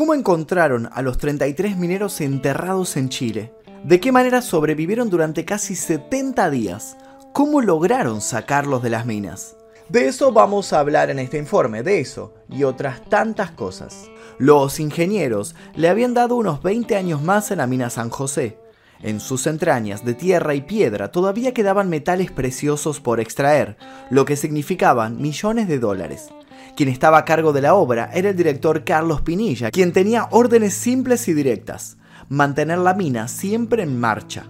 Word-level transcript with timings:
¿Cómo 0.00 0.14
encontraron 0.14 0.88
a 0.94 1.02
los 1.02 1.18
33 1.18 1.76
mineros 1.76 2.22
enterrados 2.22 2.96
en 2.96 3.10
Chile? 3.10 3.52
¿De 3.84 4.00
qué 4.00 4.12
manera 4.12 4.40
sobrevivieron 4.40 5.10
durante 5.10 5.44
casi 5.44 5.76
70 5.76 6.48
días? 6.48 6.96
¿Cómo 7.34 7.60
lograron 7.60 8.22
sacarlos 8.22 8.82
de 8.82 8.88
las 8.88 9.04
minas? 9.04 9.58
De 9.90 10.08
eso 10.08 10.32
vamos 10.32 10.72
a 10.72 10.80
hablar 10.80 11.10
en 11.10 11.18
este 11.18 11.36
informe, 11.36 11.82
de 11.82 12.00
eso 12.00 12.32
y 12.48 12.64
otras 12.64 13.04
tantas 13.10 13.50
cosas. 13.50 14.08
Los 14.38 14.80
ingenieros 14.80 15.54
le 15.74 15.90
habían 15.90 16.14
dado 16.14 16.36
unos 16.36 16.62
20 16.62 16.96
años 16.96 17.20
más 17.20 17.50
en 17.50 17.58
la 17.58 17.66
mina 17.66 17.90
San 17.90 18.08
José. 18.08 18.56
En 19.02 19.20
sus 19.20 19.46
entrañas 19.46 20.02
de 20.02 20.14
tierra 20.14 20.54
y 20.54 20.62
piedra 20.62 21.12
todavía 21.12 21.52
quedaban 21.52 21.90
metales 21.90 22.32
preciosos 22.32 23.00
por 23.00 23.20
extraer, 23.20 23.76
lo 24.08 24.24
que 24.24 24.36
significaban 24.36 25.20
millones 25.20 25.68
de 25.68 25.78
dólares. 25.78 26.30
Quien 26.76 26.88
estaba 26.88 27.18
a 27.18 27.24
cargo 27.24 27.52
de 27.52 27.60
la 27.60 27.74
obra 27.74 28.10
era 28.14 28.30
el 28.30 28.36
director 28.36 28.84
Carlos 28.84 29.22
Pinilla, 29.22 29.70
quien 29.70 29.92
tenía 29.92 30.28
órdenes 30.30 30.74
simples 30.74 31.28
y 31.28 31.34
directas, 31.34 31.98
mantener 32.28 32.78
la 32.78 32.94
mina 32.94 33.28
siempre 33.28 33.82
en 33.82 33.98
marcha. 33.98 34.46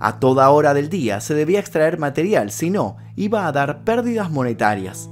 A 0.00 0.20
toda 0.20 0.50
hora 0.50 0.74
del 0.74 0.88
día 0.88 1.20
se 1.20 1.34
debía 1.34 1.60
extraer 1.60 1.98
material, 1.98 2.50
si 2.50 2.70
no, 2.70 2.96
iba 3.16 3.46
a 3.46 3.52
dar 3.52 3.84
pérdidas 3.84 4.30
monetarias. 4.30 5.10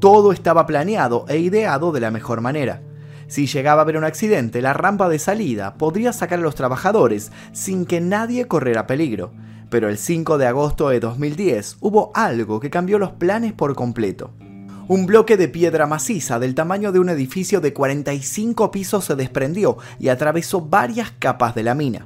Todo 0.00 0.32
estaba 0.32 0.66
planeado 0.66 1.26
e 1.28 1.38
ideado 1.38 1.92
de 1.92 2.00
la 2.00 2.10
mejor 2.10 2.40
manera. 2.40 2.82
Si 3.28 3.46
llegaba 3.46 3.80
a 3.80 3.84
haber 3.84 3.96
un 3.96 4.04
accidente, 4.04 4.60
la 4.60 4.72
rampa 4.72 5.08
de 5.08 5.18
salida 5.18 5.74
podría 5.74 6.12
sacar 6.12 6.40
a 6.40 6.42
los 6.42 6.54
trabajadores 6.54 7.30
sin 7.52 7.86
que 7.86 8.00
nadie 8.00 8.48
corriera 8.48 8.86
peligro. 8.86 9.32
Pero 9.70 9.88
el 9.88 9.96
5 9.96 10.36
de 10.36 10.46
agosto 10.46 10.88
de 10.88 11.00
2010 11.00 11.78
hubo 11.80 12.10
algo 12.14 12.60
que 12.60 12.68
cambió 12.68 12.98
los 12.98 13.12
planes 13.12 13.52
por 13.52 13.74
completo. 13.74 14.32
Un 14.88 15.06
bloque 15.06 15.36
de 15.36 15.46
piedra 15.46 15.86
maciza 15.86 16.40
del 16.40 16.56
tamaño 16.56 16.90
de 16.90 16.98
un 16.98 17.08
edificio 17.08 17.60
de 17.60 17.72
45 17.72 18.72
pisos 18.72 19.04
se 19.04 19.14
desprendió 19.14 19.78
y 20.00 20.08
atravesó 20.08 20.60
varias 20.60 21.12
capas 21.12 21.54
de 21.54 21.62
la 21.62 21.76
mina. 21.76 22.04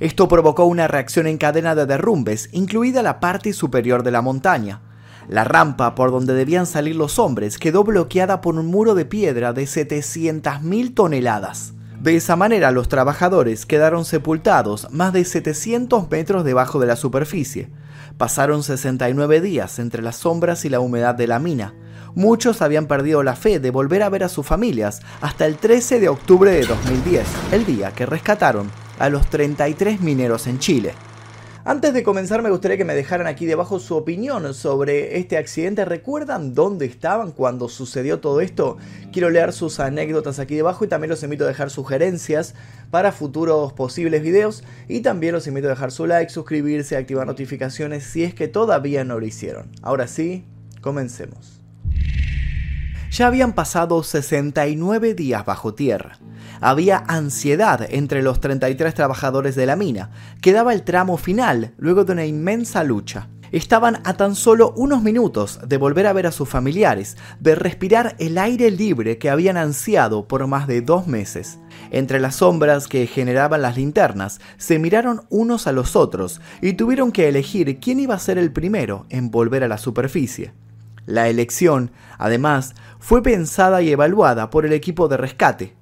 Esto 0.00 0.26
provocó 0.26 0.64
una 0.64 0.88
reacción 0.88 1.26
en 1.26 1.36
cadena 1.36 1.74
de 1.74 1.84
derrumbes, 1.84 2.48
incluida 2.52 3.02
la 3.02 3.20
parte 3.20 3.52
superior 3.52 4.02
de 4.02 4.12
la 4.12 4.22
montaña. 4.22 4.80
La 5.28 5.44
rampa 5.44 5.94
por 5.94 6.10
donde 6.10 6.32
debían 6.32 6.66
salir 6.66 6.96
los 6.96 7.18
hombres 7.18 7.58
quedó 7.58 7.84
bloqueada 7.84 8.40
por 8.40 8.54
un 8.54 8.66
muro 8.66 8.94
de 8.94 9.04
piedra 9.04 9.52
de 9.52 9.64
700.000 9.64 10.94
toneladas. 10.94 11.74
De 12.00 12.16
esa 12.16 12.36
manera 12.36 12.70
los 12.70 12.88
trabajadores 12.88 13.66
quedaron 13.66 14.06
sepultados 14.06 14.88
más 14.90 15.12
de 15.12 15.24
700 15.24 16.10
metros 16.10 16.44
debajo 16.44 16.78
de 16.78 16.86
la 16.86 16.96
superficie. 16.96 17.68
Pasaron 18.16 18.62
69 18.62 19.42
días 19.42 19.78
entre 19.78 20.02
las 20.02 20.16
sombras 20.16 20.64
y 20.64 20.70
la 20.70 20.80
humedad 20.80 21.14
de 21.14 21.26
la 21.26 21.38
mina, 21.38 21.74
Muchos 22.16 22.62
habían 22.62 22.86
perdido 22.86 23.22
la 23.22 23.36
fe 23.36 23.60
de 23.60 23.70
volver 23.70 24.02
a 24.02 24.08
ver 24.08 24.24
a 24.24 24.30
sus 24.30 24.46
familias 24.46 25.02
hasta 25.20 25.44
el 25.44 25.58
13 25.58 26.00
de 26.00 26.08
octubre 26.08 26.50
de 26.50 26.64
2010, 26.64 27.26
el 27.52 27.66
día 27.66 27.90
que 27.90 28.06
rescataron 28.06 28.70
a 28.98 29.10
los 29.10 29.28
33 29.28 30.00
mineros 30.00 30.46
en 30.46 30.58
Chile. 30.58 30.94
Antes 31.66 31.92
de 31.92 32.02
comenzar 32.02 32.42
me 32.42 32.48
gustaría 32.48 32.78
que 32.78 32.86
me 32.86 32.94
dejaran 32.94 33.26
aquí 33.26 33.44
debajo 33.44 33.78
su 33.78 33.96
opinión 33.96 34.54
sobre 34.54 35.18
este 35.18 35.36
accidente. 35.36 35.84
¿Recuerdan 35.84 36.54
dónde 36.54 36.86
estaban 36.86 37.32
cuando 37.32 37.68
sucedió 37.68 38.18
todo 38.18 38.40
esto? 38.40 38.78
Quiero 39.12 39.28
leer 39.28 39.52
sus 39.52 39.78
anécdotas 39.78 40.38
aquí 40.38 40.54
debajo 40.54 40.86
y 40.86 40.88
también 40.88 41.10
los 41.10 41.22
invito 41.22 41.44
a 41.44 41.48
dejar 41.48 41.68
sugerencias 41.68 42.54
para 42.90 43.12
futuros 43.12 43.74
posibles 43.74 44.22
videos. 44.22 44.64
Y 44.88 45.00
también 45.00 45.34
los 45.34 45.46
invito 45.48 45.66
a 45.66 45.70
dejar 45.70 45.92
su 45.92 46.06
like, 46.06 46.32
suscribirse, 46.32 46.96
activar 46.96 47.26
notificaciones 47.26 48.04
si 48.04 48.24
es 48.24 48.32
que 48.32 48.48
todavía 48.48 49.04
no 49.04 49.20
lo 49.20 49.26
hicieron. 49.26 49.70
Ahora 49.82 50.06
sí, 50.06 50.46
comencemos. 50.80 51.55
Ya 53.10 53.26
habían 53.28 53.52
pasado 53.52 54.02
69 54.02 55.14
días 55.14 55.44
bajo 55.44 55.74
tierra. 55.74 56.18
Había 56.60 57.04
ansiedad 57.06 57.86
entre 57.88 58.22
los 58.22 58.40
33 58.40 58.94
trabajadores 58.94 59.54
de 59.54 59.66
la 59.66 59.76
mina. 59.76 60.10
Quedaba 60.40 60.72
el 60.72 60.82
tramo 60.82 61.16
final, 61.16 61.74
luego 61.78 62.04
de 62.04 62.12
una 62.12 62.26
inmensa 62.26 62.82
lucha. 62.84 63.28
Estaban 63.52 64.00
a 64.04 64.14
tan 64.14 64.34
solo 64.34 64.74
unos 64.76 65.02
minutos 65.02 65.60
de 65.66 65.76
volver 65.76 66.08
a 66.08 66.12
ver 66.12 66.26
a 66.26 66.32
sus 66.32 66.48
familiares, 66.48 67.16
de 67.38 67.54
respirar 67.54 68.16
el 68.18 68.38
aire 68.38 68.70
libre 68.70 69.18
que 69.18 69.30
habían 69.30 69.56
ansiado 69.56 70.26
por 70.26 70.46
más 70.48 70.66
de 70.66 70.80
dos 70.80 71.06
meses. 71.06 71.58
Entre 71.92 72.18
las 72.18 72.36
sombras 72.36 72.88
que 72.88 73.06
generaban 73.06 73.62
las 73.62 73.76
linternas, 73.76 74.40
se 74.56 74.78
miraron 74.78 75.22
unos 75.30 75.68
a 75.68 75.72
los 75.72 75.94
otros 75.94 76.40
y 76.60 76.72
tuvieron 76.72 77.12
que 77.12 77.28
elegir 77.28 77.78
quién 77.78 78.00
iba 78.00 78.16
a 78.16 78.18
ser 78.18 78.36
el 78.36 78.52
primero 78.52 79.06
en 79.10 79.30
volver 79.30 79.62
a 79.62 79.68
la 79.68 79.78
superficie. 79.78 80.52
La 81.06 81.28
elección, 81.28 81.92
además, 82.18 82.74
fue 82.98 83.22
pensada 83.22 83.80
y 83.80 83.90
evaluada 83.90 84.50
por 84.50 84.66
el 84.66 84.72
equipo 84.72 85.08
de 85.08 85.16
rescate. 85.16 85.76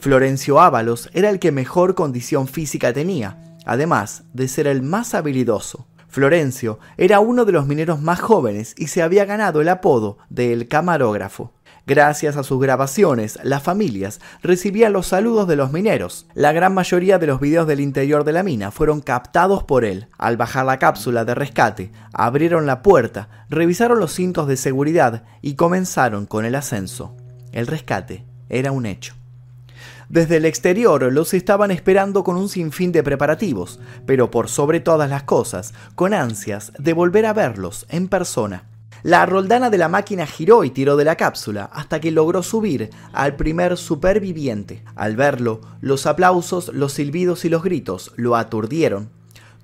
Florencio 0.00 0.60
Ábalos 0.60 1.10
era 1.12 1.30
el 1.30 1.38
que 1.38 1.52
mejor 1.52 1.94
condición 1.94 2.48
física 2.48 2.92
tenía, 2.92 3.56
además 3.66 4.24
de 4.32 4.48
ser 4.48 4.66
el 4.66 4.82
más 4.82 5.14
habilidoso. 5.14 5.86
Florencio 6.08 6.78
era 6.96 7.20
uno 7.20 7.44
de 7.44 7.52
los 7.52 7.66
mineros 7.66 8.00
más 8.00 8.20
jóvenes 8.20 8.74
y 8.76 8.88
se 8.88 9.02
había 9.02 9.24
ganado 9.24 9.60
el 9.60 9.68
apodo 9.68 10.18
de 10.28 10.52
El 10.52 10.68
Camarógrafo. 10.68 11.52
Gracias 11.84 12.36
a 12.36 12.44
sus 12.44 12.60
grabaciones, 12.60 13.40
las 13.42 13.62
familias 13.62 14.20
recibían 14.40 14.92
los 14.92 15.08
saludos 15.08 15.48
de 15.48 15.56
los 15.56 15.72
mineros. 15.72 16.26
La 16.32 16.52
gran 16.52 16.74
mayoría 16.74 17.18
de 17.18 17.26
los 17.26 17.40
videos 17.40 17.66
del 17.66 17.80
interior 17.80 18.22
de 18.22 18.32
la 18.32 18.44
mina 18.44 18.70
fueron 18.70 19.00
captados 19.00 19.64
por 19.64 19.84
él. 19.84 20.06
Al 20.16 20.36
bajar 20.36 20.64
la 20.64 20.78
cápsula 20.78 21.24
de 21.24 21.34
rescate, 21.34 21.90
abrieron 22.12 22.66
la 22.66 22.82
puerta, 22.82 23.28
revisaron 23.48 23.98
los 23.98 24.12
cintos 24.12 24.46
de 24.46 24.56
seguridad 24.56 25.24
y 25.40 25.54
comenzaron 25.54 26.26
con 26.26 26.44
el 26.44 26.54
ascenso. 26.54 27.16
El 27.50 27.66
rescate 27.66 28.24
era 28.48 28.70
un 28.70 28.86
hecho. 28.86 29.14
Desde 30.08 30.36
el 30.36 30.44
exterior 30.44 31.12
los 31.12 31.34
estaban 31.34 31.72
esperando 31.72 32.22
con 32.22 32.36
un 32.36 32.48
sinfín 32.48 32.92
de 32.92 33.02
preparativos, 33.02 33.80
pero 34.06 34.30
por 34.30 34.48
sobre 34.48 34.78
todas 34.78 35.10
las 35.10 35.24
cosas, 35.24 35.74
con 35.96 36.14
ansias 36.14 36.72
de 36.78 36.92
volver 36.92 37.26
a 37.26 37.32
verlos 37.32 37.86
en 37.88 38.06
persona. 38.06 38.71
La 39.02 39.26
roldana 39.26 39.68
de 39.68 39.78
la 39.78 39.88
máquina 39.88 40.26
giró 40.26 40.62
y 40.62 40.70
tiró 40.70 40.96
de 40.96 41.04
la 41.04 41.16
cápsula 41.16 41.68
hasta 41.72 42.00
que 42.00 42.12
logró 42.12 42.44
subir 42.44 42.90
al 43.12 43.34
primer 43.34 43.76
superviviente. 43.76 44.84
Al 44.94 45.16
verlo, 45.16 45.60
los 45.80 46.06
aplausos, 46.06 46.68
los 46.72 46.92
silbidos 46.92 47.44
y 47.44 47.48
los 47.48 47.64
gritos 47.64 48.12
lo 48.14 48.36
aturdieron. 48.36 49.10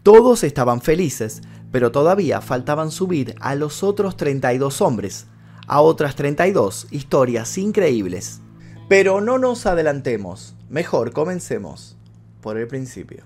Todos 0.02 0.42
estaban 0.42 0.80
felices, 0.80 1.42
pero 1.70 1.92
todavía 1.92 2.40
faltaban 2.40 2.90
subir 2.90 3.36
a 3.40 3.54
los 3.54 3.84
otros 3.84 4.16
32 4.16 4.80
hombres, 4.80 5.28
a 5.68 5.82
otras 5.82 6.16
32 6.16 6.88
historias 6.90 7.58
increíbles. 7.58 8.40
Pero 8.88 9.20
no 9.20 9.38
nos 9.38 9.66
adelantemos, 9.66 10.56
mejor 10.68 11.12
comencemos 11.12 11.96
por 12.40 12.56
el 12.56 12.66
principio. 12.66 13.24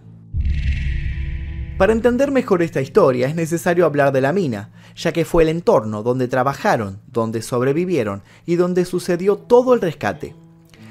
Para 1.79 1.95
entender 1.95 2.31
mejor 2.31 2.63
esta 2.63 2.83
historia 2.83 3.29
es 3.29 3.35
necesario 3.35 3.87
hablar 3.87 4.13
de 4.13 4.21
la 4.21 4.33
mina, 4.33 4.71
ya 4.97 5.13
que 5.13 5.25
fue 5.25 5.43
el 5.43 5.49
entorno 5.49 6.03
donde 6.03 6.29
trabajaron, 6.29 7.01
donde 7.07 7.43
sobrevivieron 7.43 8.23
y 8.47 8.57
donde 8.57 8.85
sucedió 8.85 9.37
todo 9.37 9.75
el 9.75 9.81
rescate. 9.81 10.35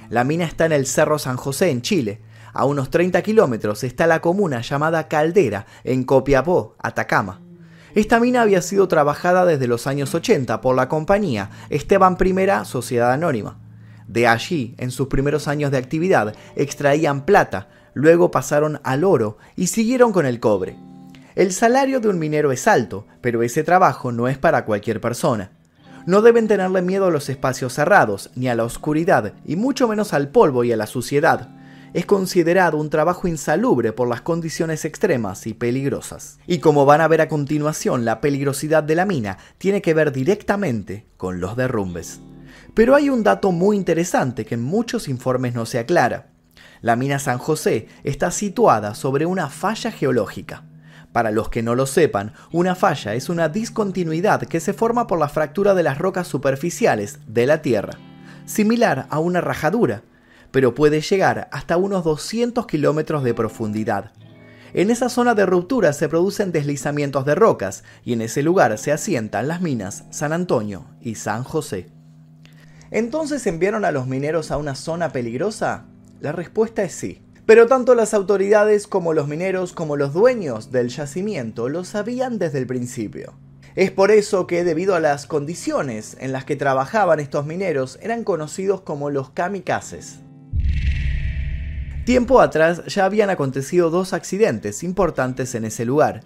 La 0.09 0.23
mina 0.23 0.45
está 0.45 0.66
en 0.66 0.73
el 0.73 0.88
Cerro 0.88 1.19
San 1.19 1.38
José, 1.38 1.69
en 1.69 1.81
Chile. 1.81 2.22
A 2.53 2.66
unos 2.66 2.90
30 2.90 3.22
kilómetros 3.22 3.84
está 3.84 4.07
la 4.07 4.19
comuna 4.19 4.61
llamada 4.61 5.07
Caldera, 5.07 5.66
en 5.85 6.03
Copiapó, 6.03 6.75
Atacama. 6.79 7.40
Esta 7.95 8.19
mina 8.19 8.41
había 8.41 8.61
sido 8.61 8.88
trabajada 8.88 9.45
desde 9.45 9.67
los 9.67 9.88
años 9.88 10.13
80 10.13 10.61
por 10.61 10.75
la 10.75 10.90
compañía 10.90 11.50
Esteban 11.69 12.17
I 12.19 12.66
Sociedad 12.66 13.11
Anónima. 13.13 13.57
De 14.07 14.28
allí, 14.28 14.75
en 14.78 14.91
sus 14.91 15.07
primeros 15.07 15.47
años 15.47 15.72
de 15.72 15.78
actividad, 15.78 16.35
extraían 16.56 17.25
plata, 17.25 17.69
luego 17.94 18.31
pasaron 18.31 18.81
al 18.84 19.06
oro 19.06 19.38
y 19.56 19.67
siguieron 19.67 20.11
con 20.11 20.25
el 20.25 20.40
cobre. 20.41 20.78
El 21.35 21.53
salario 21.53 22.01
de 22.01 22.09
un 22.09 22.19
minero 22.19 22.51
es 22.51 22.67
alto, 22.67 23.07
pero 23.21 23.41
ese 23.41 23.63
trabajo 23.63 24.11
no 24.11 24.27
es 24.27 24.37
para 24.37 24.65
cualquier 24.65 24.99
persona. 24.99 25.51
No 26.05 26.21
deben 26.21 26.47
tenerle 26.47 26.81
miedo 26.81 27.05
a 27.05 27.11
los 27.11 27.29
espacios 27.29 27.73
cerrados, 27.73 28.31
ni 28.35 28.49
a 28.49 28.55
la 28.55 28.65
oscuridad, 28.65 29.33
y 29.45 29.55
mucho 29.55 29.87
menos 29.87 30.13
al 30.13 30.29
polvo 30.29 30.63
y 30.63 30.71
a 30.73 30.77
la 30.77 30.87
suciedad. 30.87 31.49
Es 31.93 32.05
considerado 32.05 32.78
un 32.78 32.89
trabajo 32.89 33.28
insalubre 33.28 33.93
por 33.93 34.09
las 34.09 34.22
condiciones 34.22 34.83
extremas 34.83 35.45
y 35.47 35.53
peligrosas. 35.53 36.39
Y 36.47 36.59
como 36.59 36.85
van 36.85 37.01
a 37.01 37.07
ver 37.07 37.22
a 37.22 37.28
continuación, 37.28 38.03
la 38.03 38.19
peligrosidad 38.19 38.84
de 38.84 38.95
la 38.95 39.05
mina 39.05 39.37
tiene 39.57 39.81
que 39.81 39.93
ver 39.93 40.11
directamente 40.11 41.05
con 41.17 41.39
los 41.39 41.55
derrumbes. 41.55 42.22
Pero 42.73 42.95
hay 42.95 43.09
un 43.09 43.23
dato 43.23 43.51
muy 43.51 43.77
interesante 43.77 44.45
que 44.45 44.55
en 44.55 44.63
muchos 44.63 45.07
informes 45.07 45.53
no 45.53 45.66
se 45.66 45.79
aclara. 45.79 46.31
La 46.81 46.95
mina 46.95 47.19
San 47.19 47.37
José 47.37 47.87
está 48.03 48.31
situada 48.31 48.95
sobre 48.95 49.25
una 49.25 49.49
falla 49.49 49.91
geológica. 49.91 50.63
Para 51.11 51.31
los 51.31 51.49
que 51.49 51.61
no 51.61 51.75
lo 51.75 51.85
sepan, 51.85 52.34
una 52.52 52.75
falla 52.75 53.16
es 53.16 53.29
una 53.29 53.49
discontinuidad 53.49 54.43
que 54.43 54.59
se 54.59 54.73
forma 54.73 55.08
por 55.08 55.19
la 55.19 55.29
fractura 55.29 55.73
de 55.73 55.84
las 55.84 55.97
rocas 55.97 56.28
superficiales 56.28 57.19
de 57.28 57.46
la 57.46 57.61
Tierra, 57.61 57.97
similar 58.46 59.08
a 59.09 59.19
una 59.19 59.41
rajadura, 59.41 60.03
pero 60.52 60.73
puede 60.73 61.02
llegar 61.02 61.49
hasta 61.52 61.78
unos 61.78 62.03
200 62.03 62.66
kilómetros 62.66 63.23
de 63.23 63.34
profundidad. 63.34 64.11
En 64.73 64.90
esa 64.90 65.09
zona 65.09 65.35
de 65.35 65.46
ruptura 65.46 65.91
se 65.91 66.08
producen 66.08 66.53
deslizamientos 66.53 67.25
de 67.25 67.35
rocas 67.35 67.84
y 68.05 68.13
en 68.13 68.22
ese 68.22 68.41
lugar 68.41 68.78
se 68.78 68.93
asientan 68.93 69.49
las 69.49 69.61
minas 69.61 70.05
San 70.11 70.31
Antonio 70.31 70.85
y 71.02 71.16
San 71.16 71.43
José. 71.43 71.90
¿Entonces 72.90 73.46
enviaron 73.47 73.84
a 73.84 73.91
los 73.91 74.08
mineros 74.08 74.49
a 74.49 74.58
una 74.58 74.75
zona 74.75 75.11
peligrosa? 75.11 75.85
La 76.22 76.31
respuesta 76.31 76.84
es 76.84 76.93
sí. 76.93 77.22
Pero 77.46 77.67
tanto 77.67 77.96
las 77.96 78.14
autoridades 78.14 78.88
como 78.88 79.14
los 79.14 79.28
mineros 79.28 79.73
como 79.73 79.97
los 79.97 80.14
dueños 80.14 80.72
del 80.72 80.90
yacimiento 80.90 81.70
lo 81.70 81.84
sabían 81.84 82.38
desde 82.38 82.59
el 82.59 82.67
principio. 82.67 83.34
Es 83.76 83.90
por 83.90 84.11
eso 84.11 84.47
que 84.47 84.64
debido 84.64 84.96
a 84.96 84.99
las 84.99 85.26
condiciones 85.28 86.17
en 86.20 86.34
las 86.34 86.43
que 86.43 86.55
trabajaban 86.55 87.20
estos 87.20 87.46
mineros 87.46 87.97
eran 88.02 88.23
conocidos 88.23 88.82
como 88.82 89.09
los 89.09 89.29
kamikazes. 89.29 90.20
Tiempo 92.05 92.41
atrás 92.41 92.84
ya 92.88 93.05
habían 93.05 93.29
acontecido 93.29 93.90
dos 93.90 94.14
accidentes 94.14 94.84
importantes 94.84 95.55
en 95.55 95.66
ese 95.66 95.85
lugar. 95.85 96.22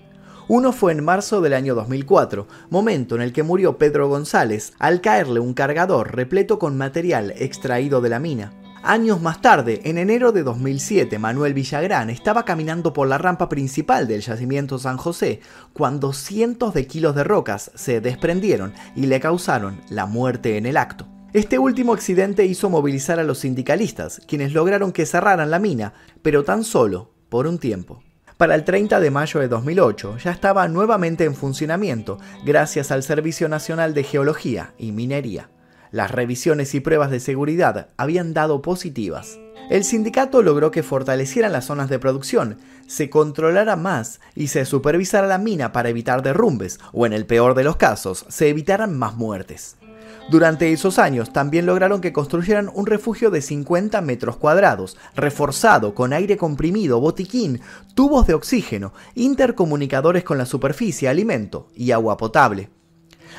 Uno 0.47 0.71
fue 0.71 0.91
en 0.91 1.03
marzo 1.03 1.41
del 1.41 1.53
año 1.53 1.75
2004, 1.75 2.47
momento 2.69 3.15
en 3.15 3.21
el 3.21 3.33
que 3.33 3.43
murió 3.43 3.77
Pedro 3.77 4.07
González 4.07 4.73
al 4.79 5.01
caerle 5.01 5.39
un 5.39 5.53
cargador 5.53 6.15
repleto 6.15 6.59
con 6.59 6.77
material 6.77 7.33
extraído 7.37 8.01
de 8.01 8.09
la 8.09 8.19
mina. 8.19 8.53
Años 8.87 9.19
más 9.19 9.41
tarde, 9.41 9.81
en 9.85 9.97
enero 9.97 10.31
de 10.31 10.43
2007, 10.43 11.17
Manuel 11.17 11.55
Villagrán 11.55 12.11
estaba 12.11 12.45
caminando 12.45 12.93
por 12.93 13.07
la 13.07 13.17
rampa 13.17 13.49
principal 13.49 14.07
del 14.07 14.21
yacimiento 14.21 14.77
San 14.77 14.97
José 14.97 15.39
cuando 15.73 16.13
cientos 16.13 16.75
de 16.75 16.85
kilos 16.85 17.15
de 17.15 17.23
rocas 17.23 17.71
se 17.73 17.99
desprendieron 17.99 18.73
y 18.95 19.07
le 19.07 19.19
causaron 19.19 19.81
la 19.89 20.05
muerte 20.05 20.57
en 20.57 20.67
el 20.67 20.77
acto. 20.77 21.07
Este 21.33 21.57
último 21.57 21.93
accidente 21.93 22.45
hizo 22.45 22.69
movilizar 22.69 23.17
a 23.17 23.23
los 23.23 23.39
sindicalistas, 23.39 24.21
quienes 24.27 24.53
lograron 24.53 24.91
que 24.91 25.07
cerraran 25.07 25.49
la 25.49 25.57
mina, 25.57 25.93
pero 26.21 26.43
tan 26.43 26.63
solo 26.63 27.09
por 27.29 27.47
un 27.47 27.57
tiempo. 27.57 28.03
Para 28.37 28.53
el 28.53 28.65
30 28.65 28.99
de 28.99 29.09
mayo 29.09 29.39
de 29.39 29.47
2008 29.47 30.17
ya 30.19 30.29
estaba 30.29 30.67
nuevamente 30.67 31.23
en 31.23 31.33
funcionamiento 31.33 32.19
gracias 32.45 32.91
al 32.91 33.01
Servicio 33.01 33.49
Nacional 33.49 33.95
de 33.95 34.03
Geología 34.03 34.75
y 34.77 34.91
Minería. 34.91 35.49
Las 35.95 36.11
revisiones 36.11 36.75
y 36.75 36.81
pruebas 36.81 37.09
de 37.09 37.21
seguridad 37.21 37.87
habían 37.95 38.33
dado 38.33 38.61
positivas. 38.61 39.39
El 39.69 39.85
sindicato 39.85 40.41
logró 40.41 40.69
que 40.69 40.83
fortalecieran 40.83 41.53
las 41.53 41.67
zonas 41.67 41.87
de 41.87 41.99
producción, 41.99 42.57
se 42.85 43.09
controlara 43.09 43.77
más 43.77 44.19
y 44.35 44.47
se 44.47 44.65
supervisara 44.65 45.25
la 45.25 45.37
mina 45.37 45.71
para 45.71 45.87
evitar 45.87 46.21
derrumbes, 46.21 46.81
o 46.91 47.05
en 47.05 47.13
el 47.13 47.25
peor 47.25 47.55
de 47.55 47.63
los 47.63 47.77
casos, 47.77 48.25
se 48.27 48.49
evitaran 48.49 48.99
más 48.99 49.15
muertes. 49.15 49.77
Durante 50.29 50.73
esos 50.73 50.99
años 50.99 51.31
también 51.31 51.65
lograron 51.65 52.01
que 52.01 52.11
construyeran 52.11 52.69
un 52.73 52.87
refugio 52.87 53.31
de 53.31 53.41
50 53.41 54.01
metros 54.01 54.35
cuadrados, 54.35 54.97
reforzado 55.15 55.95
con 55.95 56.11
aire 56.11 56.35
comprimido, 56.35 56.99
botiquín, 56.99 57.61
tubos 57.93 58.27
de 58.27 58.33
oxígeno, 58.33 58.91
intercomunicadores 59.13 60.25
con 60.25 60.37
la 60.37 60.45
superficie, 60.45 61.07
alimento 61.07 61.69
y 61.73 61.91
agua 61.91 62.17
potable. 62.17 62.74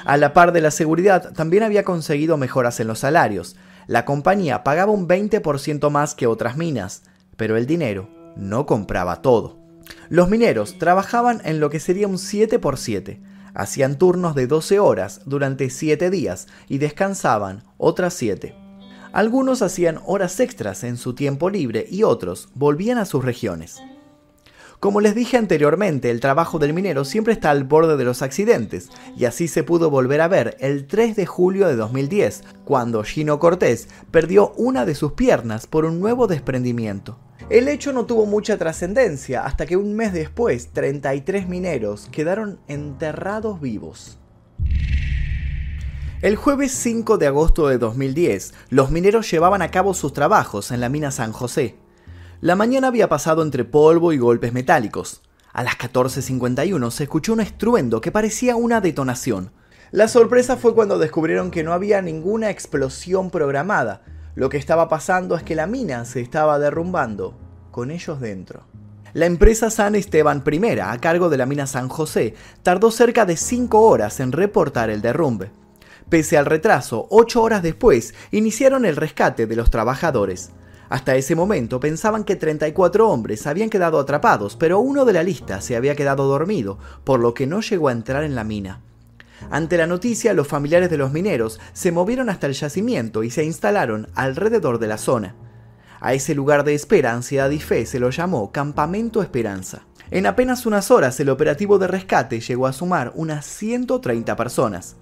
A 0.06 0.16
la 0.16 0.32
par 0.32 0.52
de 0.52 0.60
la 0.60 0.70
seguridad, 0.70 1.32
también 1.32 1.64
había 1.64 1.82
conseguido 1.82 2.36
mejoras 2.36 2.78
en 2.78 2.86
los 2.86 3.00
salarios. 3.00 3.56
La 3.88 4.04
compañía 4.04 4.62
pagaba 4.62 4.92
un 4.92 5.08
20% 5.08 5.90
más 5.90 6.14
que 6.14 6.28
otras 6.28 6.56
minas, 6.56 7.02
pero 7.36 7.56
el 7.56 7.66
dinero 7.66 8.08
no 8.36 8.66
compraba 8.66 9.20
todo. 9.20 9.58
Los 10.08 10.28
mineros 10.30 10.78
trabajaban 10.78 11.42
en 11.44 11.58
lo 11.58 11.70
que 11.70 11.80
sería 11.80 12.06
un 12.06 12.18
7 12.18 12.60
por 12.60 12.78
7. 12.78 13.20
Hacían 13.52 13.98
turnos 13.98 14.36
de 14.36 14.46
12 14.46 14.78
horas 14.78 15.22
durante 15.24 15.70
7 15.70 16.08
días 16.08 16.46
y 16.68 16.78
descansaban 16.78 17.64
otras 17.76 18.14
7. 18.14 18.54
Algunos 19.12 19.60
hacían 19.60 19.98
horas 20.06 20.38
extras 20.38 20.84
en 20.84 20.98
su 20.98 21.16
tiempo 21.16 21.50
libre 21.50 21.84
y 21.90 22.04
otros 22.04 22.48
volvían 22.54 22.98
a 22.98 23.06
sus 23.06 23.24
regiones. 23.24 23.82
Como 24.86 25.00
les 25.00 25.16
dije 25.16 25.36
anteriormente, 25.36 26.12
el 26.12 26.20
trabajo 26.20 26.60
del 26.60 26.72
minero 26.72 27.04
siempre 27.04 27.32
está 27.32 27.50
al 27.50 27.64
borde 27.64 27.96
de 27.96 28.04
los 28.04 28.22
accidentes, 28.22 28.88
y 29.16 29.24
así 29.24 29.48
se 29.48 29.64
pudo 29.64 29.90
volver 29.90 30.20
a 30.20 30.28
ver 30.28 30.56
el 30.60 30.86
3 30.86 31.16
de 31.16 31.26
julio 31.26 31.66
de 31.66 31.74
2010, 31.74 32.44
cuando 32.64 33.02
Gino 33.02 33.40
Cortés 33.40 33.88
perdió 34.12 34.52
una 34.52 34.86
de 34.86 34.94
sus 34.94 35.14
piernas 35.14 35.66
por 35.66 35.86
un 35.86 35.98
nuevo 35.98 36.28
desprendimiento. 36.28 37.18
El 37.50 37.66
hecho 37.66 37.92
no 37.92 38.06
tuvo 38.06 38.26
mucha 38.26 38.58
trascendencia 38.58 39.44
hasta 39.44 39.66
que 39.66 39.76
un 39.76 39.96
mes 39.96 40.12
después 40.12 40.68
33 40.68 41.48
mineros 41.48 42.08
quedaron 42.12 42.60
enterrados 42.68 43.60
vivos. 43.60 44.20
El 46.22 46.36
jueves 46.36 46.70
5 46.70 47.18
de 47.18 47.26
agosto 47.26 47.66
de 47.66 47.78
2010, 47.78 48.54
los 48.70 48.92
mineros 48.92 49.28
llevaban 49.28 49.62
a 49.62 49.70
cabo 49.72 49.94
sus 49.94 50.12
trabajos 50.12 50.70
en 50.70 50.80
la 50.80 50.88
mina 50.88 51.10
San 51.10 51.32
José. 51.32 51.74
La 52.42 52.54
mañana 52.54 52.88
había 52.88 53.08
pasado 53.08 53.42
entre 53.42 53.64
polvo 53.64 54.12
y 54.12 54.18
golpes 54.18 54.52
metálicos. 54.52 55.22
A 55.54 55.62
las 55.62 55.78
14.51 55.78 56.90
se 56.90 57.04
escuchó 57.04 57.32
un 57.32 57.40
estruendo 57.40 58.02
que 58.02 58.12
parecía 58.12 58.56
una 58.56 58.82
detonación. 58.82 59.52
La 59.90 60.06
sorpresa 60.06 60.58
fue 60.58 60.74
cuando 60.74 60.98
descubrieron 60.98 61.50
que 61.50 61.64
no 61.64 61.72
había 61.72 62.02
ninguna 62.02 62.50
explosión 62.50 63.30
programada. 63.30 64.02
Lo 64.34 64.50
que 64.50 64.58
estaba 64.58 64.90
pasando 64.90 65.34
es 65.34 65.44
que 65.44 65.54
la 65.54 65.66
mina 65.66 66.04
se 66.04 66.20
estaba 66.20 66.58
derrumbando, 66.58 67.38
con 67.70 67.90
ellos 67.90 68.20
dentro. 68.20 68.66
La 69.14 69.24
empresa 69.24 69.70
San 69.70 69.94
Esteban 69.94 70.44
I, 70.46 70.78
a 70.80 70.98
cargo 70.98 71.30
de 71.30 71.38
la 71.38 71.46
mina 71.46 71.66
San 71.66 71.88
José, 71.88 72.34
tardó 72.62 72.90
cerca 72.90 73.24
de 73.24 73.38
5 73.38 73.80
horas 73.80 74.20
en 74.20 74.32
reportar 74.32 74.90
el 74.90 75.00
derrumbe. 75.00 75.52
Pese 76.10 76.36
al 76.36 76.44
retraso, 76.44 77.06
8 77.08 77.42
horas 77.42 77.62
después, 77.62 78.12
iniciaron 78.30 78.84
el 78.84 78.96
rescate 78.96 79.46
de 79.46 79.56
los 79.56 79.70
trabajadores. 79.70 80.50
Hasta 80.88 81.16
ese 81.16 81.34
momento 81.34 81.80
pensaban 81.80 82.24
que 82.24 82.36
34 82.36 83.08
hombres 83.08 83.46
habían 83.46 83.70
quedado 83.70 83.98
atrapados, 83.98 84.56
pero 84.56 84.78
uno 84.78 85.04
de 85.04 85.12
la 85.12 85.22
lista 85.22 85.60
se 85.60 85.76
había 85.76 85.96
quedado 85.96 86.26
dormido, 86.26 86.78
por 87.04 87.20
lo 87.20 87.34
que 87.34 87.46
no 87.46 87.60
llegó 87.60 87.88
a 87.88 87.92
entrar 87.92 88.24
en 88.24 88.34
la 88.34 88.44
mina. 88.44 88.80
Ante 89.50 89.76
la 89.76 89.86
noticia, 89.86 90.32
los 90.32 90.48
familiares 90.48 90.90
de 90.90 90.96
los 90.96 91.12
mineros 91.12 91.60
se 91.72 91.92
movieron 91.92 92.30
hasta 92.30 92.46
el 92.46 92.54
yacimiento 92.54 93.22
y 93.22 93.30
se 93.30 93.44
instalaron 93.44 94.08
alrededor 94.14 94.78
de 94.78 94.86
la 94.86 94.98
zona. 94.98 95.34
A 96.00 96.14
ese 96.14 96.34
lugar 96.34 96.64
de 96.64 96.74
espera, 96.74 97.12
ansiedad 97.12 97.50
y 97.50 97.58
fe 97.58 97.86
se 97.86 98.00
lo 98.00 98.10
llamó 98.10 98.52
Campamento 98.52 99.22
Esperanza. 99.22 99.82
En 100.10 100.26
apenas 100.26 100.66
unas 100.66 100.90
horas 100.90 101.18
el 101.20 101.30
operativo 101.30 101.78
de 101.78 101.88
rescate 101.88 102.40
llegó 102.40 102.66
a 102.66 102.72
sumar 102.72 103.12
unas 103.14 103.44
130 103.44 104.36
personas. 104.36 104.96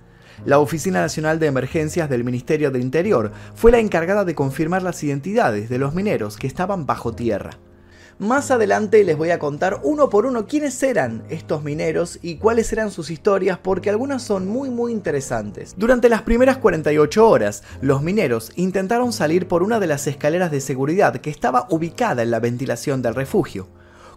La 0.45 0.59
Oficina 0.59 1.01
Nacional 1.01 1.39
de 1.39 1.47
Emergencias 1.47 2.11
del 2.11 2.25
Ministerio 2.25 2.71
del 2.71 2.83
Interior 2.83 3.33
fue 3.55 3.71
la 3.71 3.79
encargada 3.79 4.25
de 4.25 4.35
confirmar 4.35 4.83
las 4.83 5.03
identidades 5.03 5.69
de 5.69 5.79
los 5.79 5.95
mineros 5.95 6.37
que 6.37 6.47
estaban 6.47 6.87
bajo 6.87 7.15
tierra. 7.15 7.53
Más 8.19 8.53
adelante 8.53 9.03
les 9.03 9.17
voy 9.17 9.31
a 9.31 9.41
contar 9.41 9.81
uno 9.83 10.09
por 10.09 10.25
uno 10.25 10.47
quiénes 10.47 10.81
eran 10.85 11.25
estos 11.31 11.65
mineros 11.65 12.21
y 12.23 12.37
cuáles 12.37 12.73
eran 12.73 12.93
sus 12.93 13.11
historias 13.11 13.59
porque 13.59 13.91
algunas 13.91 14.23
son 14.23 14.47
muy 14.47 14.71
muy 14.71 14.93
interesantes. 14.93 15.75
Durante 15.77 16.09
las 16.09 16.23
primeras 16.23 16.59
48 16.59 17.29
horas, 17.29 17.65
los 17.81 18.03
mineros 18.03 18.53
intentaron 18.55 19.13
salir 19.13 19.49
por 19.49 19.65
una 19.65 19.81
de 19.81 19.89
las 19.89 20.07
escaleras 20.07 20.53
de 20.53 20.61
seguridad 20.61 21.17
que 21.17 21.31
estaba 21.31 21.67
ubicada 21.71 22.23
en 22.23 22.31
la 22.31 22.39
ventilación 22.39 23.03
del 23.03 23.17
refugio. 23.17 23.67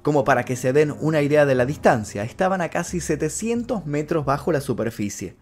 Como 0.03 0.23
para 0.23 0.45
que 0.45 0.55
se 0.55 0.73
den 0.73 0.93
una 0.99 1.23
idea 1.23 1.47
de 1.47 1.55
la 1.55 1.65
distancia, 1.65 2.23
estaban 2.23 2.61
a 2.61 2.69
casi 2.69 2.99
700 2.99 3.87
metros 3.87 4.25
bajo 4.25 4.51
la 4.51 4.61
superficie. 4.61 5.35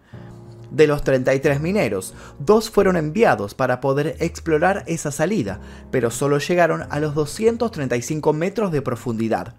De 0.75 0.88
los 0.88 1.05
33 1.05 1.62
mineros, 1.62 2.13
dos 2.38 2.70
fueron 2.70 2.98
enviados 2.98 3.53
para 3.53 3.79
poder 3.79 4.17
explorar 4.20 4.84
esa 4.88 5.10
salida, 5.10 5.62
pero 5.89 6.12
solo 6.12 6.38
llegaron 6.38 6.84
a 6.89 7.00
los 7.00 7.15
235 7.15 8.34
metros 8.34 8.74
de 8.74 8.82
profundidad. 8.82 9.55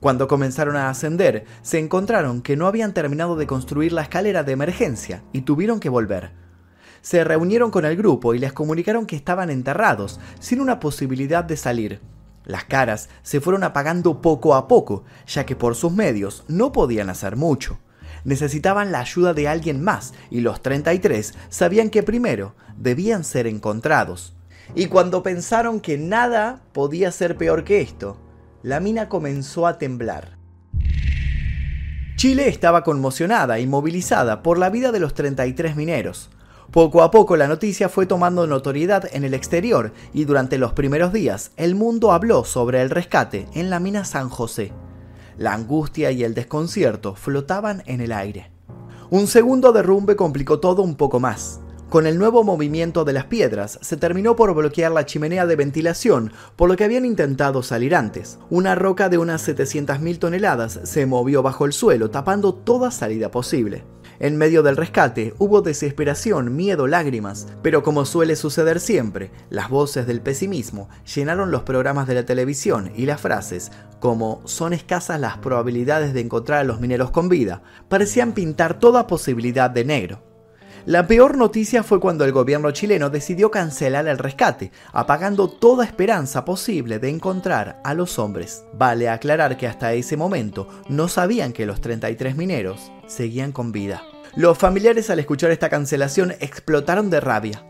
Cuando 0.00 0.26
comenzaron 0.26 0.76
a 0.76 0.88
ascender, 0.88 1.44
se 1.60 1.78
encontraron 1.78 2.40
que 2.40 2.56
no 2.56 2.66
habían 2.66 2.94
terminado 2.94 3.36
de 3.36 3.46
construir 3.46 3.92
la 3.92 4.00
escalera 4.00 4.42
de 4.42 4.52
emergencia 4.52 5.22
y 5.34 5.42
tuvieron 5.42 5.80
que 5.80 5.90
volver. 5.90 6.30
Se 7.02 7.24
reunieron 7.24 7.70
con 7.70 7.84
el 7.84 7.98
grupo 7.98 8.32
y 8.32 8.38
les 8.38 8.54
comunicaron 8.54 9.04
que 9.04 9.16
estaban 9.16 9.50
enterrados, 9.50 10.18
sin 10.40 10.62
una 10.62 10.80
posibilidad 10.80 11.44
de 11.44 11.58
salir. 11.58 12.00
Las 12.46 12.64
caras 12.64 13.10
se 13.22 13.42
fueron 13.42 13.64
apagando 13.64 14.22
poco 14.22 14.54
a 14.54 14.66
poco, 14.66 15.04
ya 15.26 15.44
que 15.44 15.56
por 15.56 15.74
sus 15.74 15.92
medios 15.92 16.42
no 16.48 16.72
podían 16.72 17.10
hacer 17.10 17.36
mucho 17.36 17.80
necesitaban 18.24 18.92
la 18.92 19.00
ayuda 19.00 19.34
de 19.34 19.48
alguien 19.48 19.82
más 19.82 20.14
y 20.30 20.40
los 20.40 20.62
33 20.62 21.34
sabían 21.48 21.90
que 21.90 22.02
primero 22.02 22.54
debían 22.76 23.24
ser 23.24 23.46
encontrados. 23.46 24.34
Y 24.74 24.86
cuando 24.86 25.22
pensaron 25.22 25.80
que 25.80 25.98
nada 25.98 26.62
podía 26.72 27.12
ser 27.12 27.36
peor 27.36 27.64
que 27.64 27.80
esto, 27.80 28.16
la 28.62 28.80
mina 28.80 29.08
comenzó 29.08 29.66
a 29.66 29.78
temblar. 29.78 30.38
Chile 32.16 32.48
estaba 32.48 32.82
conmocionada 32.84 33.58
y 33.58 33.66
movilizada 33.66 34.42
por 34.42 34.56
la 34.56 34.70
vida 34.70 34.92
de 34.92 35.00
los 35.00 35.12
33 35.14 35.76
mineros. 35.76 36.30
Poco 36.70 37.02
a 37.02 37.10
poco 37.10 37.36
la 37.36 37.46
noticia 37.46 37.88
fue 37.88 38.06
tomando 38.06 38.46
notoriedad 38.46 39.08
en 39.12 39.24
el 39.24 39.34
exterior 39.34 39.92
y 40.12 40.24
durante 40.24 40.58
los 40.58 40.72
primeros 40.72 41.12
días 41.12 41.52
el 41.56 41.74
mundo 41.74 42.12
habló 42.12 42.44
sobre 42.44 42.80
el 42.80 42.90
rescate 42.90 43.46
en 43.52 43.68
la 43.68 43.78
mina 43.78 44.04
San 44.04 44.28
José. 44.28 44.72
La 45.38 45.52
angustia 45.52 46.10
y 46.10 46.24
el 46.24 46.34
desconcierto 46.34 47.14
flotaban 47.14 47.82
en 47.86 48.00
el 48.00 48.12
aire. 48.12 48.50
Un 49.10 49.26
segundo 49.26 49.72
derrumbe 49.72 50.16
complicó 50.16 50.60
todo 50.60 50.82
un 50.82 50.96
poco 50.96 51.20
más. 51.20 51.60
Con 51.90 52.06
el 52.06 52.18
nuevo 52.18 52.42
movimiento 52.42 53.04
de 53.04 53.12
las 53.12 53.26
piedras, 53.26 53.78
se 53.80 53.96
terminó 53.96 54.34
por 54.34 54.52
bloquear 54.54 54.90
la 54.90 55.06
chimenea 55.06 55.46
de 55.46 55.54
ventilación, 55.54 56.32
por 56.56 56.68
lo 56.68 56.76
que 56.76 56.84
habían 56.84 57.04
intentado 57.04 57.62
salir 57.62 57.94
antes. 57.94 58.38
Una 58.50 58.74
roca 58.74 59.08
de 59.08 59.18
unas 59.18 59.46
700.000 59.46 60.18
toneladas 60.18 60.80
se 60.82 61.06
movió 61.06 61.42
bajo 61.42 61.66
el 61.66 61.72
suelo, 61.72 62.10
tapando 62.10 62.52
toda 62.52 62.90
salida 62.90 63.30
posible. 63.30 63.84
En 64.24 64.38
medio 64.38 64.62
del 64.62 64.78
rescate 64.78 65.34
hubo 65.36 65.60
desesperación, 65.60 66.56
miedo, 66.56 66.86
lágrimas, 66.86 67.46
pero 67.60 67.82
como 67.82 68.06
suele 68.06 68.36
suceder 68.36 68.80
siempre, 68.80 69.30
las 69.50 69.68
voces 69.68 70.06
del 70.06 70.22
pesimismo 70.22 70.88
llenaron 71.14 71.50
los 71.50 71.64
programas 71.64 72.06
de 72.06 72.14
la 72.14 72.24
televisión 72.24 72.90
y 72.96 73.04
las 73.04 73.20
frases 73.20 73.70
como 74.00 74.40
son 74.46 74.72
escasas 74.72 75.20
las 75.20 75.36
probabilidades 75.36 76.14
de 76.14 76.22
encontrar 76.22 76.60
a 76.60 76.64
los 76.64 76.80
mineros 76.80 77.10
con 77.10 77.28
vida, 77.28 77.62
parecían 77.90 78.32
pintar 78.32 78.78
toda 78.78 79.06
posibilidad 79.06 79.68
de 79.68 79.84
negro. 79.84 80.22
La 80.86 81.06
peor 81.06 81.36
noticia 81.36 81.82
fue 81.82 82.00
cuando 82.00 82.24
el 82.24 82.32
gobierno 82.32 82.70
chileno 82.70 83.10
decidió 83.10 83.50
cancelar 83.50 84.08
el 84.08 84.16
rescate, 84.16 84.72
apagando 84.92 85.48
toda 85.48 85.84
esperanza 85.84 86.46
posible 86.46 86.98
de 86.98 87.10
encontrar 87.10 87.78
a 87.84 87.92
los 87.92 88.18
hombres. 88.18 88.64
Vale 88.72 89.10
aclarar 89.10 89.58
que 89.58 89.66
hasta 89.66 89.92
ese 89.92 90.16
momento 90.16 90.66
no 90.88 91.08
sabían 91.08 91.52
que 91.52 91.66
los 91.66 91.82
33 91.82 92.36
mineros 92.36 92.90
seguían 93.06 93.52
con 93.52 93.70
vida. 93.70 94.02
Los 94.36 94.58
familiares 94.58 95.10
al 95.10 95.20
escuchar 95.20 95.52
esta 95.52 95.68
cancelación 95.68 96.32
explotaron 96.40 97.08
de 97.08 97.20
rabia. 97.20 97.64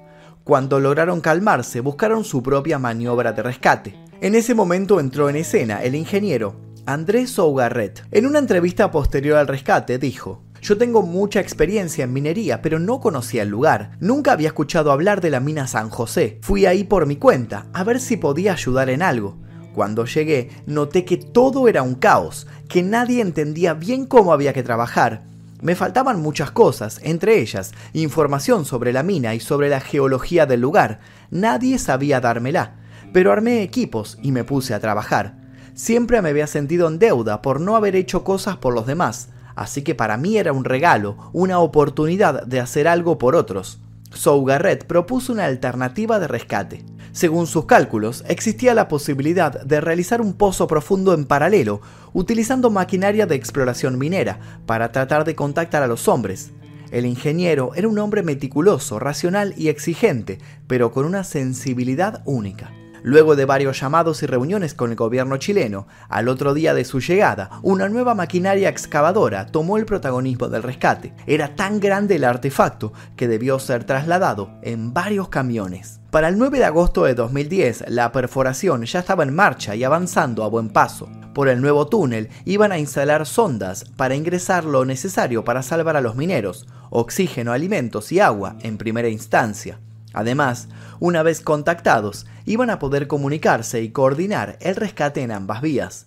Cuando 0.45 0.81
lograron 0.81 1.21
calmarse, 1.21 1.81
buscaron 1.81 2.25
su 2.25 2.43
propia 2.43 2.79
maniobra 2.79 3.33
de 3.33 3.43
rescate. 3.43 3.95
En 4.23 4.35
ese 4.35 4.55
momento 4.55 4.99
entró 4.99 5.29
en 5.29 5.37
escena 5.37 5.83
el 5.83 5.95
ingeniero 5.95 6.57
Andrés 6.87 7.33
Sougarret. 7.33 8.03
En 8.11 8.25
una 8.25 8.39
entrevista 8.39 8.91
posterior 8.91 9.37
al 9.37 9.47
rescate 9.47 9.99
dijo, 9.99 10.43
yo 10.63 10.79
tengo 10.79 11.03
mucha 11.03 11.39
experiencia 11.39 12.05
en 12.05 12.15
minería, 12.15 12.63
pero 12.63 12.79
no 12.79 12.99
conocía 12.99 13.43
el 13.43 13.51
lugar. 13.51 13.99
Nunca 14.01 14.33
había 14.33 14.49
escuchado 14.49 14.91
hablar 14.91 15.21
de 15.21 15.29
la 15.29 15.41
mina 15.41 15.67
San 15.67 15.91
José. 15.91 16.39
Fui 16.41 16.65
ahí 16.65 16.85
por 16.85 17.05
mi 17.05 17.17
cuenta, 17.17 17.67
a 17.75 17.85
ver 17.85 18.01
si 18.01 18.17
podía 18.17 18.53
ayudar 18.53 18.89
en 18.89 19.03
algo. 19.03 19.37
Cuando 19.75 20.07
llegué, 20.07 20.49
noté 20.65 21.05
que 21.05 21.19
todo 21.19 21.69
era 21.69 21.83
un 21.83 21.95
caos, 21.95 22.47
que 22.71 22.83
nadie 22.83 23.21
entendía 23.21 23.75
bien 23.75 24.07
cómo 24.07 24.33
había 24.33 24.55
que 24.55 24.63
trabajar. 24.63 25.34
Me 25.65 25.75
faltaban 25.75 26.21
muchas 26.21 26.51
cosas, 26.51 27.01
entre 27.03 27.41
ellas 27.41 27.73
información 27.95 28.67
sobre 28.67 28.93
la 28.93 29.03
mina 29.03 29.35
y 29.35 29.41
sobre 29.41 29.71
la 29.71 29.81
geología 29.81 30.45
del 30.45 30.61
lugar. 30.61 31.01
Nadie 31.31 31.79
sabía 31.79 32.21
dármela, 32.21 32.75
pero 33.15 33.33
armé 33.33 33.63
equipos 33.63 34.19
y 34.23 34.31
me 34.31 34.45
puse 34.45 34.75
a 34.75 34.81
trabajar. 34.81 35.39
Siempre 35.73 36.21
me 36.21 36.29
había 36.29 36.49
sentido 36.49 36.87
en 36.87 36.99
deuda 36.99 37.41
por 37.41 37.63
no 37.63 37.77
haber 37.77 37.97
hecho 37.97 38.25
cosas 38.25 38.59
por 38.59 38.75
los 38.75 38.87
demás, 38.87 39.31
así 39.57 39.81
que 39.81 39.95
para 39.95 40.19
mí 40.19 40.37
era 40.37 40.53
un 40.53 40.67
regalo, 40.67 41.17
una 41.33 41.59
oportunidad 41.61 42.45
de 42.45 42.61
hacer 42.61 42.87
algo 42.87 43.17
por 43.17 43.35
otros. 43.35 43.81
Sougarret 44.15 44.87
propuso 44.87 45.33
una 45.33 45.45
alternativa 45.45 46.19
de 46.19 46.29
rescate. 46.29 46.85
Según 47.13 47.47
sus 47.47 47.67
cálculos, 47.67 48.25
existía 48.27 48.75
la 48.75 48.89
posibilidad 48.89 49.63
de 49.63 49.81
realizar 49.81 50.21
un 50.21 50.33
pozo 50.33 50.67
profundo 50.67 51.15
en 51.15 51.27
paralelo, 51.27 51.81
utilizando 52.13 52.71
maquinaria 52.71 53.27
de 53.27 53.37
exploración 53.37 53.99
minera, 53.99 54.41
para 54.67 54.91
tratar 54.91 55.25
de 55.25 55.35
contactar 55.35 55.83
a 55.83 55.87
los 55.87 56.09
hombres. 56.09 56.53
El 56.91 57.07
ingeniero 57.07 57.73
era 57.75 57.89
un 57.89 57.99
hombre 57.99 58.23
meticuloso, 58.23 58.99
racional 58.99 59.55
y 59.57 59.69
exigente, 59.69 60.39
pero 60.67 60.93
con 60.93 61.05
una 61.07 61.25
sensibilidad 61.25 62.23
única. 62.25 62.73
Luego 63.07 63.37
de 63.37 63.45
varios 63.45 63.79
llamados 63.79 64.23
y 64.23 64.27
reuniones 64.27 64.73
con 64.73 64.89
el 64.89 64.97
gobierno 64.97 65.37
chileno, 65.37 65.87
al 66.09 66.27
otro 66.27 66.55
día 66.55 66.73
de 66.73 66.87
su 66.87 67.01
llegada, 67.01 67.51
una 67.63 67.91
nueva 67.91 68.15
maquinaria 68.15 68.71
excavadora 68.71 69.45
tomó 69.49 69.77
el 69.77 69.85
protagonismo 69.85 70.49
del 70.49 70.63
rescate. 70.63 71.13
Era 71.27 71.55
tan 71.55 71.81
grande 71.81 72.17
el 72.17 72.25
artefacto 72.25 72.95
que 73.15 73.29
debió 73.29 73.59
ser 73.59 73.85
trasladado 73.85 74.59
en 74.63 74.95
varios 74.95 75.29
camiones. 75.29 76.01
Para 76.11 76.29
el 76.29 76.39
9 76.39 76.59
de 76.59 76.65
agosto 76.65 77.05
de 77.05 77.15
2010, 77.15 77.85
la 77.89 78.11
perforación 78.11 78.85
ya 78.87 79.01
estaba 79.01 79.23
en 79.23 79.35
marcha 79.35 79.77
y 79.77 79.85
avanzando 79.85 80.43
a 80.43 80.49
buen 80.49 80.71
paso. 80.71 81.11
Por 81.35 81.49
el 81.49 81.61
nuevo 81.61 81.89
túnel 81.89 82.31
iban 82.47 82.73
a 82.73 82.79
instalar 82.79 83.27
sondas 83.27 83.85
para 83.99 84.15
ingresar 84.15 84.65
lo 84.65 84.87
necesario 84.87 85.45
para 85.45 85.63
salvar 85.63 85.99
a 85.99 86.01
los 86.01 86.17
mineros, 86.17 86.67
oxígeno, 86.89 87.53
alimentos 87.53 88.13
y 88.13 88.21
agua 88.21 88.57
en 88.63 88.79
primera 88.79 89.11
instancia. 89.11 89.79
Además, 90.15 90.69
una 91.01 91.23
vez 91.23 91.41
contactados, 91.41 92.27
iban 92.47 92.71
a 92.71 92.79
poder 92.79 93.09
comunicarse 93.09 93.83
y 93.83 93.91
coordinar 93.91 94.57
el 94.61 94.77
rescate 94.77 95.23
en 95.23 95.33
ambas 95.33 95.61
vías. 95.61 96.07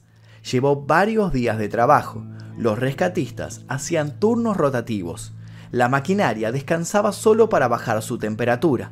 Llevó 0.50 0.86
varios 0.86 1.34
días 1.34 1.58
de 1.58 1.68
trabajo. 1.68 2.26
Los 2.58 2.80
rescatistas 2.80 3.62
hacían 3.68 4.18
turnos 4.20 4.56
rotativos. 4.56 5.34
La 5.72 5.90
maquinaria 5.90 6.54
descansaba 6.54 7.12
solo 7.12 7.50
para 7.50 7.68
bajar 7.68 8.02
su 8.02 8.18
temperatura. 8.18 8.92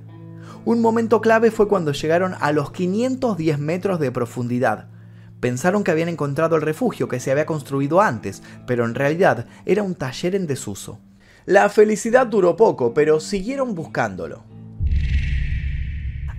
Un 0.66 0.82
momento 0.82 1.22
clave 1.22 1.50
fue 1.50 1.70
cuando 1.70 1.94
llegaron 1.94 2.36
a 2.42 2.52
los 2.52 2.72
510 2.72 3.58
metros 3.58 4.00
de 4.02 4.12
profundidad. 4.12 4.88
Pensaron 5.40 5.84
que 5.84 5.92
habían 5.92 6.10
encontrado 6.10 6.58
el 6.58 6.62
refugio 6.62 7.08
que 7.08 7.22
se 7.22 7.32
había 7.32 7.46
construido 7.46 8.02
antes, 8.02 8.44
pero 8.68 8.84
en 8.84 8.96
realidad 8.96 9.46
era 9.66 9.84
un 9.84 9.96
taller 9.96 10.36
en 10.36 10.48
desuso. 10.48 11.00
La 11.46 11.70
felicidad 11.70 12.28
duró 12.28 12.58
poco, 12.58 12.94
pero 12.94 13.20
siguieron 13.20 13.76
buscándolo. 13.76 14.55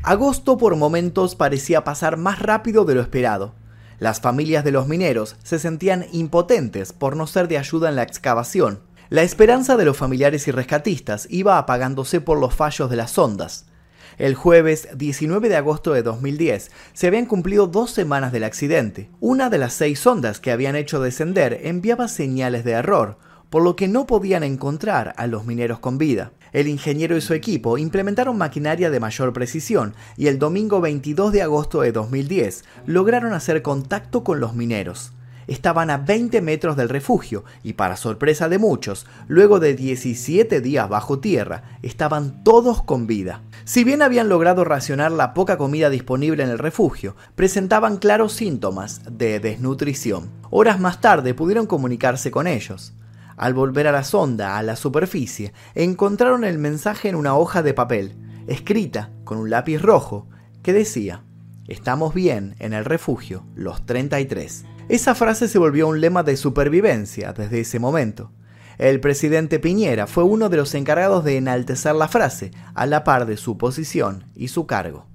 Agosto 0.06 0.56
por 0.56 0.76
momentos 0.76 1.34
parecía 1.34 1.82
pasar 1.82 2.16
más 2.16 2.38
rápido 2.38 2.84
de 2.84 2.94
lo 2.94 3.00
esperado. 3.00 3.56
Las 3.98 4.20
familias 4.20 4.62
de 4.62 4.70
los 4.70 4.86
mineros 4.86 5.34
se 5.42 5.58
sentían 5.58 6.06
impotentes 6.12 6.92
por 6.92 7.16
no 7.16 7.26
ser 7.26 7.48
de 7.48 7.58
ayuda 7.58 7.88
en 7.88 7.96
la 7.96 8.04
excavación. 8.04 8.78
La 9.08 9.22
esperanza 9.22 9.76
de 9.76 9.84
los 9.84 9.96
familiares 9.96 10.46
y 10.46 10.52
rescatistas 10.52 11.26
iba 11.28 11.58
apagándose 11.58 12.20
por 12.20 12.38
los 12.38 12.54
fallos 12.54 12.88
de 12.88 12.94
las 12.94 13.18
ondas. 13.18 13.66
El 14.16 14.36
jueves 14.36 14.90
19 14.94 15.48
de 15.48 15.56
agosto 15.56 15.92
de 15.92 16.04
2010 16.04 16.70
se 16.92 17.06
habían 17.08 17.26
cumplido 17.26 17.66
dos 17.66 17.90
semanas 17.90 18.30
del 18.30 18.44
accidente. 18.44 19.10
Una 19.18 19.50
de 19.50 19.58
las 19.58 19.72
seis 19.72 19.98
sondas 19.98 20.38
que 20.38 20.52
habían 20.52 20.76
hecho 20.76 21.00
descender 21.00 21.62
enviaba 21.64 22.06
señales 22.06 22.64
de 22.64 22.72
error, 22.72 23.18
por 23.56 23.62
lo 23.62 23.75
que 23.75 23.88
no 23.88 24.06
podían 24.06 24.42
encontrar 24.42 25.14
a 25.16 25.26
los 25.26 25.46
mineros 25.46 25.78
con 25.78 25.96
vida. 25.96 26.32
El 26.52 26.68
ingeniero 26.68 27.16
y 27.16 27.22
su 27.22 27.32
equipo 27.32 27.78
implementaron 27.78 28.36
maquinaria 28.36 28.90
de 28.90 29.00
mayor 29.00 29.32
precisión 29.32 29.94
y 30.18 30.26
el 30.26 30.38
domingo 30.38 30.82
22 30.82 31.32
de 31.32 31.40
agosto 31.40 31.80
de 31.80 31.90
2010 31.90 32.64
lograron 32.84 33.32
hacer 33.32 33.62
contacto 33.62 34.25
con 34.25 34.40
los 34.40 34.54
mineros. 34.54 35.14
Estaban 35.46 35.88
a 35.88 35.96
20 35.96 36.42
metros 36.42 36.76
del 36.76 36.90
refugio 36.90 37.44
y 37.62 37.72
para 37.72 37.96
sorpresa 37.96 38.50
de 38.50 38.58
muchos, 38.58 39.06
luego 39.26 39.58
de 39.58 39.72
17 39.72 40.60
días 40.60 40.86
bajo 40.90 41.20
tierra, 41.20 41.78
estaban 41.80 42.44
todos 42.44 42.82
con 42.82 43.06
vida. 43.06 43.40
Si 43.64 43.84
bien 43.84 44.02
habían 44.02 44.28
logrado 44.28 44.64
racionar 44.64 45.12
la 45.12 45.32
poca 45.32 45.56
comida 45.56 45.88
disponible 45.88 46.42
en 46.42 46.50
el 46.50 46.58
refugio, 46.58 47.16
presentaban 47.36 47.96
claros 47.96 48.34
síntomas 48.34 49.00
de 49.10 49.40
desnutrición. 49.40 50.28
Horas 50.50 50.78
más 50.78 51.00
tarde 51.00 51.32
pudieron 51.32 51.66
comunicarse 51.66 52.30
con 52.30 52.46
ellos. 52.46 52.92
Al 53.37 53.52
volver 53.55 53.87
a 53.87 53.93
la 53.93 54.05
sonda, 54.05 54.57
a 54.57 54.62
la 54.62 54.76
superficie, 54.76 55.52
encontraron 55.75 56.45
el 56.45 56.59
mensaje 56.59 57.09
en 57.09 57.16
una 57.16 57.37
hoja 57.37 57.62
de 57.62 57.75
papel, 57.75 58.16
escrita 58.47 59.11
con 59.25 59.38
un 59.38 59.50
lápiz 59.50 59.78
rojo, 59.78 60.28
que 60.62 60.73
decía, 60.73 61.23
Estamos 61.69 62.14
bien 62.14 62.55
en 62.61 62.73
el 62.73 62.85
refugio, 62.85 63.45
los 63.57 63.85
33. 63.87 64.64
Esa 64.88 65.14
frase 65.16 65.49
se 65.49 65.59
volvió 65.59 65.88
un 65.88 66.00
lema 66.00 66.23
de 66.23 66.37
supervivencia 66.37 67.33
desde 67.33 67.61
ese 67.61 67.81
momento. 67.81 68.31
El 68.78 69.00
presidente 69.00 69.59
Piñera 69.59 70.07
fue 70.07 70.23
uno 70.23 70.49
de 70.49 70.59
los 70.59 70.75
encargados 70.75 71.25
de 71.25 71.38
enaltecer 71.38 71.95
la 71.95 72.09
frase, 72.09 72.52
a 72.75 72.87
la 72.87 73.02
par 73.02 73.26
de 73.26 73.37
su 73.37 73.59
posición 73.59 74.25
y 74.37 74.49
su 74.49 74.66
cargo. 74.66 75.07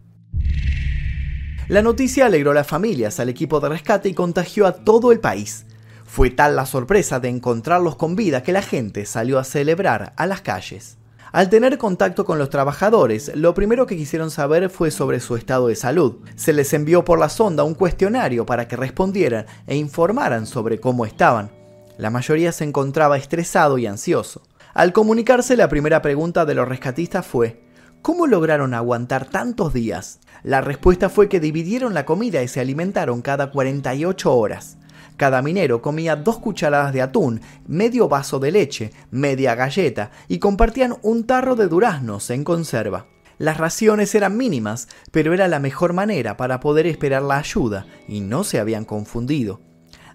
La 1.69 1.81
noticia 1.81 2.25
alegró 2.25 2.51
a 2.51 2.55
las 2.55 2.67
familias, 2.67 3.19
al 3.21 3.29
equipo 3.29 3.61
de 3.61 3.69
rescate 3.69 4.09
y 4.09 4.13
contagió 4.13 4.67
a 4.67 4.73
todo 4.73 5.13
el 5.13 5.21
país. 5.21 5.65
Fue 6.11 6.29
tal 6.29 6.57
la 6.57 6.65
sorpresa 6.65 7.21
de 7.21 7.29
encontrarlos 7.29 7.95
con 7.95 8.17
vida 8.17 8.43
que 8.43 8.51
la 8.51 8.61
gente 8.61 9.05
salió 9.05 9.39
a 9.39 9.45
celebrar 9.45 10.11
a 10.17 10.27
las 10.27 10.41
calles. 10.41 10.97
Al 11.31 11.49
tener 11.49 11.77
contacto 11.77 12.25
con 12.25 12.37
los 12.37 12.49
trabajadores, 12.49 13.31
lo 13.33 13.53
primero 13.53 13.85
que 13.87 13.95
quisieron 13.95 14.29
saber 14.29 14.69
fue 14.69 14.91
sobre 14.91 15.21
su 15.21 15.37
estado 15.37 15.69
de 15.69 15.77
salud. 15.77 16.17
Se 16.35 16.51
les 16.51 16.73
envió 16.73 17.05
por 17.05 17.17
la 17.17 17.29
sonda 17.29 17.63
un 17.63 17.75
cuestionario 17.75 18.45
para 18.45 18.67
que 18.67 18.75
respondieran 18.75 19.45
e 19.67 19.77
informaran 19.77 20.47
sobre 20.47 20.81
cómo 20.81 21.05
estaban. 21.05 21.49
La 21.97 22.09
mayoría 22.09 22.51
se 22.51 22.65
encontraba 22.65 23.15
estresado 23.15 23.77
y 23.77 23.85
ansioso. 23.85 24.41
Al 24.73 24.91
comunicarse, 24.91 25.55
la 25.55 25.69
primera 25.69 26.01
pregunta 26.01 26.43
de 26.43 26.55
los 26.55 26.67
rescatistas 26.67 27.25
fue, 27.25 27.61
¿Cómo 28.01 28.25
lograron 28.25 28.73
aguantar 28.73 29.27
tantos 29.29 29.73
días? 29.73 30.19
La 30.41 30.59
respuesta 30.59 31.07
fue 31.07 31.29
que 31.29 31.39
dividieron 31.39 31.93
la 31.93 32.03
comida 32.03 32.41
y 32.41 32.47
se 32.47 32.59
alimentaron 32.59 33.21
cada 33.21 33.51
48 33.51 34.35
horas. 34.35 34.77
Cada 35.21 35.43
minero 35.43 35.83
comía 35.83 36.15
dos 36.15 36.39
cucharadas 36.39 36.93
de 36.93 37.03
atún, 37.03 37.41
medio 37.67 38.09
vaso 38.09 38.39
de 38.39 38.49
leche, 38.49 38.91
media 39.11 39.53
galleta 39.53 40.09
y 40.27 40.39
compartían 40.39 40.95
un 41.03 41.27
tarro 41.27 41.55
de 41.55 41.67
duraznos 41.67 42.31
en 42.31 42.43
conserva. 42.43 43.05
Las 43.37 43.57
raciones 43.57 44.15
eran 44.15 44.35
mínimas, 44.35 44.87
pero 45.11 45.35
era 45.35 45.47
la 45.47 45.59
mejor 45.59 45.93
manera 45.93 46.37
para 46.37 46.59
poder 46.59 46.87
esperar 46.87 47.21
la 47.21 47.37
ayuda, 47.37 47.85
y 48.07 48.21
no 48.21 48.43
se 48.43 48.59
habían 48.59 48.83
confundido. 48.83 49.61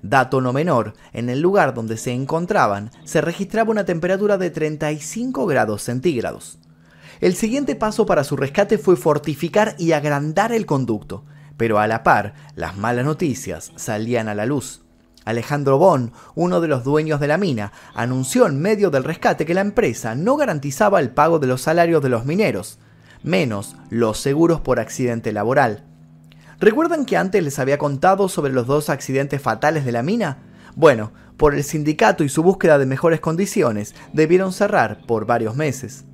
Dato 0.03 0.41
no 0.41 0.53
menor, 0.53 0.95
en 1.13 1.29
el 1.29 1.41
lugar 1.41 1.73
donde 1.73 1.99
se 1.99 2.11
encontraban 2.11 2.91
se 3.05 3.21
registraba 3.21 3.71
una 3.71 3.85
temperatura 3.85 4.39
de 4.39 4.51
35 4.51 5.47
grados 5.47 5.85
centígrados. 5.85 6.59
El 7.21 7.37
siguiente 7.37 7.77
paso 7.77 8.07
para 8.07 8.25
su 8.25 8.37
rescate 8.37 8.77
fue 8.77 8.97
fortificar 8.97 9.77
y 9.79 9.93
agrandar 9.93 10.51
el 10.51 10.67
conducto, 10.67 11.25
pero 11.57 11.79
a 11.79 11.87
la 11.87 12.03
par 12.03 12.35
las 12.57 12.77
malas 12.77 13.05
noticias 13.05 13.71
salían 13.77 14.27
a 14.27 14.35
la 14.35 14.47
luz. 14.47 14.83
Alejandro 15.27 15.77
Bon, 15.77 16.13
uno 16.37 16.61
de 16.61 16.69
los 16.69 16.85
dueños 16.85 17.19
de 17.19 17.27
la 17.27 17.37
mina, 17.37 17.73
anunció 17.95 18.47
en 18.47 18.61
medio 18.61 18.91
del 18.91 19.03
rescate 19.03 19.45
que 19.45 19.55
la 19.55 19.61
empresa 19.61 20.15
no 20.15 20.37
garantizaba 20.37 21.01
el 21.01 21.11
pago 21.11 21.41
de 21.41 21.49
los 21.49 21.61
salarios 21.61 22.01
de 22.01 22.09
los 22.09 22.25
mineros, 22.25 22.79
menos 23.25 23.75
los 23.91 24.19
seguros 24.19 24.61
por 24.61 24.79
accidente 24.79 25.33
laboral. 25.33 25.85
¿Recuerdan 26.61 27.05
que 27.05 27.17
antes 27.17 27.43
les 27.43 27.59
había 27.59 27.77
contado 27.77 28.29
sobre 28.29 28.53
los 28.53 28.69
dos 28.69 28.89
accidentes 28.89 29.43
fatales 29.43 29.85
de 29.85 29.91
la 29.91 30.05
mina? 30.05 30.39
Bueno, 30.77 31.13
por 31.37 31.57
el 31.57 31.65
sindicato 31.65 32.23
y 32.23 32.29
su 32.29 32.45
búsqueda 32.45 32.79
de 32.79 32.87
mejores 32.87 33.19
condiciones, 33.19 33.97
debieron 34.13 34.53
cerrar 34.53 35.05
por 35.07 35.27
varios 35.27 35.57
meses. 35.57 36.05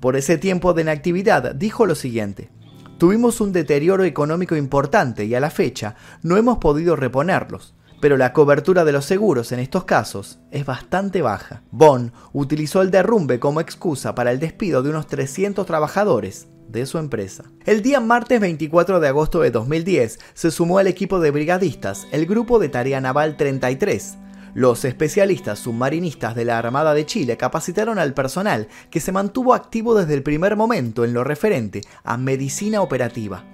Por 0.00 0.16
ese 0.16 0.38
tiempo 0.38 0.72
de 0.72 0.82
inactividad, 0.82 1.54
dijo 1.54 1.84
lo 1.84 1.94
siguiente. 1.94 2.50
Tuvimos 2.96 3.42
un 3.42 3.52
deterioro 3.52 4.04
económico 4.04 4.56
importante 4.56 5.26
y 5.26 5.34
a 5.34 5.40
la 5.40 5.50
fecha 5.50 5.96
no 6.22 6.38
hemos 6.38 6.58
podido 6.58 6.96
reponerlos 6.96 7.74
pero 8.00 8.16
la 8.16 8.32
cobertura 8.32 8.84
de 8.84 8.92
los 8.92 9.04
seguros 9.04 9.52
en 9.52 9.60
estos 9.60 9.84
casos 9.84 10.38
es 10.50 10.66
bastante 10.66 11.22
baja. 11.22 11.62
Bond 11.70 12.12
utilizó 12.32 12.82
el 12.82 12.90
derrumbe 12.90 13.40
como 13.40 13.60
excusa 13.60 14.14
para 14.14 14.30
el 14.30 14.40
despido 14.40 14.82
de 14.82 14.90
unos 14.90 15.06
300 15.06 15.64
trabajadores 15.66 16.48
de 16.68 16.86
su 16.86 16.98
empresa. 16.98 17.44
El 17.64 17.82
día 17.82 18.00
martes 18.00 18.40
24 18.40 19.00
de 19.00 19.08
agosto 19.08 19.40
de 19.40 19.50
2010 19.50 20.18
se 20.34 20.50
sumó 20.50 20.78
al 20.78 20.86
equipo 20.86 21.20
de 21.20 21.30
brigadistas 21.30 22.06
el 22.12 22.26
Grupo 22.26 22.58
de 22.58 22.68
Tarea 22.68 23.00
Naval 23.00 23.36
33. 23.36 24.18
Los 24.54 24.84
especialistas 24.84 25.58
submarinistas 25.58 26.34
de 26.34 26.44
la 26.44 26.58
Armada 26.58 26.94
de 26.94 27.06
Chile 27.06 27.36
capacitaron 27.36 27.98
al 27.98 28.14
personal 28.14 28.68
que 28.90 29.00
se 29.00 29.12
mantuvo 29.12 29.54
activo 29.54 29.94
desde 29.94 30.14
el 30.14 30.22
primer 30.22 30.56
momento 30.56 31.04
en 31.04 31.12
lo 31.12 31.24
referente 31.24 31.80
a 32.04 32.16
medicina 32.16 32.80
operativa. 32.80 33.44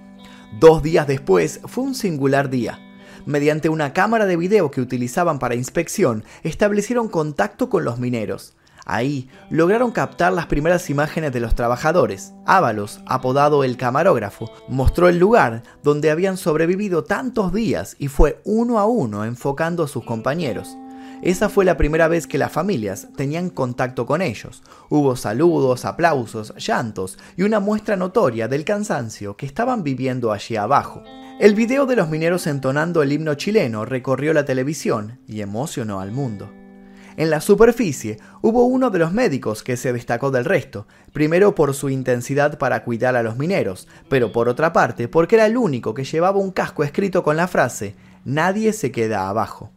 Dos 0.59 0.83
días 0.83 1.07
después 1.07 1.61
fue 1.65 1.85
un 1.85 1.95
singular 1.95 2.51
día 2.51 2.81
mediante 3.27 3.69
una 3.69 3.93
cámara 3.93 4.27
de 4.27 4.37
video 4.37 4.71
que 4.71 4.81
utilizaban 4.81 5.39
para 5.39 5.55
inspección, 5.55 6.25
establecieron 6.43 7.09
contacto 7.09 7.69
con 7.69 7.85
los 7.85 7.99
mineros. 7.99 8.55
Ahí 8.87 9.29
lograron 9.51 9.93
captar 9.93 10.33
las 10.33 10.47
primeras 10.47 10.91
imágenes 10.91 11.33
de 11.33 11.41
los 11.41 11.55
trabajadores. 11.55 12.33
Ábalos, 12.47 13.01
apodado 13.07 13.63
el 13.63 13.77
camarógrafo, 13.77 14.51
mostró 14.69 15.09
el 15.09 15.19
lugar 15.19 15.63
donde 15.83 16.11
habían 16.11 16.37
sobrevivido 16.37 17.05
tantos 17.05 17.53
días 17.53 17.95
y 17.99 18.09
fue 18.09 18.41
uno 18.45 18.79
a 18.79 18.87
uno 18.87 19.25
enfocando 19.25 19.85
a 19.85 19.89
sus 19.89 20.05
compañeros. 20.05 20.77
Esa 21.23 21.51
fue 21.51 21.67
la 21.67 21.77
primera 21.77 22.09
vez 22.09 22.27
que 22.27 22.39
las 22.39 22.51
familias 22.51 23.09
tenían 23.15 23.51
contacto 23.51 24.07
con 24.07 24.23
ellos. 24.23 24.63
Hubo 24.89 25.17
saludos, 25.17 25.85
aplausos, 25.85 26.55
llantos 26.57 27.19
y 27.37 27.43
una 27.43 27.61
muestra 27.61 27.97
notoria 27.97 28.49
del 28.49 28.65
cansancio 28.65 29.37
que 29.37 29.45
estaban 29.45 29.83
viviendo 29.83 30.33
allí 30.33 30.57
abajo. 30.57 31.03
El 31.41 31.55
video 31.55 31.87
de 31.87 31.97
los 31.97 32.11
mineros 32.11 32.47
entonando 32.47 33.03
el 33.03 33.13
himno 33.13 33.35
chileno 33.35 33.87
recorrió 33.87 34.35
la 34.35 34.45
televisión 34.45 35.21
y 35.27 35.41
emocionó 35.41 36.01
al 36.01 36.13
mundo. 36.13 36.53
En 37.17 37.31
la 37.31 37.41
superficie 37.41 38.19
hubo 38.43 38.67
uno 38.67 38.91
de 38.91 38.99
los 38.99 39.15
médicos 39.15 39.63
que 39.63 39.79
se 39.79 39.95
destacó 39.95 40.31
del 40.31 40.45
resto, 40.45 40.87
primero 41.15 41.55
por 41.55 41.73
su 41.73 41.89
intensidad 41.89 42.59
para 42.59 42.85
cuidar 42.85 43.17
a 43.17 43.23
los 43.23 43.39
mineros, 43.39 43.89
pero 44.11 44.33
por 44.33 44.51
otra 44.51 44.75
parte 44.75 45.09
porque 45.09 45.37
era 45.37 45.47
el 45.47 45.57
único 45.57 45.95
que 45.95 46.05
llevaba 46.05 46.39
un 46.39 46.51
casco 46.51 46.85
escrito 46.85 47.23
con 47.23 47.39
la 47.39 47.49
frase 47.49 47.95
Nadie 48.27 48.75
se 48.75 48.93
queda 48.93 49.31
abajo. 49.31 49.73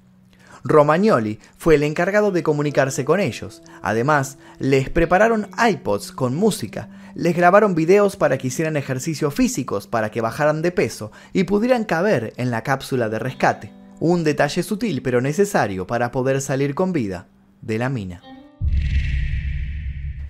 Romagnoli 0.65 1.39
fue 1.57 1.75
el 1.75 1.83
encargado 1.83 2.31
de 2.31 2.43
comunicarse 2.43 3.05
con 3.05 3.21
ellos. 3.21 3.63
Además, 3.81 4.37
les 4.59 4.89
prepararon 4.89 5.47
iPods 5.57 6.11
con 6.11 6.35
música, 6.35 6.89
les 7.15 7.35
grabaron 7.35 7.75
videos 7.75 8.15
para 8.15 8.37
que 8.37 8.47
hicieran 8.47 8.77
ejercicios 8.77 9.33
físicos 9.33 9.87
para 9.87 10.11
que 10.11 10.21
bajaran 10.21 10.61
de 10.61 10.71
peso 10.71 11.11
y 11.33 11.43
pudieran 11.43 11.83
caber 11.83 12.33
en 12.37 12.51
la 12.51 12.63
cápsula 12.63 13.09
de 13.09 13.19
rescate. 13.19 13.71
Un 13.99 14.23
detalle 14.23 14.63
sutil 14.63 15.01
pero 15.01 15.21
necesario 15.21 15.87
para 15.87 16.11
poder 16.11 16.41
salir 16.41 16.75
con 16.75 16.93
vida 16.93 17.27
de 17.61 17.77
la 17.77 17.89
mina. 17.89 18.21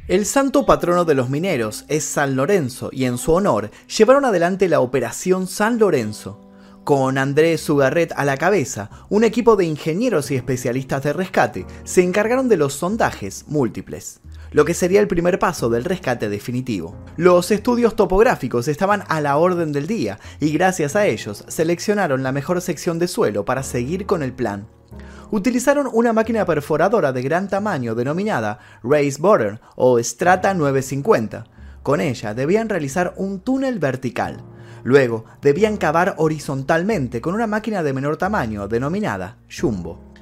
El 0.07 0.25
santo 0.25 0.65
patrono 0.65 1.05
de 1.05 1.15
los 1.15 1.29
mineros 1.29 1.85
es 1.87 2.03
San 2.03 2.35
Lorenzo 2.35 2.89
y 2.91 3.05
en 3.05 3.17
su 3.17 3.31
honor 3.31 3.71
llevaron 3.87 4.25
adelante 4.25 4.67
la 4.67 4.81
Operación 4.81 5.47
San 5.47 5.79
Lorenzo, 5.79 6.43
con 6.83 7.17
Andrés 7.17 7.61
Sugarret 7.61 8.11
a 8.17 8.25
la 8.25 8.35
cabeza, 8.35 8.89
un 9.09 9.23
equipo 9.23 9.55
de 9.55 9.63
ingenieros 9.63 10.29
y 10.31 10.35
especialistas 10.35 11.03
de 11.03 11.13
rescate 11.13 11.65
se 11.85 12.03
encargaron 12.03 12.49
de 12.49 12.57
los 12.57 12.73
sondajes 12.73 13.45
múltiples, 13.47 14.19
lo 14.53 14.65
que 14.65 14.73
sería 14.73 15.01
el 15.01 15.07
primer 15.07 15.39
paso 15.39 15.69
del 15.69 15.83
rescate 15.83 16.29
definitivo. 16.29 16.95
Los 17.17 17.51
estudios 17.51 17.95
topográficos 17.95 18.67
estaban 18.67 19.03
a 19.09 19.19
la 19.19 19.37
orden 19.37 19.73
del 19.73 19.87
día 19.87 20.19
y 20.39 20.51
gracias 20.51 20.95
a 20.95 21.05
ellos 21.05 21.43
seleccionaron 21.47 22.23
la 22.23 22.31
mejor 22.31 22.61
sección 22.61 22.99
de 22.99 23.07
suelo 23.07 23.43
para 23.45 23.63
seguir 23.63 24.05
con 24.05 24.23
el 24.23 24.33
plan. 24.33 24.67
Utilizaron 25.31 25.89
una 25.91 26.13
máquina 26.13 26.45
perforadora 26.45 27.11
de 27.11 27.23
gran 27.23 27.49
tamaño 27.49 27.95
denominada 27.95 28.59
Race 28.83 29.17
Border 29.19 29.59
o 29.75 30.01
Strata 30.01 30.53
950. 30.53 31.45
Con 31.81 31.99
ella 31.99 32.33
debían 32.33 32.69
realizar 32.69 33.13
un 33.17 33.39
túnel 33.41 33.79
vertical, 33.79 34.43
Luego, 34.83 35.23
debían 35.41 35.77
cavar 35.77 36.15
horizontalmente 36.17 37.21
con 37.21 37.33
una 37.33 37.47
máquina 37.47 37.83
de 37.83 37.93
menor 37.93 38.17
tamaño 38.17 38.67
denominada 38.67 39.37
Jumbo. 39.49 40.12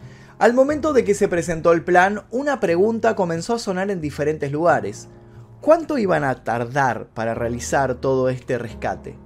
Al 0.42 0.56
momento 0.56 0.92
de 0.92 1.04
que 1.04 1.14
se 1.14 1.28
presentó 1.28 1.72
el 1.72 1.84
plan, 1.84 2.24
una 2.32 2.60
pregunta 2.60 3.16
comenzó 3.16 3.54
a 3.54 3.60
sonar 3.60 3.92
en 3.92 4.02
diferentes 4.02 4.52
lugares. 4.52 5.08
¿Cuánto 5.62 6.00
iban 6.00 6.24
a 6.24 6.44
tardar 6.44 7.10
para 7.14 7.36
realizar 7.36 7.94
todo 8.02 8.28
este 8.28 8.58
rescate? 8.58 9.20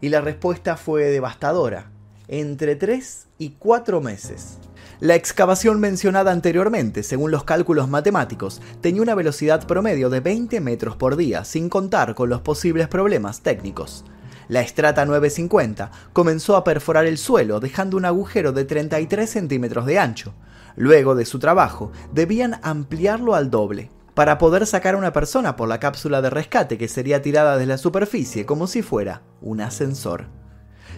Y 0.00 0.08
la 0.10 0.20
respuesta 0.20 0.76
fue 0.76 1.06
devastadora, 1.06 1.90
entre 2.28 2.76
3 2.76 3.26
y 3.38 3.56
4 3.58 4.00
meses. 4.00 4.58
La 5.00 5.16
excavación 5.16 5.80
mencionada 5.80 6.30
anteriormente, 6.30 7.02
según 7.02 7.32
los 7.32 7.42
cálculos 7.42 7.88
matemáticos, 7.88 8.62
tenía 8.80 9.02
una 9.02 9.16
velocidad 9.16 9.66
promedio 9.66 10.10
de 10.10 10.20
20 10.20 10.60
metros 10.60 10.94
por 10.94 11.16
día, 11.16 11.44
sin 11.44 11.68
contar 11.68 12.14
con 12.14 12.28
los 12.28 12.42
posibles 12.42 12.86
problemas 12.86 13.40
técnicos. 13.40 14.04
La 14.46 14.60
estrata 14.60 15.04
950 15.06 15.90
comenzó 16.12 16.54
a 16.54 16.62
perforar 16.62 17.06
el 17.06 17.18
suelo 17.18 17.58
dejando 17.58 17.96
un 17.96 18.04
agujero 18.04 18.52
de 18.52 18.64
33 18.64 19.28
centímetros 19.28 19.86
de 19.86 19.98
ancho. 19.98 20.34
Luego 20.76 21.14
de 21.14 21.24
su 21.24 21.38
trabajo, 21.38 21.92
debían 22.12 22.60
ampliarlo 22.62 23.34
al 23.34 23.50
doble 23.50 23.90
para 24.14 24.38
poder 24.38 24.66
sacar 24.66 24.94
a 24.94 24.98
una 24.98 25.12
persona 25.12 25.56
por 25.56 25.68
la 25.68 25.80
cápsula 25.80 26.20
de 26.22 26.30
rescate 26.30 26.78
que 26.78 26.88
sería 26.88 27.22
tirada 27.22 27.54
desde 27.54 27.66
la 27.66 27.78
superficie 27.78 28.46
como 28.46 28.66
si 28.66 28.82
fuera 28.82 29.22
un 29.40 29.60
ascensor. 29.60 30.26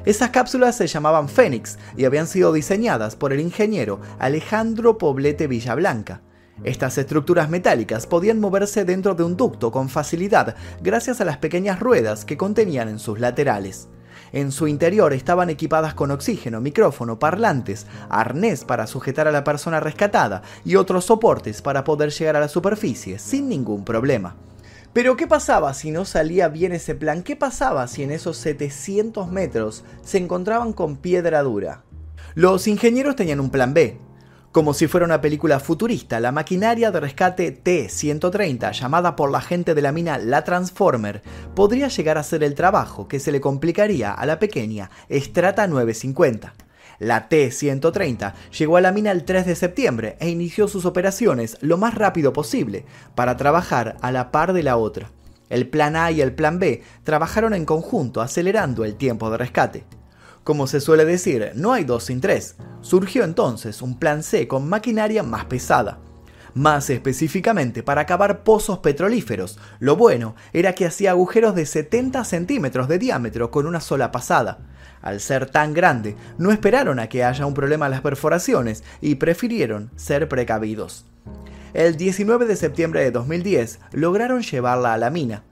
Esas 0.04 0.30
cápsulas 0.30 0.76
se 0.76 0.86
llamaban 0.86 1.28
Fénix 1.28 1.78
y 1.96 2.04
habían 2.04 2.26
sido 2.26 2.52
diseñadas 2.52 3.16
por 3.16 3.32
el 3.32 3.40
ingeniero 3.40 4.00
Alejandro 4.18 4.98
Poblete 4.98 5.46
Villablanca, 5.46 6.20
estas 6.62 6.96
estructuras 6.98 7.50
metálicas 7.50 8.06
podían 8.06 8.38
moverse 8.38 8.84
dentro 8.84 9.14
de 9.14 9.24
un 9.24 9.36
ducto 9.36 9.72
con 9.72 9.88
facilidad 9.88 10.54
gracias 10.80 11.20
a 11.20 11.24
las 11.24 11.38
pequeñas 11.38 11.80
ruedas 11.80 12.24
que 12.24 12.36
contenían 12.36 12.88
en 12.88 13.00
sus 13.00 13.18
laterales. 13.18 13.88
En 14.34 14.50
su 14.50 14.66
interior 14.66 15.12
estaban 15.12 15.48
equipadas 15.48 15.94
con 15.94 16.10
oxígeno, 16.10 16.60
micrófono, 16.60 17.20
parlantes, 17.20 17.86
arnés 18.08 18.64
para 18.64 18.88
sujetar 18.88 19.28
a 19.28 19.30
la 19.30 19.44
persona 19.44 19.78
rescatada 19.78 20.42
y 20.64 20.74
otros 20.74 21.04
soportes 21.04 21.62
para 21.62 21.84
poder 21.84 22.10
llegar 22.10 22.34
a 22.34 22.40
la 22.40 22.48
superficie 22.48 23.20
sin 23.20 23.48
ningún 23.48 23.84
problema. 23.84 24.34
Pero 24.92 25.16
¿qué 25.16 25.28
pasaba 25.28 25.72
si 25.72 25.92
no 25.92 26.04
salía 26.04 26.48
bien 26.48 26.72
ese 26.72 26.96
plan? 26.96 27.22
¿Qué 27.22 27.36
pasaba 27.36 27.86
si 27.86 28.02
en 28.02 28.10
esos 28.10 28.36
700 28.38 29.30
metros 29.30 29.84
se 30.02 30.18
encontraban 30.18 30.72
con 30.72 30.96
piedra 30.96 31.40
dura? 31.44 31.84
Los 32.34 32.66
ingenieros 32.66 33.14
tenían 33.14 33.38
un 33.38 33.50
plan 33.50 33.72
B, 33.72 34.00
como 34.54 34.72
si 34.72 34.86
fuera 34.86 35.04
una 35.04 35.20
película 35.20 35.58
futurista, 35.58 36.20
la 36.20 36.30
maquinaria 36.30 36.92
de 36.92 37.00
rescate 37.00 37.50
T-130, 37.50 38.70
llamada 38.70 39.16
por 39.16 39.32
la 39.32 39.40
gente 39.40 39.74
de 39.74 39.82
la 39.82 39.90
mina 39.90 40.16
la 40.16 40.44
Transformer, 40.44 41.22
podría 41.56 41.88
llegar 41.88 42.18
a 42.18 42.20
hacer 42.20 42.44
el 42.44 42.54
trabajo 42.54 43.08
que 43.08 43.18
se 43.18 43.32
le 43.32 43.40
complicaría 43.40 44.12
a 44.12 44.24
la 44.26 44.38
pequeña 44.38 44.92
Strata 45.10 45.66
950. 45.66 46.54
La 47.00 47.28
T-130 47.28 48.32
llegó 48.56 48.76
a 48.76 48.80
la 48.80 48.92
mina 48.92 49.10
el 49.10 49.24
3 49.24 49.44
de 49.44 49.56
septiembre 49.56 50.16
e 50.20 50.28
inició 50.28 50.68
sus 50.68 50.84
operaciones 50.84 51.58
lo 51.60 51.76
más 51.76 51.96
rápido 51.96 52.32
posible 52.32 52.84
para 53.16 53.36
trabajar 53.36 53.96
a 54.02 54.12
la 54.12 54.30
par 54.30 54.52
de 54.52 54.62
la 54.62 54.76
otra. 54.76 55.10
El 55.50 55.66
plan 55.66 55.96
A 55.96 56.12
y 56.12 56.20
el 56.20 56.32
plan 56.32 56.60
B 56.60 56.84
trabajaron 57.02 57.54
en 57.54 57.64
conjunto 57.64 58.20
acelerando 58.20 58.84
el 58.84 58.94
tiempo 58.94 59.32
de 59.32 59.36
rescate. 59.36 59.84
Como 60.44 60.66
se 60.66 60.80
suele 60.80 61.06
decir, 61.06 61.52
no 61.54 61.72
hay 61.72 61.84
dos 61.84 62.04
sin 62.04 62.20
tres. 62.20 62.56
Surgió 62.82 63.24
entonces 63.24 63.80
un 63.80 63.98
plan 63.98 64.22
C 64.22 64.46
con 64.46 64.68
maquinaria 64.68 65.22
más 65.22 65.46
pesada. 65.46 66.00
Más 66.52 66.90
específicamente 66.90 67.82
para 67.82 68.04
cavar 68.04 68.44
pozos 68.44 68.80
petrolíferos. 68.80 69.58
Lo 69.80 69.96
bueno 69.96 70.36
era 70.52 70.74
que 70.74 70.84
hacía 70.84 71.12
agujeros 71.12 71.54
de 71.54 71.64
70 71.64 72.22
centímetros 72.24 72.88
de 72.88 72.98
diámetro 72.98 73.50
con 73.50 73.66
una 73.66 73.80
sola 73.80 74.12
pasada. 74.12 74.58
Al 75.00 75.20
ser 75.20 75.46
tan 75.46 75.72
grande, 75.72 76.14
no 76.36 76.52
esperaron 76.52 76.98
a 76.98 77.08
que 77.08 77.24
haya 77.24 77.46
un 77.46 77.54
problema 77.54 77.86
en 77.86 77.92
las 77.92 78.02
perforaciones 78.02 78.84
y 79.00 79.14
prefirieron 79.14 79.90
ser 79.96 80.28
precavidos. 80.28 81.06
El 81.72 81.96
19 81.96 82.44
de 82.44 82.56
septiembre 82.56 83.00
de 83.00 83.12
2010 83.12 83.80
lograron 83.92 84.42
llevarla 84.42 84.92
a 84.92 84.98
la 84.98 85.08
mina 85.08 85.42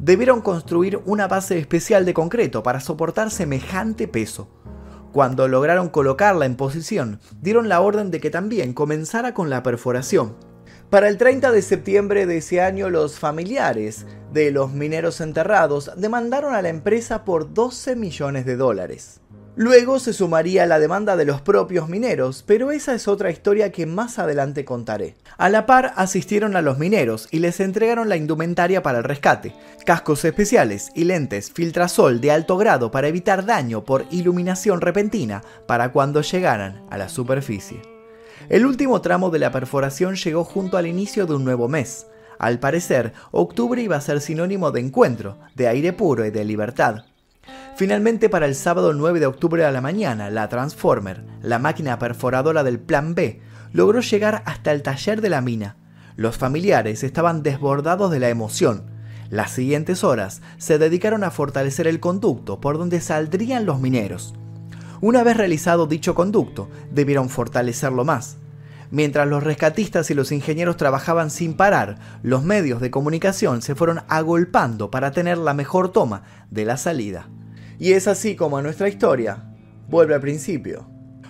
debieron 0.00 0.40
construir 0.40 1.00
una 1.04 1.28
base 1.28 1.58
especial 1.58 2.04
de 2.04 2.14
concreto 2.14 2.62
para 2.62 2.80
soportar 2.80 3.30
semejante 3.30 4.08
peso. 4.08 4.48
Cuando 5.12 5.46
lograron 5.46 5.90
colocarla 5.90 6.46
en 6.46 6.56
posición, 6.56 7.20
dieron 7.40 7.68
la 7.68 7.80
orden 7.80 8.10
de 8.10 8.20
que 8.20 8.30
también 8.30 8.72
comenzara 8.72 9.34
con 9.34 9.50
la 9.50 9.62
perforación. 9.62 10.36
Para 10.88 11.08
el 11.08 11.18
30 11.18 11.52
de 11.52 11.62
septiembre 11.62 12.26
de 12.26 12.38
ese 12.38 12.60
año, 12.60 12.90
los 12.90 13.18
familiares 13.18 14.06
de 14.32 14.50
los 14.50 14.72
mineros 14.72 15.20
enterrados 15.20 15.90
demandaron 15.96 16.54
a 16.54 16.62
la 16.62 16.68
empresa 16.68 17.24
por 17.24 17.52
12 17.52 17.94
millones 17.94 18.46
de 18.46 18.56
dólares. 18.56 19.20
Luego 19.60 19.98
se 19.98 20.14
sumaría 20.14 20.64
la 20.64 20.78
demanda 20.78 21.18
de 21.18 21.26
los 21.26 21.42
propios 21.42 21.86
mineros, 21.86 22.42
pero 22.46 22.70
esa 22.70 22.94
es 22.94 23.06
otra 23.06 23.30
historia 23.30 23.70
que 23.70 23.84
más 23.84 24.18
adelante 24.18 24.64
contaré. 24.64 25.16
A 25.36 25.50
la 25.50 25.66
par 25.66 25.92
asistieron 25.96 26.56
a 26.56 26.62
los 26.62 26.78
mineros 26.78 27.28
y 27.30 27.40
les 27.40 27.60
entregaron 27.60 28.08
la 28.08 28.16
indumentaria 28.16 28.82
para 28.82 28.96
el 28.96 29.04
rescate, 29.04 29.54
cascos 29.84 30.24
especiales 30.24 30.88
y 30.94 31.04
lentes 31.04 31.52
filtrasol 31.52 32.22
de 32.22 32.30
alto 32.30 32.56
grado 32.56 32.90
para 32.90 33.08
evitar 33.08 33.44
daño 33.44 33.84
por 33.84 34.06
iluminación 34.10 34.80
repentina 34.80 35.42
para 35.66 35.92
cuando 35.92 36.22
llegaran 36.22 36.86
a 36.88 36.96
la 36.96 37.10
superficie. 37.10 37.82
El 38.48 38.64
último 38.64 39.02
tramo 39.02 39.28
de 39.28 39.40
la 39.40 39.52
perforación 39.52 40.16
llegó 40.16 40.42
junto 40.42 40.78
al 40.78 40.86
inicio 40.86 41.26
de 41.26 41.34
un 41.34 41.44
nuevo 41.44 41.68
mes. 41.68 42.06
Al 42.38 42.60
parecer, 42.60 43.12
octubre 43.30 43.82
iba 43.82 43.96
a 43.96 44.00
ser 44.00 44.22
sinónimo 44.22 44.70
de 44.70 44.80
encuentro, 44.80 45.36
de 45.54 45.68
aire 45.68 45.92
puro 45.92 46.24
y 46.24 46.30
de 46.30 46.46
libertad. 46.46 47.04
Finalmente, 47.80 48.28
para 48.28 48.44
el 48.44 48.56
sábado 48.56 48.92
9 48.92 49.20
de 49.20 49.26
octubre 49.26 49.64
a 49.64 49.70
la 49.70 49.80
mañana, 49.80 50.28
la 50.28 50.50
Transformer, 50.50 51.24
la 51.40 51.58
máquina 51.58 51.98
perforadora 51.98 52.62
del 52.62 52.78
Plan 52.78 53.14
B, 53.14 53.40
logró 53.72 54.00
llegar 54.00 54.42
hasta 54.44 54.72
el 54.72 54.82
taller 54.82 55.22
de 55.22 55.30
la 55.30 55.40
mina. 55.40 55.76
Los 56.14 56.36
familiares 56.36 57.02
estaban 57.02 57.42
desbordados 57.42 58.10
de 58.10 58.20
la 58.20 58.28
emoción. 58.28 58.82
Las 59.30 59.52
siguientes 59.52 60.04
horas 60.04 60.42
se 60.58 60.76
dedicaron 60.76 61.24
a 61.24 61.30
fortalecer 61.30 61.86
el 61.86 62.00
conducto 62.00 62.60
por 62.60 62.76
donde 62.76 63.00
saldrían 63.00 63.64
los 63.64 63.80
mineros. 63.80 64.34
Una 65.00 65.22
vez 65.22 65.38
realizado 65.38 65.86
dicho 65.86 66.14
conducto, 66.14 66.68
debieron 66.92 67.30
fortalecerlo 67.30 68.04
más. 68.04 68.36
Mientras 68.90 69.26
los 69.26 69.42
rescatistas 69.42 70.10
y 70.10 70.14
los 70.14 70.32
ingenieros 70.32 70.76
trabajaban 70.76 71.30
sin 71.30 71.54
parar, 71.54 71.96
los 72.22 72.44
medios 72.44 72.82
de 72.82 72.90
comunicación 72.90 73.62
se 73.62 73.74
fueron 73.74 74.02
agolpando 74.08 74.90
para 74.90 75.12
tener 75.12 75.38
la 75.38 75.54
mejor 75.54 75.88
toma 75.88 76.24
de 76.50 76.66
la 76.66 76.76
salida. 76.76 77.26
Y 77.80 77.94
es 77.94 78.06
así 78.06 78.36
como 78.36 78.60
nuestra 78.60 78.88
historia 78.88 79.42
vuelve 79.88 80.14
al 80.14 80.20
principio. 80.20 80.86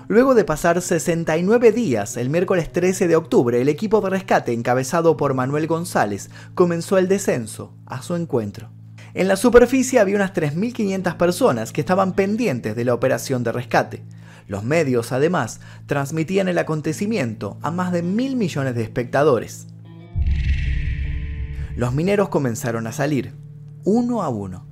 Luego 0.08 0.34
de 0.34 0.44
pasar 0.44 0.82
69 0.82 1.70
días, 1.70 2.16
el 2.16 2.28
miércoles 2.28 2.72
13 2.72 3.06
de 3.06 3.14
octubre, 3.14 3.60
el 3.60 3.68
equipo 3.68 4.00
de 4.00 4.10
rescate 4.10 4.52
encabezado 4.52 5.16
por 5.16 5.32
Manuel 5.32 5.68
González 5.68 6.28
comenzó 6.56 6.98
el 6.98 7.06
descenso 7.06 7.72
a 7.86 8.02
su 8.02 8.16
encuentro. 8.16 8.70
En 9.14 9.28
la 9.28 9.36
superficie 9.36 10.00
había 10.00 10.16
unas 10.16 10.34
3.500 10.34 11.16
personas 11.16 11.72
que 11.72 11.82
estaban 11.82 12.14
pendientes 12.14 12.74
de 12.74 12.84
la 12.84 12.94
operación 12.94 13.44
de 13.44 13.52
rescate. 13.52 14.02
Los 14.48 14.64
medios, 14.64 15.12
además, 15.12 15.60
transmitían 15.86 16.48
el 16.48 16.58
acontecimiento 16.58 17.58
a 17.62 17.70
más 17.70 17.92
de 17.92 18.02
mil 18.02 18.34
millones 18.34 18.74
de 18.74 18.82
espectadores. 18.82 19.68
Los 21.76 21.94
mineros 21.94 22.28
comenzaron 22.28 22.88
a 22.88 22.92
salir, 22.92 23.34
uno 23.84 24.24
a 24.24 24.28
uno. 24.28 24.69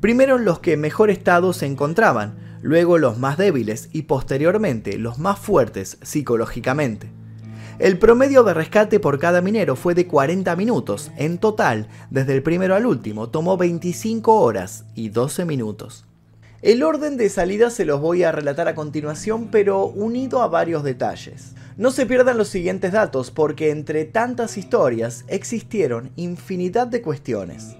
Primero 0.00 0.38
los 0.38 0.60
que 0.60 0.76
mejor 0.76 1.10
estado 1.10 1.52
se 1.52 1.66
encontraban, 1.66 2.36
luego 2.62 2.98
los 2.98 3.18
más 3.18 3.36
débiles 3.36 3.88
y 3.92 4.02
posteriormente 4.02 4.96
los 4.96 5.18
más 5.18 5.40
fuertes 5.40 5.98
psicológicamente. 6.02 7.10
El 7.80 7.98
promedio 7.98 8.44
de 8.44 8.54
rescate 8.54 9.00
por 9.00 9.18
cada 9.18 9.40
minero 9.40 9.74
fue 9.74 9.94
de 9.94 10.06
40 10.06 10.54
minutos. 10.54 11.10
En 11.16 11.38
total, 11.38 11.88
desde 12.10 12.34
el 12.34 12.44
primero 12.44 12.76
al 12.76 12.86
último, 12.86 13.28
tomó 13.28 13.56
25 13.56 14.40
horas 14.40 14.84
y 14.94 15.08
12 15.08 15.44
minutos. 15.44 16.04
El 16.62 16.84
orden 16.84 17.16
de 17.16 17.28
salida 17.28 17.70
se 17.70 17.84
los 17.84 18.00
voy 18.00 18.22
a 18.22 18.32
relatar 18.32 18.68
a 18.68 18.74
continuación, 18.76 19.48
pero 19.50 19.86
unido 19.86 20.42
a 20.42 20.48
varios 20.48 20.84
detalles. 20.84 21.54
No 21.76 21.92
se 21.92 22.06
pierdan 22.06 22.36
los 22.38 22.48
siguientes 22.48 22.92
datos 22.92 23.30
porque 23.32 23.70
entre 23.70 24.04
tantas 24.04 24.58
historias 24.58 25.24
existieron 25.28 26.10
infinidad 26.16 26.88
de 26.88 27.02
cuestiones. 27.02 27.76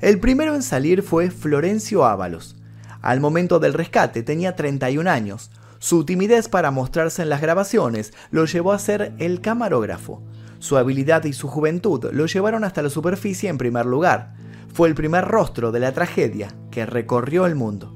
El 0.00 0.18
primero 0.18 0.54
en 0.54 0.62
salir 0.62 1.02
fue 1.02 1.30
Florencio 1.30 2.06
Ábalos. 2.06 2.56
Al 3.02 3.20
momento 3.20 3.58
del 3.58 3.74
rescate 3.74 4.22
tenía 4.22 4.56
31 4.56 5.10
años. 5.10 5.50
Su 5.78 6.04
timidez 6.04 6.48
para 6.48 6.70
mostrarse 6.70 7.22
en 7.22 7.28
las 7.28 7.42
grabaciones 7.42 8.14
lo 8.30 8.46
llevó 8.46 8.72
a 8.72 8.78
ser 8.78 9.12
el 9.18 9.42
camarógrafo. 9.42 10.22
Su 10.58 10.78
habilidad 10.78 11.24
y 11.24 11.34
su 11.34 11.48
juventud 11.48 12.06
lo 12.12 12.26
llevaron 12.26 12.64
hasta 12.64 12.82
la 12.82 12.88
superficie 12.88 13.50
en 13.50 13.58
primer 13.58 13.84
lugar. 13.84 14.34
Fue 14.72 14.88
el 14.88 14.94
primer 14.94 15.26
rostro 15.26 15.70
de 15.70 15.80
la 15.80 15.92
tragedia 15.92 16.54
que 16.70 16.86
recorrió 16.86 17.44
el 17.44 17.54
mundo. 17.54 17.94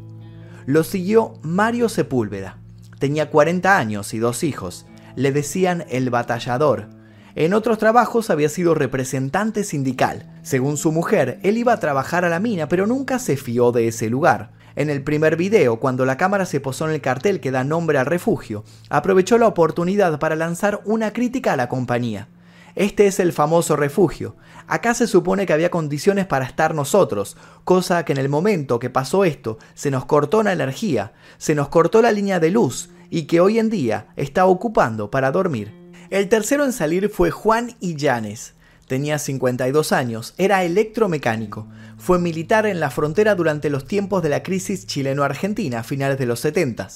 Lo 0.66 0.84
siguió 0.84 1.34
Mario 1.42 1.88
Sepúlveda. 1.88 2.58
Tenía 2.98 3.30
40 3.30 3.78
años 3.78 4.12
y 4.12 4.18
dos 4.18 4.44
hijos. 4.44 4.86
Le 5.16 5.32
decían 5.32 5.84
el 5.88 6.10
batallador 6.10 6.88
en 7.36 7.52
otros 7.52 7.78
trabajos 7.78 8.30
había 8.30 8.48
sido 8.48 8.74
representante 8.74 9.64
sindical. 9.64 10.30
Según 10.44 10.76
su 10.76 10.92
mujer, 10.92 11.40
él 11.42 11.56
iba 11.56 11.72
a 11.72 11.80
trabajar 11.80 12.26
a 12.26 12.28
la 12.28 12.38
mina, 12.38 12.68
pero 12.68 12.86
nunca 12.86 13.18
se 13.18 13.38
fió 13.38 13.72
de 13.72 13.88
ese 13.88 14.10
lugar. 14.10 14.50
En 14.76 14.90
el 14.90 15.02
primer 15.02 15.36
video, 15.36 15.80
cuando 15.80 16.04
la 16.04 16.18
cámara 16.18 16.44
se 16.44 16.60
posó 16.60 16.86
en 16.86 16.92
el 16.92 17.00
cartel 17.00 17.40
que 17.40 17.50
da 17.50 17.64
nombre 17.64 17.96
al 17.96 18.04
refugio, 18.04 18.62
aprovechó 18.90 19.38
la 19.38 19.46
oportunidad 19.46 20.18
para 20.18 20.36
lanzar 20.36 20.82
una 20.84 21.14
crítica 21.14 21.54
a 21.54 21.56
la 21.56 21.70
compañía. 21.70 22.28
Este 22.74 23.06
es 23.06 23.20
el 23.20 23.32
famoso 23.32 23.74
refugio. 23.74 24.36
Acá 24.66 24.92
se 24.92 25.06
supone 25.06 25.46
que 25.46 25.54
había 25.54 25.70
condiciones 25.70 26.26
para 26.26 26.44
estar 26.44 26.74
nosotros, 26.74 27.38
cosa 27.64 28.04
que 28.04 28.12
en 28.12 28.18
el 28.18 28.28
momento 28.28 28.78
que 28.78 28.90
pasó 28.90 29.24
esto 29.24 29.56
se 29.72 29.90
nos 29.90 30.04
cortó 30.04 30.42
la 30.42 30.52
energía, 30.52 31.14
se 31.38 31.54
nos 31.54 31.68
cortó 31.68 32.02
la 32.02 32.12
línea 32.12 32.38
de 32.38 32.50
luz 32.50 32.90
y 33.08 33.22
que 33.22 33.40
hoy 33.40 33.58
en 33.58 33.70
día 33.70 34.08
está 34.16 34.44
ocupando 34.44 35.10
para 35.10 35.30
dormir. 35.30 35.72
El 36.10 36.28
tercero 36.28 36.66
en 36.66 36.74
salir 36.74 37.08
fue 37.08 37.30
Juan 37.30 37.76
Illanes. 37.80 38.52
Tenía 38.94 39.18
52 39.18 39.90
años, 39.90 40.34
era 40.38 40.62
electromecánico. 40.62 41.66
Fue 41.98 42.20
militar 42.20 42.64
en 42.64 42.78
la 42.78 42.90
frontera 42.90 43.34
durante 43.34 43.68
los 43.68 43.86
tiempos 43.88 44.22
de 44.22 44.28
la 44.28 44.44
crisis 44.44 44.86
chileno-argentina 44.86 45.80
a 45.80 45.82
finales 45.82 46.16
de 46.16 46.26
los 46.26 46.38
70. 46.38 46.88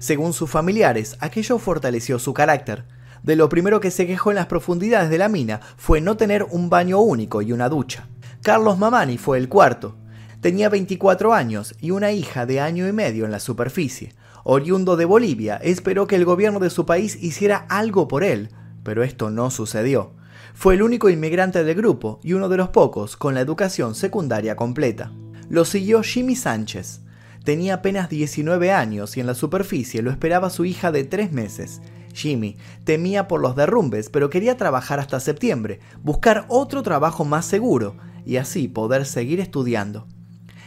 Según 0.00 0.32
sus 0.32 0.50
familiares, 0.50 1.16
aquello 1.20 1.60
fortaleció 1.60 2.18
su 2.18 2.34
carácter. 2.34 2.82
De 3.22 3.36
lo 3.36 3.48
primero 3.48 3.78
que 3.78 3.92
se 3.92 4.08
quejó 4.08 4.32
en 4.32 4.34
las 4.34 4.46
profundidades 4.46 5.08
de 5.08 5.18
la 5.18 5.28
mina 5.28 5.60
fue 5.76 6.00
no 6.00 6.16
tener 6.16 6.42
un 6.42 6.68
baño 6.68 6.98
único 6.98 7.42
y 7.42 7.52
una 7.52 7.68
ducha. 7.68 8.08
Carlos 8.42 8.76
Mamani 8.76 9.16
fue 9.16 9.38
el 9.38 9.48
cuarto. 9.48 9.94
Tenía 10.40 10.68
24 10.68 11.32
años 11.32 11.76
y 11.80 11.92
una 11.92 12.10
hija 12.10 12.44
de 12.44 12.58
año 12.58 12.88
y 12.88 12.92
medio 12.92 13.24
en 13.24 13.30
la 13.30 13.38
superficie 13.38 14.16
oriundo 14.42 14.96
de 14.96 15.04
Bolivia, 15.04 15.60
esperó 15.62 16.08
que 16.08 16.16
el 16.16 16.24
gobierno 16.24 16.58
de 16.58 16.70
su 16.70 16.86
país 16.86 17.16
hiciera 17.22 17.66
algo 17.68 18.08
por 18.08 18.24
él, 18.24 18.48
pero 18.82 19.04
esto 19.04 19.30
no 19.30 19.52
sucedió. 19.52 20.15
Fue 20.56 20.72
el 20.72 20.82
único 20.82 21.10
inmigrante 21.10 21.64
del 21.64 21.76
grupo 21.76 22.18
y 22.22 22.32
uno 22.32 22.48
de 22.48 22.56
los 22.56 22.70
pocos 22.70 23.18
con 23.18 23.34
la 23.34 23.42
educación 23.42 23.94
secundaria 23.94 24.56
completa. 24.56 25.12
Lo 25.50 25.66
siguió 25.66 26.02
Jimmy 26.02 26.34
Sánchez. 26.34 27.02
Tenía 27.44 27.74
apenas 27.74 28.08
19 28.08 28.72
años 28.72 29.18
y 29.18 29.20
en 29.20 29.26
la 29.26 29.34
superficie 29.34 30.00
lo 30.00 30.10
esperaba 30.10 30.48
su 30.48 30.64
hija 30.64 30.90
de 30.92 31.04
3 31.04 31.30
meses. 31.30 31.82
Jimmy 32.14 32.56
temía 32.84 33.28
por 33.28 33.42
los 33.42 33.54
derrumbes, 33.54 34.08
pero 34.08 34.30
quería 34.30 34.56
trabajar 34.56 34.98
hasta 34.98 35.20
septiembre, 35.20 35.80
buscar 36.02 36.46
otro 36.48 36.82
trabajo 36.82 37.26
más 37.26 37.44
seguro 37.44 37.98
y 38.24 38.38
así 38.38 38.66
poder 38.66 39.04
seguir 39.04 39.40
estudiando. 39.40 40.06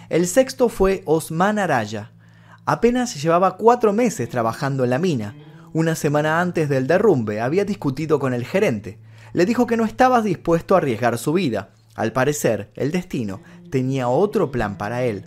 El 0.10 0.28
sexto 0.28 0.70
fue 0.70 1.02
Osman 1.06 1.58
Araya, 1.58 2.12
Apenas 2.68 3.20
llevaba 3.20 3.58
cuatro 3.58 3.94
meses 3.94 4.30
trabajando 4.30 4.84
en 4.84 4.92
la 4.92 5.00
mina. 5.00 5.34
Una 5.74 5.96
semana 5.96 6.40
antes 6.40 6.70
del 6.70 6.86
derrumbe 6.86 7.42
había 7.42 7.66
discutido 7.66 8.20
con 8.20 8.36
el 8.36 8.46
gerente. 8.46 9.00
Le 9.34 9.46
dijo 9.46 9.68
que 9.68 9.78
no 9.78 9.86
estaba 9.86 10.22
dispuesto 10.22 10.76
a 10.76 10.80
arriesgar 10.80 11.18
su 11.18 11.34
vida. 11.34 11.70
Al 11.96 12.12
parecer, 12.12 12.72
el 12.76 12.92
destino 12.92 13.42
tenía 13.70 14.08
otro 14.08 14.52
plan 14.52 14.78
para 14.78 15.04
él. 15.04 15.26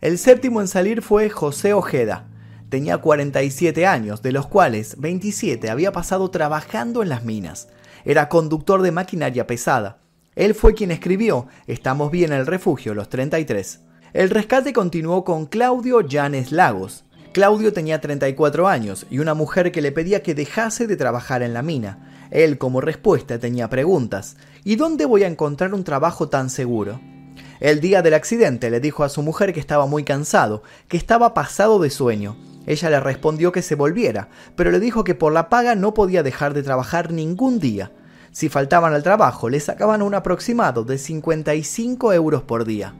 El 0.00 0.18
séptimo 0.18 0.60
en 0.60 0.68
salir 0.68 1.02
fue 1.02 1.28
José 1.28 1.72
Ojeda. 1.72 2.28
Tenía 2.68 2.98
47 2.98 3.86
años, 3.86 4.22
de 4.22 4.32
los 4.32 4.46
cuales 4.46 4.96
27 4.98 5.70
había 5.70 5.92
pasado 5.92 6.30
trabajando 6.30 7.02
en 7.02 7.08
las 7.08 7.24
minas. 7.24 7.68
Era 8.04 8.28
conductor 8.28 8.82
de 8.82 8.92
maquinaria 8.92 9.46
pesada. 9.46 9.98
Él 10.36 10.54
fue 10.54 10.74
quien 10.74 10.90
escribió 10.90 11.48
Estamos 11.66 12.10
bien 12.10 12.32
en 12.32 12.38
el 12.38 12.46
refugio, 12.46 12.94
los 12.94 13.08
33. 13.08 13.80
El 14.12 14.30
rescate 14.30 14.72
continuó 14.72 15.24
con 15.24 15.46
Claudio 15.46 16.00
Llanes 16.00 16.52
Lagos. 16.52 17.04
Claudio 17.32 17.72
tenía 17.72 18.00
34 18.00 18.68
años 18.68 19.06
y 19.10 19.18
una 19.18 19.34
mujer 19.34 19.72
que 19.72 19.82
le 19.82 19.92
pedía 19.92 20.22
que 20.22 20.34
dejase 20.34 20.86
de 20.86 20.96
trabajar 20.96 21.42
en 21.42 21.54
la 21.54 21.62
mina. 21.62 22.17
Él 22.30 22.58
como 22.58 22.80
respuesta 22.80 23.38
tenía 23.38 23.68
preguntas. 23.68 24.36
¿Y 24.64 24.76
dónde 24.76 25.06
voy 25.06 25.24
a 25.24 25.28
encontrar 25.28 25.74
un 25.74 25.84
trabajo 25.84 26.28
tan 26.28 26.50
seguro? 26.50 27.00
El 27.60 27.80
día 27.80 28.02
del 28.02 28.14
accidente 28.14 28.70
le 28.70 28.80
dijo 28.80 29.02
a 29.02 29.08
su 29.08 29.22
mujer 29.22 29.52
que 29.52 29.60
estaba 29.60 29.86
muy 29.86 30.04
cansado, 30.04 30.62
que 30.86 30.96
estaba 30.96 31.34
pasado 31.34 31.78
de 31.80 31.90
sueño. 31.90 32.36
Ella 32.66 32.90
le 32.90 33.00
respondió 33.00 33.50
que 33.50 33.62
se 33.62 33.74
volviera, 33.74 34.28
pero 34.54 34.70
le 34.70 34.78
dijo 34.78 35.02
que 35.02 35.14
por 35.14 35.32
la 35.32 35.48
paga 35.48 35.74
no 35.74 35.94
podía 35.94 36.22
dejar 36.22 36.54
de 36.54 36.62
trabajar 36.62 37.12
ningún 37.12 37.58
día. 37.58 37.90
Si 38.30 38.48
faltaban 38.48 38.92
al 38.92 39.02
trabajo, 39.02 39.48
le 39.48 39.58
sacaban 39.58 40.02
un 40.02 40.14
aproximado 40.14 40.84
de 40.84 40.98
55 40.98 42.12
euros 42.12 42.42
por 42.42 42.64
día. 42.64 42.94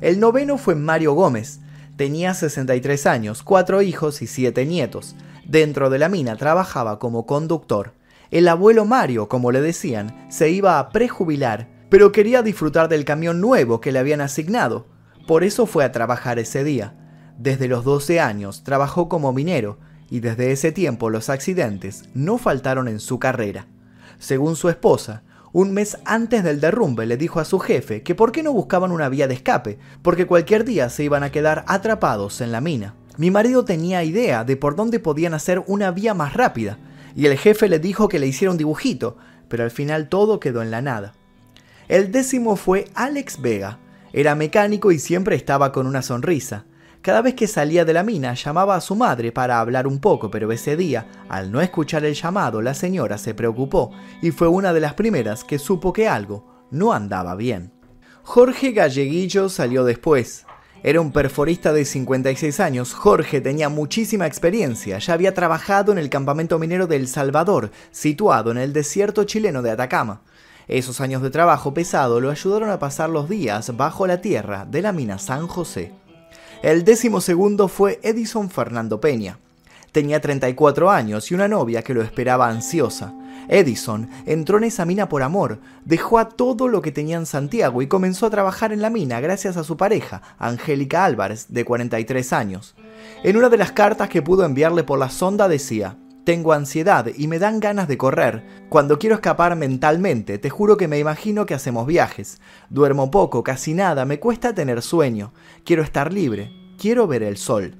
El 0.00 0.20
noveno 0.20 0.58
fue 0.58 0.74
Mario 0.74 1.14
Gómez. 1.14 1.60
Tenía 1.96 2.34
63 2.34 3.06
años, 3.06 3.42
cuatro 3.42 3.82
hijos 3.82 4.20
y 4.20 4.26
siete 4.26 4.66
nietos. 4.66 5.14
Dentro 5.46 5.88
de 5.90 5.98
la 5.98 6.08
mina 6.08 6.36
trabajaba 6.36 6.98
como 6.98 7.24
conductor. 7.24 7.92
El 8.30 8.48
abuelo 8.48 8.84
Mario, 8.84 9.28
como 9.28 9.52
le 9.52 9.60
decían, 9.60 10.26
se 10.28 10.50
iba 10.50 10.78
a 10.78 10.90
prejubilar, 10.90 11.68
pero 11.90 12.12
quería 12.12 12.42
disfrutar 12.42 12.88
del 12.88 13.04
camión 13.04 13.40
nuevo 13.40 13.80
que 13.80 13.92
le 13.92 13.98
habían 13.98 14.20
asignado. 14.20 14.86
Por 15.26 15.44
eso 15.44 15.66
fue 15.66 15.84
a 15.84 15.92
trabajar 15.92 16.38
ese 16.38 16.64
día. 16.64 16.94
Desde 17.38 17.68
los 17.68 17.84
12 17.84 18.20
años 18.20 18.64
trabajó 18.64 19.08
como 19.08 19.32
minero 19.32 19.78
y 20.10 20.20
desde 20.20 20.52
ese 20.52 20.72
tiempo 20.72 21.10
los 21.10 21.28
accidentes 21.28 22.04
no 22.14 22.38
faltaron 22.38 22.88
en 22.88 23.00
su 23.00 23.18
carrera. 23.18 23.66
Según 24.18 24.56
su 24.56 24.68
esposa, 24.68 25.22
un 25.52 25.72
mes 25.72 25.98
antes 26.04 26.42
del 26.42 26.60
derrumbe 26.60 27.06
le 27.06 27.16
dijo 27.16 27.40
a 27.40 27.44
su 27.44 27.58
jefe 27.58 28.02
que 28.02 28.14
por 28.14 28.32
qué 28.32 28.42
no 28.42 28.52
buscaban 28.52 28.90
una 28.90 29.08
vía 29.08 29.28
de 29.28 29.34
escape, 29.34 29.78
porque 30.02 30.26
cualquier 30.26 30.64
día 30.64 30.88
se 30.90 31.04
iban 31.04 31.22
a 31.22 31.30
quedar 31.30 31.64
atrapados 31.68 32.40
en 32.40 32.50
la 32.50 32.60
mina. 32.60 32.94
Mi 33.16 33.30
marido 33.30 33.64
tenía 33.64 34.02
idea 34.02 34.42
de 34.42 34.56
por 34.56 34.74
dónde 34.74 34.98
podían 34.98 35.34
hacer 35.34 35.62
una 35.68 35.92
vía 35.92 36.14
más 36.14 36.34
rápida, 36.34 36.78
y 37.14 37.26
el 37.26 37.38
jefe 37.38 37.68
le 37.68 37.78
dijo 37.78 38.08
que 38.08 38.18
le 38.18 38.26
hiciera 38.26 38.52
un 38.52 38.58
dibujito, 38.58 39.16
pero 39.48 39.64
al 39.64 39.70
final 39.70 40.08
todo 40.08 40.40
quedó 40.40 40.62
en 40.62 40.70
la 40.70 40.82
nada. 40.82 41.14
El 41.88 42.10
décimo 42.12 42.56
fue 42.56 42.86
Alex 42.94 43.40
Vega. 43.40 43.78
Era 44.12 44.34
mecánico 44.34 44.92
y 44.92 44.98
siempre 44.98 45.36
estaba 45.36 45.72
con 45.72 45.86
una 45.86 46.02
sonrisa. 46.02 46.64
Cada 47.02 47.20
vez 47.20 47.34
que 47.34 47.46
salía 47.46 47.84
de 47.84 47.92
la 47.92 48.02
mina 48.02 48.32
llamaba 48.32 48.76
a 48.76 48.80
su 48.80 48.96
madre 48.96 49.30
para 49.30 49.60
hablar 49.60 49.86
un 49.86 49.98
poco, 49.98 50.30
pero 50.30 50.50
ese 50.50 50.74
día, 50.74 51.06
al 51.28 51.52
no 51.52 51.60
escuchar 51.60 52.04
el 52.06 52.14
llamado, 52.14 52.62
la 52.62 52.72
señora 52.72 53.18
se 53.18 53.34
preocupó 53.34 53.90
y 54.22 54.30
fue 54.30 54.48
una 54.48 54.72
de 54.72 54.80
las 54.80 54.94
primeras 54.94 55.44
que 55.44 55.58
supo 55.58 55.92
que 55.92 56.08
algo 56.08 56.66
no 56.70 56.94
andaba 56.94 57.34
bien. 57.34 57.72
Jorge 58.22 58.72
Galleguillo 58.72 59.50
salió 59.50 59.84
después. 59.84 60.46
Era 60.86 61.00
un 61.00 61.12
perforista 61.12 61.72
de 61.72 61.86
56 61.86 62.60
años. 62.60 62.92
Jorge 62.92 63.40
tenía 63.40 63.70
muchísima 63.70 64.26
experiencia. 64.26 64.98
Ya 64.98 65.14
había 65.14 65.32
trabajado 65.32 65.92
en 65.92 65.98
el 65.98 66.10
campamento 66.10 66.58
minero 66.58 66.86
de 66.86 66.96
El 66.96 67.08
Salvador, 67.08 67.70
situado 67.90 68.50
en 68.50 68.58
el 68.58 68.74
desierto 68.74 69.24
chileno 69.24 69.62
de 69.62 69.70
Atacama. 69.70 70.20
Esos 70.68 71.00
años 71.00 71.22
de 71.22 71.30
trabajo 71.30 71.72
pesado 71.72 72.20
lo 72.20 72.30
ayudaron 72.30 72.68
a 72.68 72.78
pasar 72.78 73.08
los 73.08 73.30
días 73.30 73.74
bajo 73.74 74.06
la 74.06 74.20
tierra 74.20 74.66
de 74.66 74.82
la 74.82 74.92
mina 74.92 75.18
San 75.18 75.46
José. 75.46 75.90
El 76.62 76.84
décimo 76.84 77.22
segundo 77.22 77.68
fue 77.68 77.98
Edison 78.02 78.50
Fernando 78.50 79.00
Peña. 79.00 79.38
Tenía 79.90 80.20
34 80.20 80.90
años 80.90 81.30
y 81.30 81.34
una 81.34 81.48
novia 81.48 81.80
que 81.80 81.94
lo 81.94 82.02
esperaba 82.02 82.46
ansiosa. 82.50 83.14
Edison 83.48 84.08
entró 84.26 84.58
en 84.58 84.64
esa 84.64 84.84
mina 84.84 85.08
por 85.08 85.22
amor, 85.22 85.60
dejó 85.84 86.18
a 86.18 86.28
todo 86.28 86.68
lo 86.68 86.82
que 86.82 86.92
tenía 86.92 87.16
en 87.16 87.26
Santiago 87.26 87.82
y 87.82 87.86
comenzó 87.86 88.26
a 88.26 88.30
trabajar 88.30 88.72
en 88.72 88.82
la 88.82 88.90
mina 88.90 89.20
gracias 89.20 89.56
a 89.56 89.64
su 89.64 89.76
pareja, 89.76 90.22
Angélica 90.38 91.04
Álvarez, 91.04 91.46
de 91.48 91.64
43 91.64 92.32
años. 92.32 92.74
En 93.22 93.36
una 93.36 93.48
de 93.48 93.56
las 93.56 93.72
cartas 93.72 94.08
que 94.08 94.22
pudo 94.22 94.44
enviarle 94.44 94.84
por 94.84 94.98
la 94.98 95.10
sonda 95.10 95.48
decía, 95.48 95.96
tengo 96.24 96.54
ansiedad 96.54 97.06
y 97.14 97.28
me 97.28 97.38
dan 97.38 97.60
ganas 97.60 97.86
de 97.86 97.98
correr. 97.98 98.44
Cuando 98.70 98.98
quiero 98.98 99.14
escapar 99.14 99.56
mentalmente, 99.56 100.38
te 100.38 100.48
juro 100.48 100.78
que 100.78 100.88
me 100.88 100.98
imagino 100.98 101.44
que 101.44 101.52
hacemos 101.52 101.86
viajes. 101.86 102.40
Duermo 102.70 103.10
poco, 103.10 103.44
casi 103.44 103.74
nada, 103.74 104.06
me 104.06 104.18
cuesta 104.18 104.54
tener 104.54 104.80
sueño. 104.80 105.34
Quiero 105.64 105.82
estar 105.82 106.14
libre, 106.14 106.50
quiero 106.78 107.06
ver 107.06 107.22
el 107.22 107.36
sol. 107.36 107.76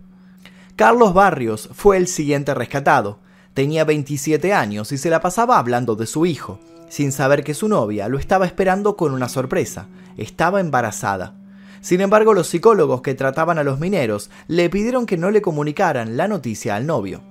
Carlos 0.76 1.14
Barrios 1.14 1.70
fue 1.72 1.96
el 1.96 2.06
siguiente 2.06 2.52
rescatado. 2.52 3.20
Tenía 3.54 3.84
27 3.84 4.52
años 4.52 4.90
y 4.90 4.98
se 4.98 5.10
la 5.10 5.20
pasaba 5.20 5.58
hablando 5.58 5.94
de 5.94 6.06
su 6.06 6.26
hijo, 6.26 6.58
sin 6.88 7.12
saber 7.12 7.44
que 7.44 7.54
su 7.54 7.68
novia 7.68 8.08
lo 8.08 8.18
estaba 8.18 8.46
esperando 8.46 8.96
con 8.96 9.14
una 9.14 9.28
sorpresa. 9.28 9.86
Estaba 10.16 10.60
embarazada. 10.60 11.36
Sin 11.80 12.00
embargo, 12.00 12.34
los 12.34 12.48
psicólogos 12.48 13.00
que 13.00 13.14
trataban 13.14 13.58
a 13.58 13.62
los 13.62 13.78
mineros 13.78 14.28
le 14.48 14.68
pidieron 14.70 15.06
que 15.06 15.16
no 15.16 15.30
le 15.30 15.40
comunicaran 15.40 16.16
la 16.16 16.26
noticia 16.26 16.74
al 16.74 16.84
novio. 16.86 17.22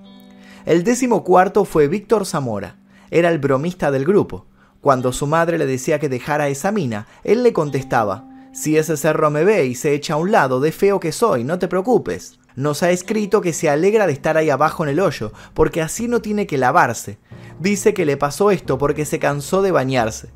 El 0.66 0.86
décimo 0.86 1.26
cuarto 1.26 1.66
fue 1.66 1.90
Víctor 1.90 2.26
Zamora. 2.26 2.78
Era 3.12 3.30
el 3.30 3.40
bromista 3.40 3.92
del 3.92 4.06
grupo. 4.06 4.46
Cuando 4.80 5.12
su 5.12 5.28
madre 5.28 5.58
le 5.58 5.66
decía 5.66 6.00
que 6.00 6.08
dejara 6.08 6.48
esa 6.48 6.72
mina, 6.72 7.06
él 7.26 7.44
le 7.44 7.52
contestaba, 7.52 8.30
si 8.54 8.78
ese 8.78 8.96
cerro 8.96 9.30
me 9.30 9.44
ve 9.44 9.66
y 9.66 9.76
se 9.76 9.94
echa 9.94 10.14
a 10.14 10.18
un 10.18 10.32
lado, 10.32 10.62
de 10.62 10.72
feo 10.72 11.02
que 11.02 11.12
soy, 11.12 11.44
no 11.44 11.60
te 11.60 11.68
preocupes. 11.68 12.40
Nos 12.56 12.84
ha 12.84 12.92
escrito 12.92 13.42
que 13.42 13.54
se 13.54 13.70
alegra 13.70 14.06
de 14.06 14.14
estar 14.14 14.38
ahí 14.38 14.50
abajo 14.50 14.84
en 14.84 14.90
el 14.90 15.00
hoyo, 15.00 15.32
porque 15.54 15.82
así 15.82 16.08
no 16.08 16.22
tiene 16.22 16.46
que 16.46 16.58
lavarse. 16.58 17.18
Dice 17.60 17.94
que 17.94 18.06
le 18.06 18.18
pasó 18.18 18.52
esto 18.52 18.78
porque 18.78 19.06
se 19.06 19.20
cansó 19.20 19.62
de 19.62 19.72
bañarse. 19.72 20.30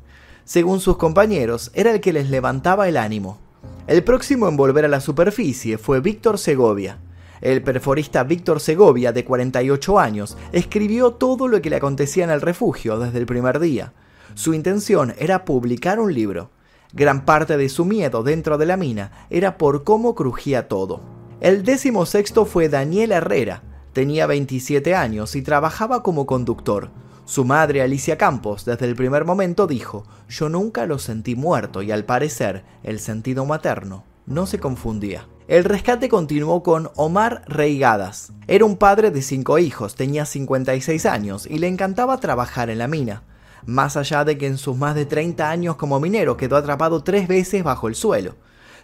Según 0.44 0.80
sus 0.80 0.96
compañeros, 0.96 1.70
era 1.74 1.92
el 1.92 2.00
que 2.00 2.12
les 2.12 2.30
levantaba 2.30 2.88
el 2.88 2.96
ánimo. 2.96 3.38
El 3.86 4.02
próximo 4.02 4.48
en 4.48 4.56
volver 4.56 4.84
a 4.84 4.88
la 4.88 5.00
superficie 5.00 5.78
fue 5.78 6.00
Víctor 6.00 6.38
Segovia. 6.38 6.98
El 7.40 7.62
perforista 7.62 8.24
Víctor 8.24 8.60
Segovia, 8.60 9.12
de 9.12 9.24
48 9.24 9.98
años, 9.98 10.36
escribió 10.52 11.12
todo 11.12 11.46
lo 11.46 11.62
que 11.62 11.70
le 11.70 11.76
acontecía 11.76 12.24
en 12.24 12.30
el 12.30 12.40
refugio 12.40 12.98
desde 12.98 13.18
el 13.18 13.26
primer 13.26 13.60
día. 13.60 13.92
Su 14.34 14.54
intención 14.54 15.14
era 15.18 15.44
publicar 15.44 16.00
un 16.00 16.12
libro. 16.12 16.50
Gran 16.92 17.24
parte 17.24 17.56
de 17.56 17.68
su 17.68 17.84
miedo 17.84 18.22
dentro 18.22 18.58
de 18.58 18.66
la 18.66 18.76
mina 18.76 19.26
era 19.30 19.58
por 19.58 19.84
cómo 19.84 20.14
crujía 20.14 20.68
todo. 20.68 21.17
El 21.40 21.62
décimo 21.62 22.04
sexto 22.04 22.46
fue 22.46 22.68
Daniel 22.68 23.12
Herrera. 23.12 23.62
Tenía 23.92 24.26
27 24.26 24.96
años 24.96 25.36
y 25.36 25.42
trabajaba 25.42 26.02
como 26.02 26.26
conductor. 26.26 26.90
Su 27.26 27.44
madre, 27.44 27.80
Alicia 27.80 28.18
Campos, 28.18 28.64
desde 28.64 28.86
el 28.86 28.96
primer 28.96 29.24
momento 29.24 29.68
dijo, 29.68 30.04
yo 30.28 30.48
nunca 30.48 30.84
lo 30.86 30.98
sentí 30.98 31.36
muerto 31.36 31.82
y 31.82 31.92
al 31.92 32.04
parecer 32.04 32.64
el 32.82 32.98
sentido 32.98 33.46
materno 33.46 34.02
no 34.26 34.46
se 34.46 34.58
confundía. 34.58 35.28
El 35.46 35.62
rescate 35.62 36.08
continuó 36.08 36.64
con 36.64 36.90
Omar 36.96 37.44
Reigadas. 37.46 38.32
Era 38.48 38.64
un 38.64 38.76
padre 38.76 39.12
de 39.12 39.22
cinco 39.22 39.60
hijos, 39.60 39.94
tenía 39.94 40.26
56 40.26 41.06
años 41.06 41.46
y 41.46 41.58
le 41.58 41.68
encantaba 41.68 42.18
trabajar 42.18 42.68
en 42.68 42.78
la 42.78 42.88
mina. 42.88 43.22
Más 43.64 43.96
allá 43.96 44.24
de 44.24 44.38
que 44.38 44.48
en 44.48 44.58
sus 44.58 44.76
más 44.76 44.96
de 44.96 45.06
30 45.06 45.48
años 45.48 45.76
como 45.76 46.00
minero 46.00 46.36
quedó 46.36 46.56
atrapado 46.56 47.04
tres 47.04 47.28
veces 47.28 47.62
bajo 47.62 47.86
el 47.86 47.94
suelo. 47.94 48.34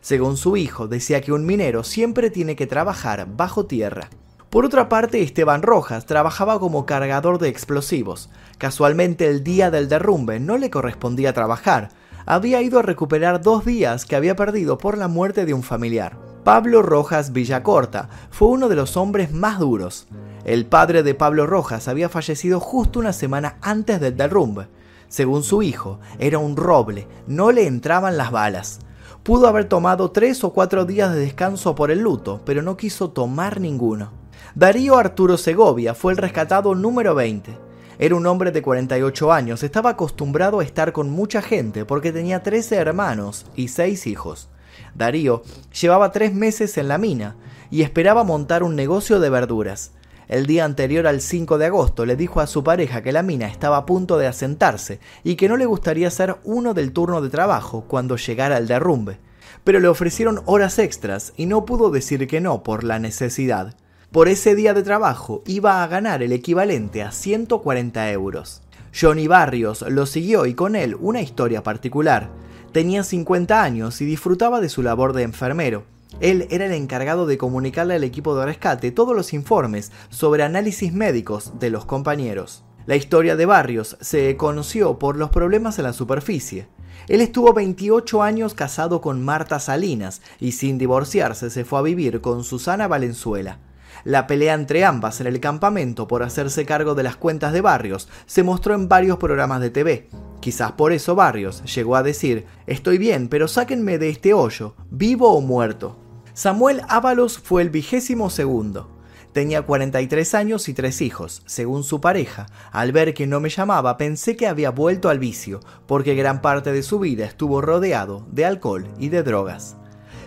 Según 0.04 0.36
su 0.36 0.58
hijo, 0.58 0.86
decía 0.86 1.22
que 1.22 1.32
un 1.32 1.46
minero 1.46 1.82
siempre 1.82 2.28
tiene 2.28 2.56
que 2.56 2.66
trabajar 2.66 3.26
bajo 3.38 3.64
tierra. 3.64 4.10
Por 4.50 4.66
otra 4.66 4.90
parte, 4.90 5.22
Esteban 5.22 5.62
Rojas 5.62 6.04
trabajaba 6.04 6.60
como 6.60 6.84
cargador 6.84 7.38
de 7.38 7.48
explosivos. 7.48 8.28
Casualmente 8.58 9.28
el 9.28 9.42
día 9.42 9.70
del 9.70 9.88
derrumbe 9.88 10.40
no 10.40 10.58
le 10.58 10.68
correspondía 10.68 11.32
trabajar. 11.32 11.88
Había 12.26 12.60
ido 12.60 12.80
a 12.80 12.82
recuperar 12.82 13.40
dos 13.40 13.64
días 13.64 14.04
que 14.04 14.14
había 14.14 14.36
perdido 14.36 14.76
por 14.76 14.98
la 14.98 15.08
muerte 15.08 15.46
de 15.46 15.54
un 15.54 15.62
familiar. 15.62 16.18
Pablo 16.44 16.82
Rojas 16.82 17.32
Villacorta 17.32 18.10
fue 18.30 18.48
uno 18.48 18.68
de 18.68 18.76
los 18.76 18.98
hombres 18.98 19.32
más 19.32 19.58
duros. 19.58 20.06
El 20.44 20.66
padre 20.66 21.02
de 21.02 21.14
Pablo 21.14 21.46
Rojas 21.46 21.88
había 21.88 22.10
fallecido 22.10 22.60
justo 22.60 23.00
una 23.00 23.14
semana 23.14 23.56
antes 23.62 24.02
del 24.02 24.18
derrumbe. 24.18 24.66
Según 25.08 25.42
su 25.42 25.62
hijo, 25.62 25.98
era 26.18 26.36
un 26.36 26.58
roble, 26.58 27.08
no 27.26 27.52
le 27.52 27.66
entraban 27.66 28.18
las 28.18 28.30
balas. 28.30 28.80
Pudo 29.24 29.48
haber 29.48 29.64
tomado 29.64 30.10
tres 30.10 30.44
o 30.44 30.52
cuatro 30.52 30.84
días 30.84 31.10
de 31.14 31.20
descanso 31.20 31.74
por 31.74 31.90
el 31.90 32.00
luto, 32.00 32.42
pero 32.44 32.60
no 32.60 32.76
quiso 32.76 33.08
tomar 33.08 33.58
ninguno. 33.58 34.12
Darío 34.54 34.98
Arturo 34.98 35.38
Segovia 35.38 35.94
fue 35.94 36.12
el 36.12 36.18
rescatado 36.18 36.74
número 36.74 37.14
20. 37.14 37.56
Era 37.98 38.16
un 38.16 38.26
hombre 38.26 38.52
de 38.52 38.60
48 38.60 39.32
años, 39.32 39.62
estaba 39.62 39.88
acostumbrado 39.88 40.60
a 40.60 40.62
estar 40.62 40.92
con 40.92 41.08
mucha 41.08 41.40
gente 41.40 41.87
porque 41.87 42.12
tenía 42.12 42.42
13 42.42 42.76
hermanos 42.76 43.46
y 43.56 43.68
6 43.68 44.06
hijos. 44.08 44.50
Darío 44.94 45.42
llevaba 45.80 46.12
tres 46.12 46.34
meses 46.34 46.76
en 46.76 46.88
la 46.88 46.98
mina 46.98 47.34
y 47.70 47.80
esperaba 47.80 48.24
montar 48.24 48.62
un 48.62 48.76
negocio 48.76 49.20
de 49.20 49.30
verduras. 49.30 49.92
El 50.28 50.46
día 50.46 50.64
anterior 50.64 51.06
al 51.06 51.20
5 51.20 51.58
de 51.58 51.66
agosto 51.66 52.06
le 52.06 52.16
dijo 52.16 52.40
a 52.40 52.46
su 52.46 52.64
pareja 52.64 53.02
que 53.02 53.12
la 53.12 53.22
mina 53.22 53.46
estaba 53.46 53.76
a 53.76 53.87
punto 53.87 54.16
de 54.16 54.26
asentarse 54.26 54.98
y 55.22 55.37
que 55.37 55.48
no 55.48 55.56
le 55.56 55.66
gustaría 55.66 56.10
ser 56.10 56.37
uno 56.44 56.72
del 56.72 56.92
turno 56.92 57.20
de 57.20 57.28
trabajo 57.28 57.84
cuando 57.87 58.16
llegara 58.16 58.56
el 58.56 58.66
derrumbe. 58.66 59.18
Pero 59.64 59.80
le 59.80 59.88
ofrecieron 59.88 60.42
horas 60.46 60.78
extras 60.78 61.32
y 61.37 61.46
no 61.46 61.64
pudo 61.64 61.90
decir 61.90 62.26
que 62.26 62.40
no 62.40 62.62
por 62.62 62.84
la 62.84 62.98
necesidad. 62.98 63.76
Por 64.10 64.28
ese 64.28 64.54
día 64.54 64.74
de 64.74 64.82
trabajo 64.82 65.42
iba 65.46 65.82
a 65.82 65.87
ganar 65.88 66.22
el 66.22 66.32
equivalente 66.32 67.02
a 67.02 67.10
140 67.10 68.10
euros. 68.12 68.62
Johnny 68.98 69.26
Barrios 69.26 69.82
lo 69.82 70.06
siguió 70.06 70.46
y 70.46 70.54
con 70.54 70.76
él 70.76 70.96
una 71.00 71.20
historia 71.20 71.62
particular. 71.62 72.30
Tenía 72.72 73.02
50 73.02 73.62
años 73.62 74.00
y 74.00 74.04
disfrutaba 74.04 74.60
de 74.60 74.68
su 74.68 74.82
labor 74.82 75.12
de 75.12 75.24
enfermero. 75.24 75.84
Él 76.20 76.46
era 76.50 76.66
el 76.66 76.72
encargado 76.72 77.27
de 77.27 77.38
comunicarle 77.38 77.94
al 77.94 78.05
equipo 78.05 78.37
de 78.37 78.46
rescate 78.46 78.92
todos 78.92 79.16
los 79.16 79.33
informes 79.33 79.90
sobre 80.11 80.42
análisis 80.42 80.92
médicos 80.92 81.59
de 81.59 81.70
los 81.70 81.85
compañeros. 81.85 82.64
La 82.87 82.96
historia 82.96 83.35
de 83.35 83.46
Barrios 83.46 83.96
se 84.00 84.37
conoció 84.37 84.98
por 84.98 85.16
los 85.16 85.31
problemas 85.31 85.79
en 85.79 85.85
la 85.85 85.92
superficie. 85.92 86.68
Él 87.09 87.20
estuvo 87.20 87.53
28 87.53 88.22
años 88.22 88.55
casado 88.55 89.00
con 89.00 89.24
Marta 89.24 89.59
Salinas 89.59 90.22
y 90.38 90.53
sin 90.53 90.79
divorciarse 90.79 91.50
se 91.50 91.64
fue 91.64 91.79
a 91.79 91.83
vivir 91.83 92.20
con 92.20 92.44
Susana 92.44 92.87
Valenzuela. 92.87 93.59
La 94.05 94.27
pelea 94.27 94.55
entre 94.55 94.85
ambas 94.85 95.20
en 95.20 95.27
el 95.27 95.40
campamento 95.40 96.07
por 96.07 96.22
hacerse 96.22 96.66
cargo 96.66 96.94
de 96.94 97.03
las 97.03 97.16
cuentas 97.16 97.53
de 97.53 97.62
Barrios 97.62 98.09
se 98.27 98.42
mostró 98.42 98.74
en 98.74 98.88
varios 98.88 99.18
programas 99.18 99.61
de 99.61 99.70
TV. 99.70 100.09
Quizás 100.40 100.72
por 100.72 100.92
eso 100.92 101.14
Barrios 101.14 101.62
llegó 101.74 101.96
a 101.96 102.03
decir, 102.03 102.44
estoy 102.66 102.98
bien, 102.98 103.29
pero 103.29 103.48
sáquenme 103.48 103.98
de 103.98 104.11
este 104.11 104.35
hoyo, 104.35 104.74
vivo 104.90 105.33
o 105.33 105.40
muerto. 105.40 106.03
Samuel 106.35 106.83
Ábalos 106.88 107.38
fue 107.38 107.62
el 107.62 107.70
vigésimo 107.70 108.29
segundo. 108.29 108.90
Tenía 109.33 109.62
43 109.62 110.35
años 110.35 110.68
y 110.68 110.75
tres 110.75 111.01
hijos. 111.01 111.42
Según 111.47 111.85
su 111.85 112.01
pareja, 112.01 112.47
al 112.73 112.90
ver 112.90 113.14
que 113.14 113.29
no 113.29 113.38
me 113.38 113.51
llamaba 113.51 113.97
pensé 113.97 114.35
que 114.35 114.49
había 114.49 114.70
vuelto 114.70 115.11
al 115.11 115.20
vicio, 115.20 115.61
porque 115.87 116.16
gran 116.16 116.42
parte 116.42 116.73
de 116.73 116.83
su 116.83 116.99
vida 116.99 117.25
estuvo 117.25 117.61
rodeado 117.61 118.27
de 118.33 118.44
alcohol 118.47 118.88
y 118.99 119.11
de 119.11 119.23
drogas. 119.23 119.77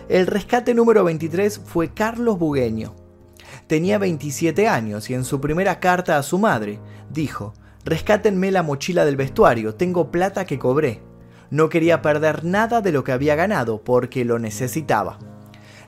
El 0.08 0.26
rescate 0.26 0.72
número 0.72 1.04
23 1.04 1.60
fue 1.62 1.92
Carlos 1.92 2.38
Bugueño. 2.38 2.94
Tenía 3.66 3.98
27 3.98 4.66
años 4.66 5.10
y 5.10 5.14
en 5.14 5.26
su 5.26 5.42
primera 5.42 5.78
carta 5.78 6.16
a 6.16 6.22
su 6.22 6.38
madre 6.38 6.80
dijo, 7.10 7.52
Rescátenme 7.84 8.50
la 8.50 8.62
mochila 8.62 9.04
del 9.04 9.16
vestuario, 9.16 9.74
tengo 9.74 10.10
plata 10.10 10.46
que 10.46 10.58
cobré. 10.58 11.02
No 11.50 11.68
quería 11.68 12.00
perder 12.00 12.44
nada 12.44 12.80
de 12.80 12.92
lo 12.92 13.04
que 13.04 13.12
había 13.12 13.34
ganado 13.34 13.84
porque 13.84 14.24
lo 14.24 14.38
necesitaba. 14.38 15.18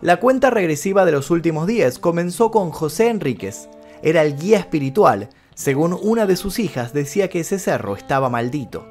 La 0.03 0.17
cuenta 0.19 0.49
regresiva 0.49 1.05
de 1.05 1.13
los 1.13 1.31
últimos 1.31 1.67
días 1.67 1.99
comenzó 1.99 2.51
con 2.51 2.71
José 2.71 3.11
Enríquez. 3.11 3.69
Era 4.03 4.23
el 4.23 4.35
guía 4.35 4.59
espiritual. 4.59 5.29
Según 5.55 5.95
una 6.01 6.25
de 6.25 6.37
sus 6.37 6.59
hijas 6.59 6.95
decía 6.95 7.29
que 7.29 7.41
ese 7.41 7.59
cerro 7.59 7.97
estaba 7.97 8.31
maldito. 8.31 8.87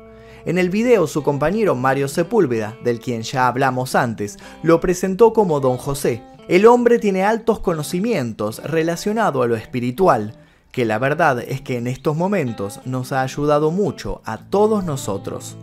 En 0.46 0.60
el 0.60 0.70
video 0.70 1.08
su 1.08 1.24
compañero 1.24 1.74
Mario 1.74 2.08
Sepúlveda, 2.10 2.78
del 2.84 3.00
quien 3.00 3.24
ya 3.24 3.48
hablamos 3.48 3.96
antes, 3.96 4.38
lo 4.62 4.80
presentó 4.80 5.34
como 5.34 5.60
Don 5.60 5.78
José. 5.78 6.22
El 6.48 6.68
hombre 6.68 7.00
tiene 7.00 7.24
altos 7.24 7.60
conocimientos 7.60 8.62
relacionados 8.64 9.44
a 9.44 9.48
lo 9.48 9.56
espiritual, 9.56 10.38
que 10.72 10.86
la 10.86 11.00
verdad 11.00 11.40
es 11.40 11.62
que 11.62 11.78
en 11.78 11.88
estos 11.88 12.16
momentos 12.16 12.82
nos 12.86 13.14
ha 13.14 13.24
ayudado 13.24 13.72
mucho 13.72 14.22
a 14.26 14.38
todos 14.38 14.84
nosotros. 14.84 15.58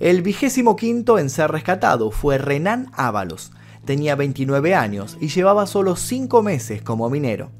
El 0.00 0.22
vigésimo 0.22 0.76
quinto 0.76 1.18
en 1.18 1.28
ser 1.28 1.50
rescatado 1.50 2.10
fue 2.10 2.38
Renan 2.38 2.90
Ábalos, 2.94 3.52
Tenía 3.88 4.16
29 4.16 4.74
años 4.74 5.16
y 5.18 5.28
llevaba 5.28 5.66
solo 5.66 5.96
5 5.96 6.42
meses 6.42 6.82
como 6.82 7.08
minero. 7.08 7.52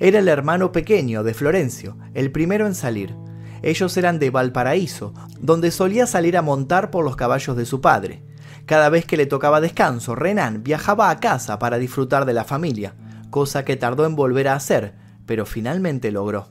Era 0.00 0.18
el 0.18 0.28
hermano 0.28 0.70
pequeño 0.70 1.22
de 1.22 1.32
Florencio, 1.32 1.96
el 2.12 2.30
primero 2.30 2.66
en 2.66 2.74
salir. 2.74 3.16
Ellos 3.62 3.96
eran 3.96 4.18
de 4.18 4.28
Valparaíso, 4.28 5.14
donde 5.40 5.70
solía 5.70 6.06
salir 6.06 6.36
a 6.36 6.42
montar 6.42 6.90
por 6.90 7.06
los 7.06 7.16
caballos 7.16 7.56
de 7.56 7.64
su 7.64 7.80
padre. 7.80 8.22
Cada 8.66 8.90
vez 8.90 9.06
que 9.06 9.16
le 9.16 9.24
tocaba 9.24 9.62
descanso, 9.62 10.14
Renan 10.14 10.62
viajaba 10.62 11.08
a 11.08 11.20
casa 11.20 11.58
para 11.58 11.78
disfrutar 11.78 12.26
de 12.26 12.34
la 12.34 12.44
familia, 12.44 12.94
cosa 13.30 13.64
que 13.64 13.76
tardó 13.76 14.04
en 14.04 14.14
volver 14.14 14.48
a 14.48 14.56
hacer, 14.56 14.92
pero 15.24 15.46
finalmente 15.46 16.12
logró. 16.12 16.48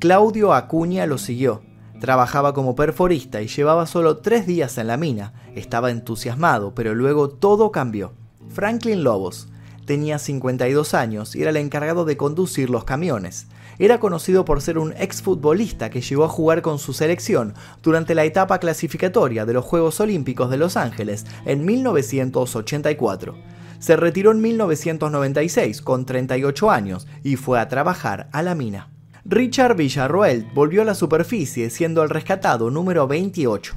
Claudio 0.00 0.52
Acuña 0.52 1.06
lo 1.06 1.16
siguió. 1.16 1.62
Trabajaba 1.98 2.52
como 2.52 2.74
perforista 2.74 3.40
y 3.40 3.46
llevaba 3.46 3.86
solo 3.86 4.18
tres 4.18 4.46
días 4.46 4.76
en 4.76 4.88
la 4.88 4.98
mina. 4.98 5.32
Estaba 5.54 5.90
entusiasmado, 5.90 6.74
pero 6.74 6.94
luego 6.94 7.30
todo 7.30 7.72
cambió. 7.72 8.12
Franklin 8.50 9.04
Lobos 9.04 9.48
tenía 9.84 10.18
52 10.18 10.94
años 10.94 11.36
y 11.36 11.42
era 11.42 11.50
el 11.50 11.56
encargado 11.56 12.04
de 12.04 12.16
conducir 12.16 12.70
los 12.70 12.84
camiones. 12.84 13.46
Era 13.78 13.98
conocido 13.98 14.44
por 14.44 14.60
ser 14.60 14.78
un 14.78 14.92
exfutbolista 14.92 15.90
que 15.90 16.00
llegó 16.00 16.24
a 16.24 16.28
jugar 16.28 16.62
con 16.62 16.78
su 16.78 16.92
selección 16.92 17.54
durante 17.82 18.14
la 18.14 18.24
etapa 18.24 18.58
clasificatoria 18.58 19.46
de 19.46 19.52
los 19.52 19.64
Juegos 19.64 20.00
Olímpicos 20.00 20.50
de 20.50 20.58
Los 20.58 20.76
Ángeles 20.76 21.26
en 21.44 21.64
1984. 21.64 23.36
Se 23.80 23.96
retiró 23.96 24.30
en 24.30 24.40
1996 24.40 25.82
con 25.82 26.06
38 26.06 26.70
años 26.70 27.06
y 27.22 27.36
fue 27.36 27.58
a 27.60 27.68
trabajar 27.68 28.28
a 28.32 28.42
la 28.42 28.54
mina. 28.54 28.90
Richard 29.26 29.76
Villarroel 29.76 30.46
volvió 30.54 30.82
a 30.82 30.84
la 30.84 30.94
superficie 30.94 31.70
siendo 31.70 32.02
el 32.02 32.10
rescatado 32.10 32.70
número 32.70 33.08
28. 33.08 33.74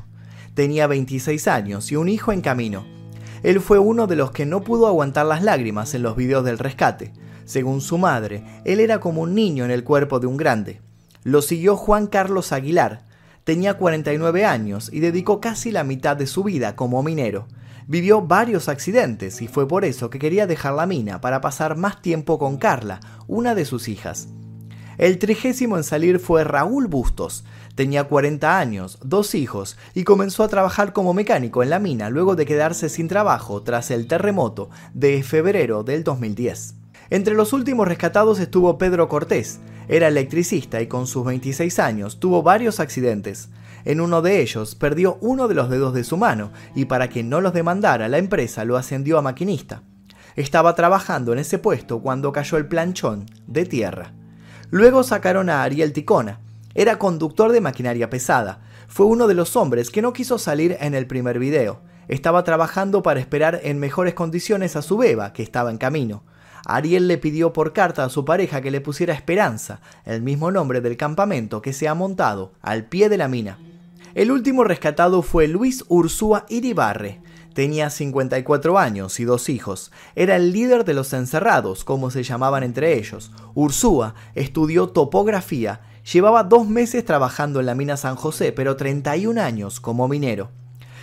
Tenía 0.53 0.88
26 0.88 1.47
años 1.47 1.91
y 1.91 1.95
un 1.95 2.10
hijo 2.10 2.32
en 2.32 2.41
camino. 2.41 2.96
Él 3.43 3.60
fue 3.62 3.80
uno 3.80 4.08
de 4.08 4.15
los 4.15 4.32
que 4.32 4.45
no 4.45 4.62
pudo 4.62 4.88
aguantar 4.88 5.26
las 5.26 5.43
lágrimas 5.43 5.93
en 5.93 6.04
los 6.04 6.15
videos 6.15 6.43
del 6.43 6.58
rescate. 6.58 7.13
Según 7.45 7.82
su 7.82 7.97
madre, 7.97 8.43
él 8.65 8.80
era 8.80 9.00
como 9.00 9.21
un 9.21 9.34
niño 9.34 9.63
en 9.65 9.71
el 9.71 9.84
cuerpo 9.84 10.19
de 10.19 10.28
un 10.28 10.38
grande. 10.38 10.82
Lo 11.23 11.41
siguió 11.41 11.76
Juan 11.76 12.08
Carlos 12.08 12.52
Aguilar. 12.52 13.06
Tenía 13.43 13.76
49 13.76 14.45
años 14.45 14.89
y 14.91 15.00
dedicó 15.00 15.39
casi 15.39 15.71
la 15.71 15.84
mitad 15.84 16.17
de 16.17 16.28
su 16.28 16.43
vida 16.43 16.76
como 16.76 17.04
minero. 17.04 17.47
Vivió 17.88 18.21
varios 18.21 18.67
accidentes 18.67 19.41
y 19.41 19.47
fue 19.47 19.65
por 19.65 19.86
eso 19.86 20.10
que 20.10 20.19
quería 20.19 20.45
dejar 20.45 20.73
la 20.73 20.86
mina 20.86 21.21
para 21.21 21.39
pasar 21.39 21.78
más 21.78 22.02
tiempo 22.02 22.38
con 22.38 22.58
Carla, 22.58 23.00
una 23.28 23.56
de 23.56 23.63
sus 23.63 23.88
hijas. 23.88 24.28
El 24.97 25.19
trigésimo 25.19 25.78
en 25.78 25.84
salir 25.84 26.19
fue 26.19 26.43
Raúl 26.43 26.88
Bustos. 26.88 27.45
Tenía 27.77 28.05
40 28.05 28.57
años, 28.57 28.97
dos 29.03 29.35
hijos 29.35 29.77
y 29.93 30.03
comenzó 30.03 30.43
a 30.43 30.47
trabajar 30.47 30.93
como 30.93 31.13
mecánico 31.13 31.61
en 31.61 31.69
la 31.69 31.77
mina 31.77 32.09
luego 32.09 32.35
de 32.35 32.47
quedarse 32.47 32.89
sin 32.89 33.07
trabajo 33.07 33.61
tras 33.61 33.91
el 33.91 34.07
terremoto 34.07 34.71
de 34.95 35.21
febrero 35.21 35.83
del 35.83 36.03
2010. 36.03 36.73
Entre 37.11 37.35
los 37.35 37.53
últimos 37.53 37.87
rescatados 37.87 38.39
estuvo 38.39 38.79
Pedro 38.79 39.07
Cortés. 39.09 39.59
Era 39.89 40.07
electricista 40.07 40.81
y 40.81 40.87
con 40.87 41.05
sus 41.05 41.23
26 41.23 41.77
años 41.77 42.19
tuvo 42.19 42.41
varios 42.41 42.79
accidentes. 42.79 43.49
En 43.85 44.01
uno 44.01 44.23
de 44.23 44.41
ellos 44.41 44.73
perdió 44.73 45.19
uno 45.21 45.47
de 45.47 45.53
los 45.53 45.69
dedos 45.69 45.93
de 45.93 46.03
su 46.03 46.17
mano 46.17 46.51
y 46.73 46.85
para 46.85 47.09
que 47.09 47.21
no 47.21 47.41
los 47.41 47.53
demandara 47.53 48.07
la 48.07 48.17
empresa 48.17 48.65
lo 48.65 48.75
ascendió 48.75 49.19
a 49.19 49.21
maquinista. 49.21 49.83
Estaba 50.35 50.73
trabajando 50.73 51.31
en 51.31 51.37
ese 51.37 51.59
puesto 51.59 51.99
cuando 51.99 52.31
cayó 52.31 52.57
el 52.57 52.67
planchón 52.67 53.27
de 53.45 53.65
tierra. 53.65 54.13
Luego 54.71 55.03
sacaron 55.03 55.51
a 55.51 55.61
Ariel 55.61 55.93
Ticona. 55.93 56.39
Era 56.77 56.99
conductor 56.99 57.51
de 57.51 57.59
maquinaria 57.59 58.07
pesada. 58.07 58.59
Fue 58.87 59.07
uno 59.07 59.27
de 59.27 59.33
los 59.33 59.55
hombres 59.55 59.89
que 59.89 60.03
no 60.03 60.13
quiso 60.13 60.37
salir 60.37 60.77
en 60.79 60.93
el 60.93 61.07
primer 61.07 61.39
video. 61.39 61.81
Estaba 62.07 62.43
trabajando 62.43 63.01
para 63.01 63.19
esperar 63.19 63.59
en 63.63 63.79
mejores 63.79 64.13
condiciones 64.13 64.75
a 64.75 64.83
su 64.83 64.95
beba, 64.95 65.33
que 65.33 65.41
estaba 65.41 65.71
en 65.71 65.79
camino. 65.79 66.21
Ariel 66.67 67.07
le 67.07 67.17
pidió 67.17 67.51
por 67.51 67.73
carta 67.73 68.03
a 68.03 68.09
su 68.09 68.25
pareja 68.25 68.61
que 68.61 68.69
le 68.69 68.79
pusiera 68.79 69.15
Esperanza, 69.15 69.81
el 70.05 70.21
mismo 70.21 70.51
nombre 70.51 70.79
del 70.79 70.97
campamento 70.97 71.63
que 71.63 71.73
se 71.73 71.87
ha 71.87 71.95
montado 71.95 72.53
al 72.61 72.85
pie 72.85 73.09
de 73.09 73.17
la 73.17 73.27
mina. 73.27 73.57
El 74.13 74.29
último 74.31 74.63
rescatado 74.63 75.23
fue 75.23 75.47
Luis 75.47 75.83
Ursúa 75.87 76.45
Iribarre, 76.47 77.21
Tenía 77.57 77.89
54 77.89 78.77
años 78.77 79.19
y 79.19 79.23
dos 79.23 79.49
hijos. 79.49 79.91
Era 80.15 80.35
el 80.35 80.51
líder 80.51 80.85
de 80.85 80.93
los 80.93 81.11
encerrados, 81.13 81.83
como 81.83 82.11
se 82.11 82.21
llamaban 82.21 82.61
entre 82.61 82.99
ellos. 82.99 83.31
Ursúa 83.55 84.13
estudió 84.35 84.89
topografía. 84.89 85.81
Llevaba 86.11 86.43
dos 86.43 86.67
meses 86.67 87.03
trabajando 87.03 87.59
en 87.59 87.65
la 87.65 87.75
mina 87.75 87.97
San 87.97 88.15
José, 88.15 88.51
pero 88.51 88.75
31 88.75 89.41
años 89.41 89.79
como 89.79 90.07
minero. 90.07 90.49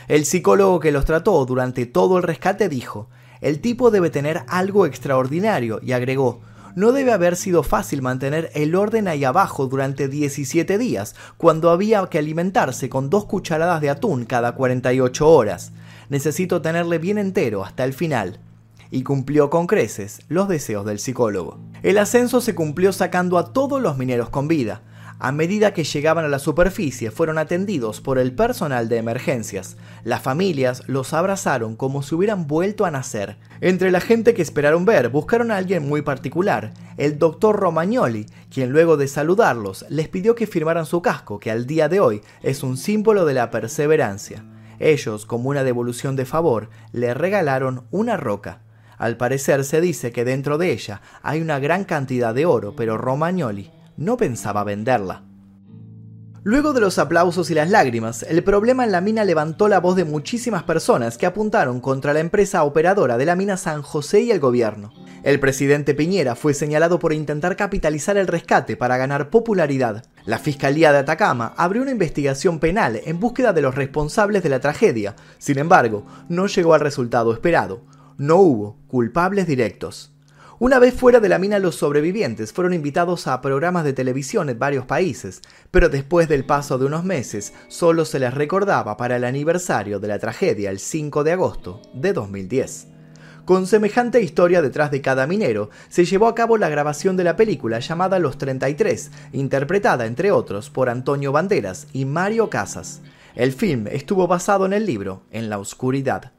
El 0.09 0.25
psicólogo 0.25 0.81
que 0.81 0.93
los 0.93 1.05
trató 1.05 1.45
durante 1.45 1.87
todo 1.87 2.17
el 2.17 2.23
rescate 2.23 2.69
dijo, 2.69 3.09
el 3.41 3.61
tipo 3.61 3.91
debe 3.91 4.11
tener 4.11 4.45
algo 4.49 4.87
extraordinario 4.87 5.81
y 5.83 5.93
agregó, 5.93 6.41
no 6.75 6.93
debe 6.93 7.13
haber 7.13 7.37
sido 7.37 7.63
fácil 7.63 8.03
mantener 8.03 8.51
el 8.55 8.75
orden 8.75 9.09
ahí 9.09 9.25
abajo 9.25 9.67
durante 9.67 10.09
17 10.09 10.79
días, 10.79 11.15
cuando 11.37 11.71
había 11.71 12.07
que 12.07 12.19
alimentarse 12.19 12.89
con 12.89 13.11
dos 13.11 13.27
cucharadas 13.27 13.81
de 13.81 13.91
atún 13.91 14.25
cada 14.25 14.53
48 14.53 15.29
horas 15.29 15.73
necesito 16.09 16.63
tenerle 16.63 16.99
bien 16.99 17.19
entero 17.19 17.65
hasta 17.65 17.85
el 17.85 17.93
final. 17.93 18.39
Y 18.91 19.03
cumplió 19.03 19.51
con 19.51 19.67
creces 19.67 20.21
los 20.29 20.49
deseos 20.49 20.87
del 20.87 20.99
psicólogo. 20.99 21.59
El 21.83 21.99
ascenso 21.99 22.41
se 22.41 22.55
cumplió 22.55 22.93
sacando 22.93 23.39
a 23.39 23.53
todos 23.53 23.83
los 23.83 23.97
mineros 23.99 24.31
con 24.31 24.47
vida. 24.47 24.83
A 25.21 25.31
medida 25.31 25.73
que 25.73 25.85
llegaban 25.85 26.25
a 26.25 26.29
la 26.29 26.41
superficie 26.41 27.13
fueron 27.13 27.39
atendidos 27.39 28.01
por 28.01 28.19
el 28.19 28.35
personal 28.35 28.89
de 28.89 28.97
emergencias. 28.97 29.77
Las 30.03 30.23
familias 30.23 30.83
los 30.89 31.13
abrazaron 31.15 31.77
como 31.77 32.03
si 32.03 32.17
hubieran 32.17 32.49
vuelto 32.49 32.85
a 32.85 32.91
nacer. 32.91 33.37
Entre 33.61 33.93
la 33.93 34.01
gente 34.01 34.35
que 34.35 34.43
esperaron 34.43 34.85
ver, 34.85 35.11
buscaron 35.11 35.53
a 35.53 35.57
alguien 35.57 35.89
muy 35.89 36.03
particular, 36.03 36.75
el 36.97 37.19
doctor 37.19 37.57
Romagnoli, 37.57 38.27
quien 38.51 38.71
luego 38.71 38.97
de 38.97 39.07
saludarlos 39.07 39.87
les 39.89 40.09
pidió 40.09 40.35
que 40.35 40.49
firmaran 40.49 40.85
su 40.85 41.01
casco, 41.01 41.39
que 41.39 41.53
al 41.53 41.67
día 41.67 41.89
de 41.89 42.01
hoy 42.01 42.21
es 42.43 42.65
un 42.65 42.77
símbolo 42.77 43.25
de 43.25 43.35
la 43.35 43.51
perseverancia. 43.51 44.45
Ellos, 44.81 45.27
como 45.27 45.49
una 45.49 45.63
devolución 45.63 46.17
de 46.17 46.25
favor, 46.25 46.71
le 46.93 47.15
regalaron 47.15 47.85
una 47.93 48.17
roca. 48.17 48.63
Al 48.99 49.17
parecer 49.17 49.65
se 49.65 49.81
dice 49.81 50.11
que 50.11 50.25
dentro 50.25 50.59
de 50.59 50.73
ella 50.73 51.01
hay 51.23 51.41
una 51.41 51.61
gran 51.61 51.85
cantidad 51.85 52.35
de 52.35 52.47
oro, 52.47 52.75
pero 52.75 52.99
Romagnoli 52.99 53.71
no 53.97 54.17
pensaba 54.17 54.65
venderla. 54.65 55.25
Luego 56.47 56.75
de 56.75 56.81
los 56.81 56.99
aplausos 56.99 57.51
y 57.51 57.55
las 57.55 57.71
lágrimas, 57.71 58.23
el 58.23 58.45
problema 58.45 58.85
en 58.85 58.93
la 58.93 59.01
mina 59.01 59.25
levantó 59.25 59.67
la 59.67 59.81
voz 59.81 59.97
de 59.97 60.05
muchísimas 60.05 60.63
personas 60.63 61.17
que 61.17 61.25
apuntaron 61.25 61.81
contra 61.81 62.13
la 62.13 62.21
empresa 62.21 62.65
operadora 62.65 63.17
de 63.17 63.25
la 63.25 63.35
mina 63.35 63.57
San 63.57 63.81
José 63.81 64.21
y 64.21 64.31
el 64.31 64.41
gobierno. 64.41 64.93
El 65.23 65.41
presidente 65.41 65.95
Piñera 65.95 66.35
fue 66.35 66.53
señalado 66.53 66.99
por 66.99 67.15
intentar 67.15 67.57
capitalizar 67.57 68.19
el 68.19 68.27
rescate 68.27 68.77
para 68.77 68.99
ganar 68.99 69.31
popularidad. 69.31 70.05
La 70.27 70.39
Fiscalía 70.39 70.93
de 70.93 70.99
Atacama 70.99 71.55
abrió 71.57 71.81
una 71.81 71.93
investigación 71.93 72.59
penal 72.59 73.01
en 73.03 73.21
búsqueda 73.21 73.55
de 73.55 73.63
los 73.63 73.75
responsables 73.75 74.43
de 74.43 74.51
la 74.51 74.61
tragedia. 74.61 75.17
Sin 75.39 75.57
embargo, 75.57 76.05
no 76.29 76.47
llegó 76.47 76.75
al 76.75 76.81
resultado 76.81 77.33
esperado. 77.33 77.87
No 78.19 78.37
hubo 78.37 78.77
culpables 78.87 79.47
directos. 79.47 80.14
Una 80.65 80.79
vez 80.79 80.95
fuera 80.95 81.21
de 81.21 81.29
la 81.29 81.39
mina 81.39 81.59
los 81.59 81.75
sobrevivientes 81.75 82.55
fueron 82.55 82.73
invitados 82.73 83.27
a 83.27 83.43
programas 83.43 83.85
de 83.85 83.93
televisión 83.93 84.49
en 84.49 84.59
varios 84.59 84.87
países, 84.87 85.43
pero 85.71 85.91
después 85.91 86.27
del 86.27 86.47
paso 86.47 86.79
de 86.79 86.87
unos 86.87 87.05
meses 87.05 87.53
solo 87.69 88.07
se 88.07 88.19
les 88.19 88.33
recordaba 88.33 88.97
para 88.97 89.17
el 89.17 89.25
aniversario 89.25 90.01
de 90.01 90.09
la 90.09 90.19
tragedia 90.19 90.71
el 90.71 90.79
5 90.79 91.23
de 91.23 91.33
agosto 91.33 91.83
de 91.93 92.15
2010. 92.15 92.87
Con 93.45 93.67
semejante 93.67 94.23
historia 94.23 94.63
detrás 94.63 94.91
de 94.91 95.03
cada 95.03 95.27
minero, 95.27 95.69
se 95.91 96.07
llevó 96.07 96.29
a 96.29 96.35
cabo 96.35 96.57
la 96.57 96.71
grabación 96.71 97.19
de 97.19 97.25
la 97.25 97.37
película 97.37 97.81
llamada 97.81 98.19
Los 98.19 98.39
33, 98.39 99.11
interpretada, 99.35 100.07
entre 100.07 100.31
otros, 100.31 100.71
por 100.71 100.89
Antonio 100.89 101.31
Banderas 101.31 101.89
y 101.93 102.07
Mario 102.07 102.49
Casas. 102.49 103.03
El 103.35 103.53
film 103.53 103.87
estuvo 103.89 104.27
basado 104.27 104.65
en 104.65 104.73
el 104.73 104.87
libro 104.87 105.25
En 105.31 105.51
la 105.51 105.59
Oscuridad. 105.59 106.34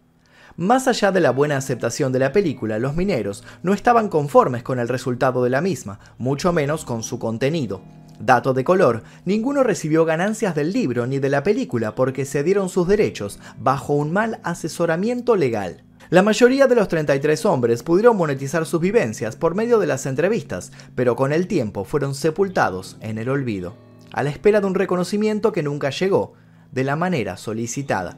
Más 0.58 0.88
allá 0.88 1.12
de 1.12 1.20
la 1.20 1.32
buena 1.32 1.58
aceptación 1.58 2.14
de 2.14 2.20
la 2.20 2.32
película, 2.32 2.80
los 2.80 2.95
mineros 2.95 3.43
no 3.62 3.74
estaban 3.74 4.08
conformes 4.08 4.64
con 4.64 4.80
el 4.80 4.88
resultado 4.88 5.43
de 5.43 5.49
la 5.49 5.60
misma, 5.60 5.99
mucho 6.18 6.53
menos 6.53 6.86
con 6.86 7.03
su 7.03 7.20
contenido. 7.20 7.82
Dato 8.22 8.53
de 8.53 8.64
color, 8.64 9.03
ninguno 9.26 9.64
recibió 9.64 10.06
ganancias 10.06 10.56
del 10.56 10.72
libro 10.72 11.08
ni 11.08 11.20
de 11.20 11.28
la 11.28 11.43
película 11.43 11.93
porque 11.93 12.24
cedieron 12.24 12.70
sus 12.70 12.88
derechos 12.88 13.38
bajo 13.60 13.95
un 13.95 14.14
mal 14.14 14.39
asesoramiento 14.43 15.36
legal. 15.36 15.84
La 16.10 16.24
mayoría 16.24 16.68
de 16.68 16.76
los 16.76 16.88
33 16.88 17.45
hombres 17.45 17.84
pudieron 17.84 18.16
monetizar 18.16 18.66
sus 18.66 18.80
vivencias 18.80 19.36
por 19.36 19.56
medio 19.56 19.78
de 19.80 19.88
las 19.88 20.06
entrevistas, 20.06 20.72
pero 20.95 21.18
con 21.18 21.34
el 21.34 21.47
tiempo 21.47 21.84
fueron 21.84 22.16
sepultados 22.16 22.95
en 23.01 23.18
el 23.18 23.28
olvido, 23.28 23.76
a 24.14 24.24
la 24.24 24.30
espera 24.30 24.62
de 24.62 24.68
un 24.68 24.76
reconocimiento 24.76 25.51
que 25.51 25.64
nunca 25.64 25.89
llegó, 25.89 26.32
de 26.72 26.86
la 26.86 26.95
manera 26.95 27.36
solicitada. 27.36 28.18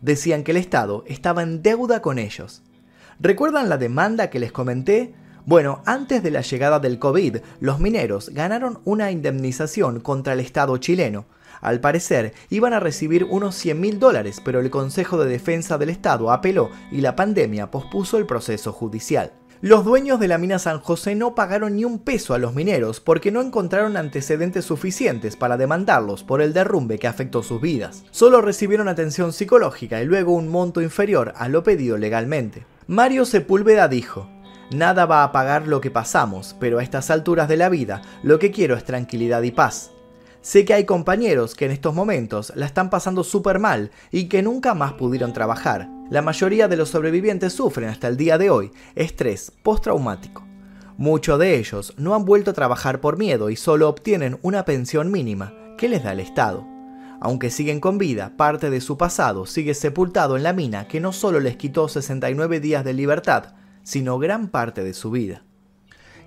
Decían 0.00 0.44
que 0.44 0.52
el 0.52 0.56
Estado 0.56 1.04
estaba 1.06 1.42
en 1.42 1.62
deuda 1.62 2.02
con 2.02 2.18
ellos. 2.18 2.62
¿Recuerdan 3.20 3.68
la 3.68 3.78
demanda 3.78 4.30
que 4.30 4.38
les 4.38 4.52
comenté? 4.52 5.14
Bueno, 5.44 5.82
antes 5.86 6.22
de 6.22 6.30
la 6.30 6.42
llegada 6.42 6.78
del 6.78 6.98
COVID, 6.98 7.38
los 7.60 7.80
mineros 7.80 8.30
ganaron 8.30 8.80
una 8.84 9.10
indemnización 9.10 10.00
contra 10.00 10.34
el 10.34 10.40
Estado 10.40 10.76
chileno, 10.76 11.26
al 11.60 11.80
parecer, 11.80 12.34
iban 12.50 12.72
a 12.72 12.80
recibir 12.80 13.24
unos 13.24 13.54
100 13.56 13.80
mil 13.80 13.98
dólares, 13.98 14.40
pero 14.44 14.60
el 14.60 14.70
Consejo 14.70 15.18
de 15.18 15.30
Defensa 15.30 15.78
del 15.78 15.90
Estado 15.90 16.30
apeló 16.30 16.70
y 16.92 17.00
la 17.00 17.16
pandemia 17.16 17.70
pospuso 17.70 18.18
el 18.18 18.26
proceso 18.26 18.72
judicial. 18.72 19.32
Los 19.60 19.84
dueños 19.84 20.20
de 20.20 20.28
la 20.28 20.38
mina 20.38 20.60
San 20.60 20.78
José 20.78 21.16
no 21.16 21.34
pagaron 21.34 21.74
ni 21.74 21.84
un 21.84 21.98
peso 21.98 22.32
a 22.32 22.38
los 22.38 22.54
mineros 22.54 23.00
porque 23.00 23.32
no 23.32 23.40
encontraron 23.40 23.96
antecedentes 23.96 24.64
suficientes 24.64 25.34
para 25.34 25.56
demandarlos 25.56 26.22
por 26.22 26.40
el 26.40 26.52
derrumbe 26.52 27.00
que 27.00 27.08
afectó 27.08 27.42
sus 27.42 27.60
vidas. 27.60 28.04
Solo 28.12 28.40
recibieron 28.40 28.86
atención 28.86 29.32
psicológica 29.32 30.00
y 30.00 30.04
luego 30.04 30.32
un 30.32 30.48
monto 30.48 30.80
inferior 30.80 31.32
a 31.36 31.48
lo 31.48 31.64
pedido 31.64 31.98
legalmente. 31.98 32.66
Mario 32.86 33.24
Sepúlveda 33.24 33.88
dijo, 33.88 34.30
Nada 34.70 35.06
va 35.06 35.24
a 35.24 35.32
pagar 35.32 35.66
lo 35.66 35.80
que 35.80 35.90
pasamos, 35.90 36.54
pero 36.60 36.78
a 36.78 36.84
estas 36.84 37.10
alturas 37.10 37.48
de 37.48 37.56
la 37.56 37.68
vida 37.68 38.02
lo 38.22 38.38
que 38.38 38.52
quiero 38.52 38.76
es 38.76 38.84
tranquilidad 38.84 39.42
y 39.42 39.50
paz. 39.50 39.90
Sé 40.40 40.64
que 40.64 40.74
hay 40.74 40.84
compañeros 40.84 41.54
que 41.54 41.64
en 41.64 41.72
estos 41.72 41.94
momentos 41.94 42.52
la 42.54 42.66
están 42.66 42.90
pasando 42.90 43.24
súper 43.24 43.58
mal 43.58 43.90
y 44.10 44.28
que 44.28 44.42
nunca 44.42 44.74
más 44.74 44.92
pudieron 44.92 45.32
trabajar. 45.32 45.88
La 46.10 46.22
mayoría 46.22 46.68
de 46.68 46.76
los 46.76 46.90
sobrevivientes 46.90 47.52
sufren 47.52 47.88
hasta 47.88 48.08
el 48.08 48.16
día 48.16 48.38
de 48.38 48.48
hoy 48.48 48.70
estrés 48.94 49.52
postraumático. 49.62 50.46
Muchos 50.96 51.38
de 51.38 51.58
ellos 51.58 51.92
no 51.96 52.14
han 52.14 52.24
vuelto 52.24 52.52
a 52.52 52.54
trabajar 52.54 53.00
por 53.00 53.18
miedo 53.18 53.50
y 53.50 53.56
solo 53.56 53.88
obtienen 53.88 54.38
una 54.42 54.64
pensión 54.64 55.10
mínima 55.10 55.54
que 55.76 55.88
les 55.88 56.02
da 56.02 56.12
el 56.12 56.20
Estado. 56.20 56.66
Aunque 57.20 57.50
siguen 57.50 57.80
con 57.80 57.98
vida, 57.98 58.32
parte 58.36 58.70
de 58.70 58.80
su 58.80 58.96
pasado 58.96 59.44
sigue 59.44 59.74
sepultado 59.74 60.36
en 60.36 60.44
la 60.44 60.52
mina 60.52 60.86
que 60.86 61.00
no 61.00 61.12
solo 61.12 61.40
les 61.40 61.56
quitó 61.56 61.88
69 61.88 62.60
días 62.60 62.84
de 62.84 62.94
libertad, 62.94 63.54
sino 63.82 64.18
gran 64.18 64.48
parte 64.48 64.84
de 64.84 64.94
su 64.94 65.10
vida. 65.10 65.42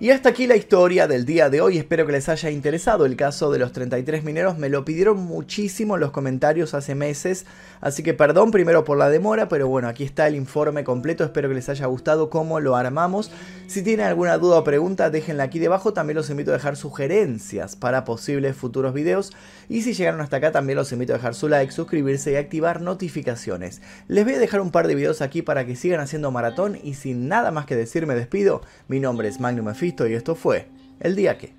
Y 0.02 0.10
hasta 0.10 0.30
aquí 0.30 0.48
la 0.48 0.56
historia 0.56 1.06
del 1.06 1.24
día 1.24 1.48
de 1.48 1.60
hoy, 1.60 1.78
espero 1.78 2.04
que 2.04 2.10
les 2.10 2.28
haya 2.28 2.50
interesado 2.50 3.06
el 3.06 3.14
caso 3.14 3.52
de 3.52 3.60
los 3.60 3.70
33 3.70 4.24
mineros, 4.24 4.58
me 4.58 4.68
lo 4.68 4.84
pidieron 4.84 5.18
muchísimo 5.18 5.94
en 5.94 6.00
los 6.00 6.10
comentarios 6.10 6.74
hace 6.74 6.96
meses, 6.96 7.46
así 7.80 8.02
que 8.02 8.12
perdón 8.12 8.50
primero 8.50 8.82
por 8.82 8.98
la 8.98 9.10
demora, 9.10 9.48
pero 9.48 9.68
bueno, 9.68 9.86
aquí 9.86 10.02
está 10.02 10.26
el 10.26 10.34
informe 10.34 10.82
completo, 10.82 11.22
espero 11.22 11.48
que 11.48 11.54
les 11.54 11.68
haya 11.68 11.86
gustado 11.86 12.30
cómo 12.30 12.58
lo 12.58 12.74
armamos. 12.74 13.30
Si 13.68 13.84
tienen 13.84 14.06
alguna 14.06 14.38
duda 14.38 14.58
o 14.58 14.64
pregunta, 14.64 15.08
déjenla 15.08 15.44
aquí 15.44 15.60
debajo, 15.60 15.92
también 15.92 16.16
los 16.16 16.30
invito 16.30 16.50
a 16.50 16.54
dejar 16.54 16.74
sugerencias 16.76 17.76
para 17.76 18.04
posibles 18.04 18.56
futuros 18.56 18.94
videos, 18.94 19.32
y 19.68 19.82
si 19.82 19.94
llegaron 19.94 20.20
hasta 20.20 20.38
acá 20.38 20.50
también 20.50 20.78
los 20.78 20.90
invito 20.90 21.12
a 21.12 21.18
dejar 21.18 21.36
su 21.36 21.48
like, 21.48 21.70
suscribirse 21.70 22.32
y 22.32 22.34
activar 22.34 22.80
notificaciones. 22.80 23.80
Les 24.08 24.24
voy 24.24 24.34
a 24.34 24.40
dejar 24.40 24.62
un 24.62 24.72
par 24.72 24.88
de 24.88 24.96
videos 24.96 25.22
aquí 25.22 25.42
para 25.42 25.64
que 25.64 25.76
sigan 25.76 26.00
haciendo 26.00 26.32
maratón, 26.32 26.76
y 26.82 26.94
sin 26.94 27.28
nada 27.28 27.52
más 27.52 27.66
que 27.66 27.76
decir 27.76 28.04
me 28.08 28.16
despido, 28.16 28.62
mi 28.88 28.98
nombre 28.98 29.28
es 29.28 29.38
Magnum 29.38 29.68
Y 30.00 30.14
esto 30.14 30.34
fue 30.34 30.68
El 31.00 31.14
día 31.14 31.38
que. 31.38 31.54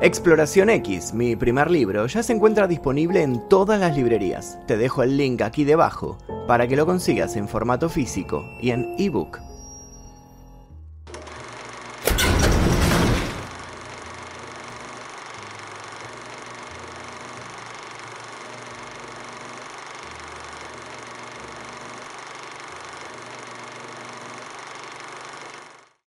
Exploración 0.00 0.70
X, 0.70 1.12
mi 1.12 1.36
primer 1.36 1.70
libro, 1.70 2.06
ya 2.06 2.22
se 2.22 2.32
encuentra 2.32 2.66
disponible 2.66 3.22
en 3.22 3.48
todas 3.48 3.78
las 3.78 3.96
librerías. 3.96 4.58
Te 4.66 4.76
dejo 4.76 5.02
el 5.02 5.16
link 5.16 5.42
aquí 5.42 5.64
debajo 5.64 6.18
para 6.46 6.66
que 6.66 6.76
lo 6.76 6.86
consigas 6.86 7.36
en 7.36 7.48
formato 7.48 7.88
físico 7.88 8.44
y 8.60 8.70
en 8.70 8.94
ebook 8.98 9.38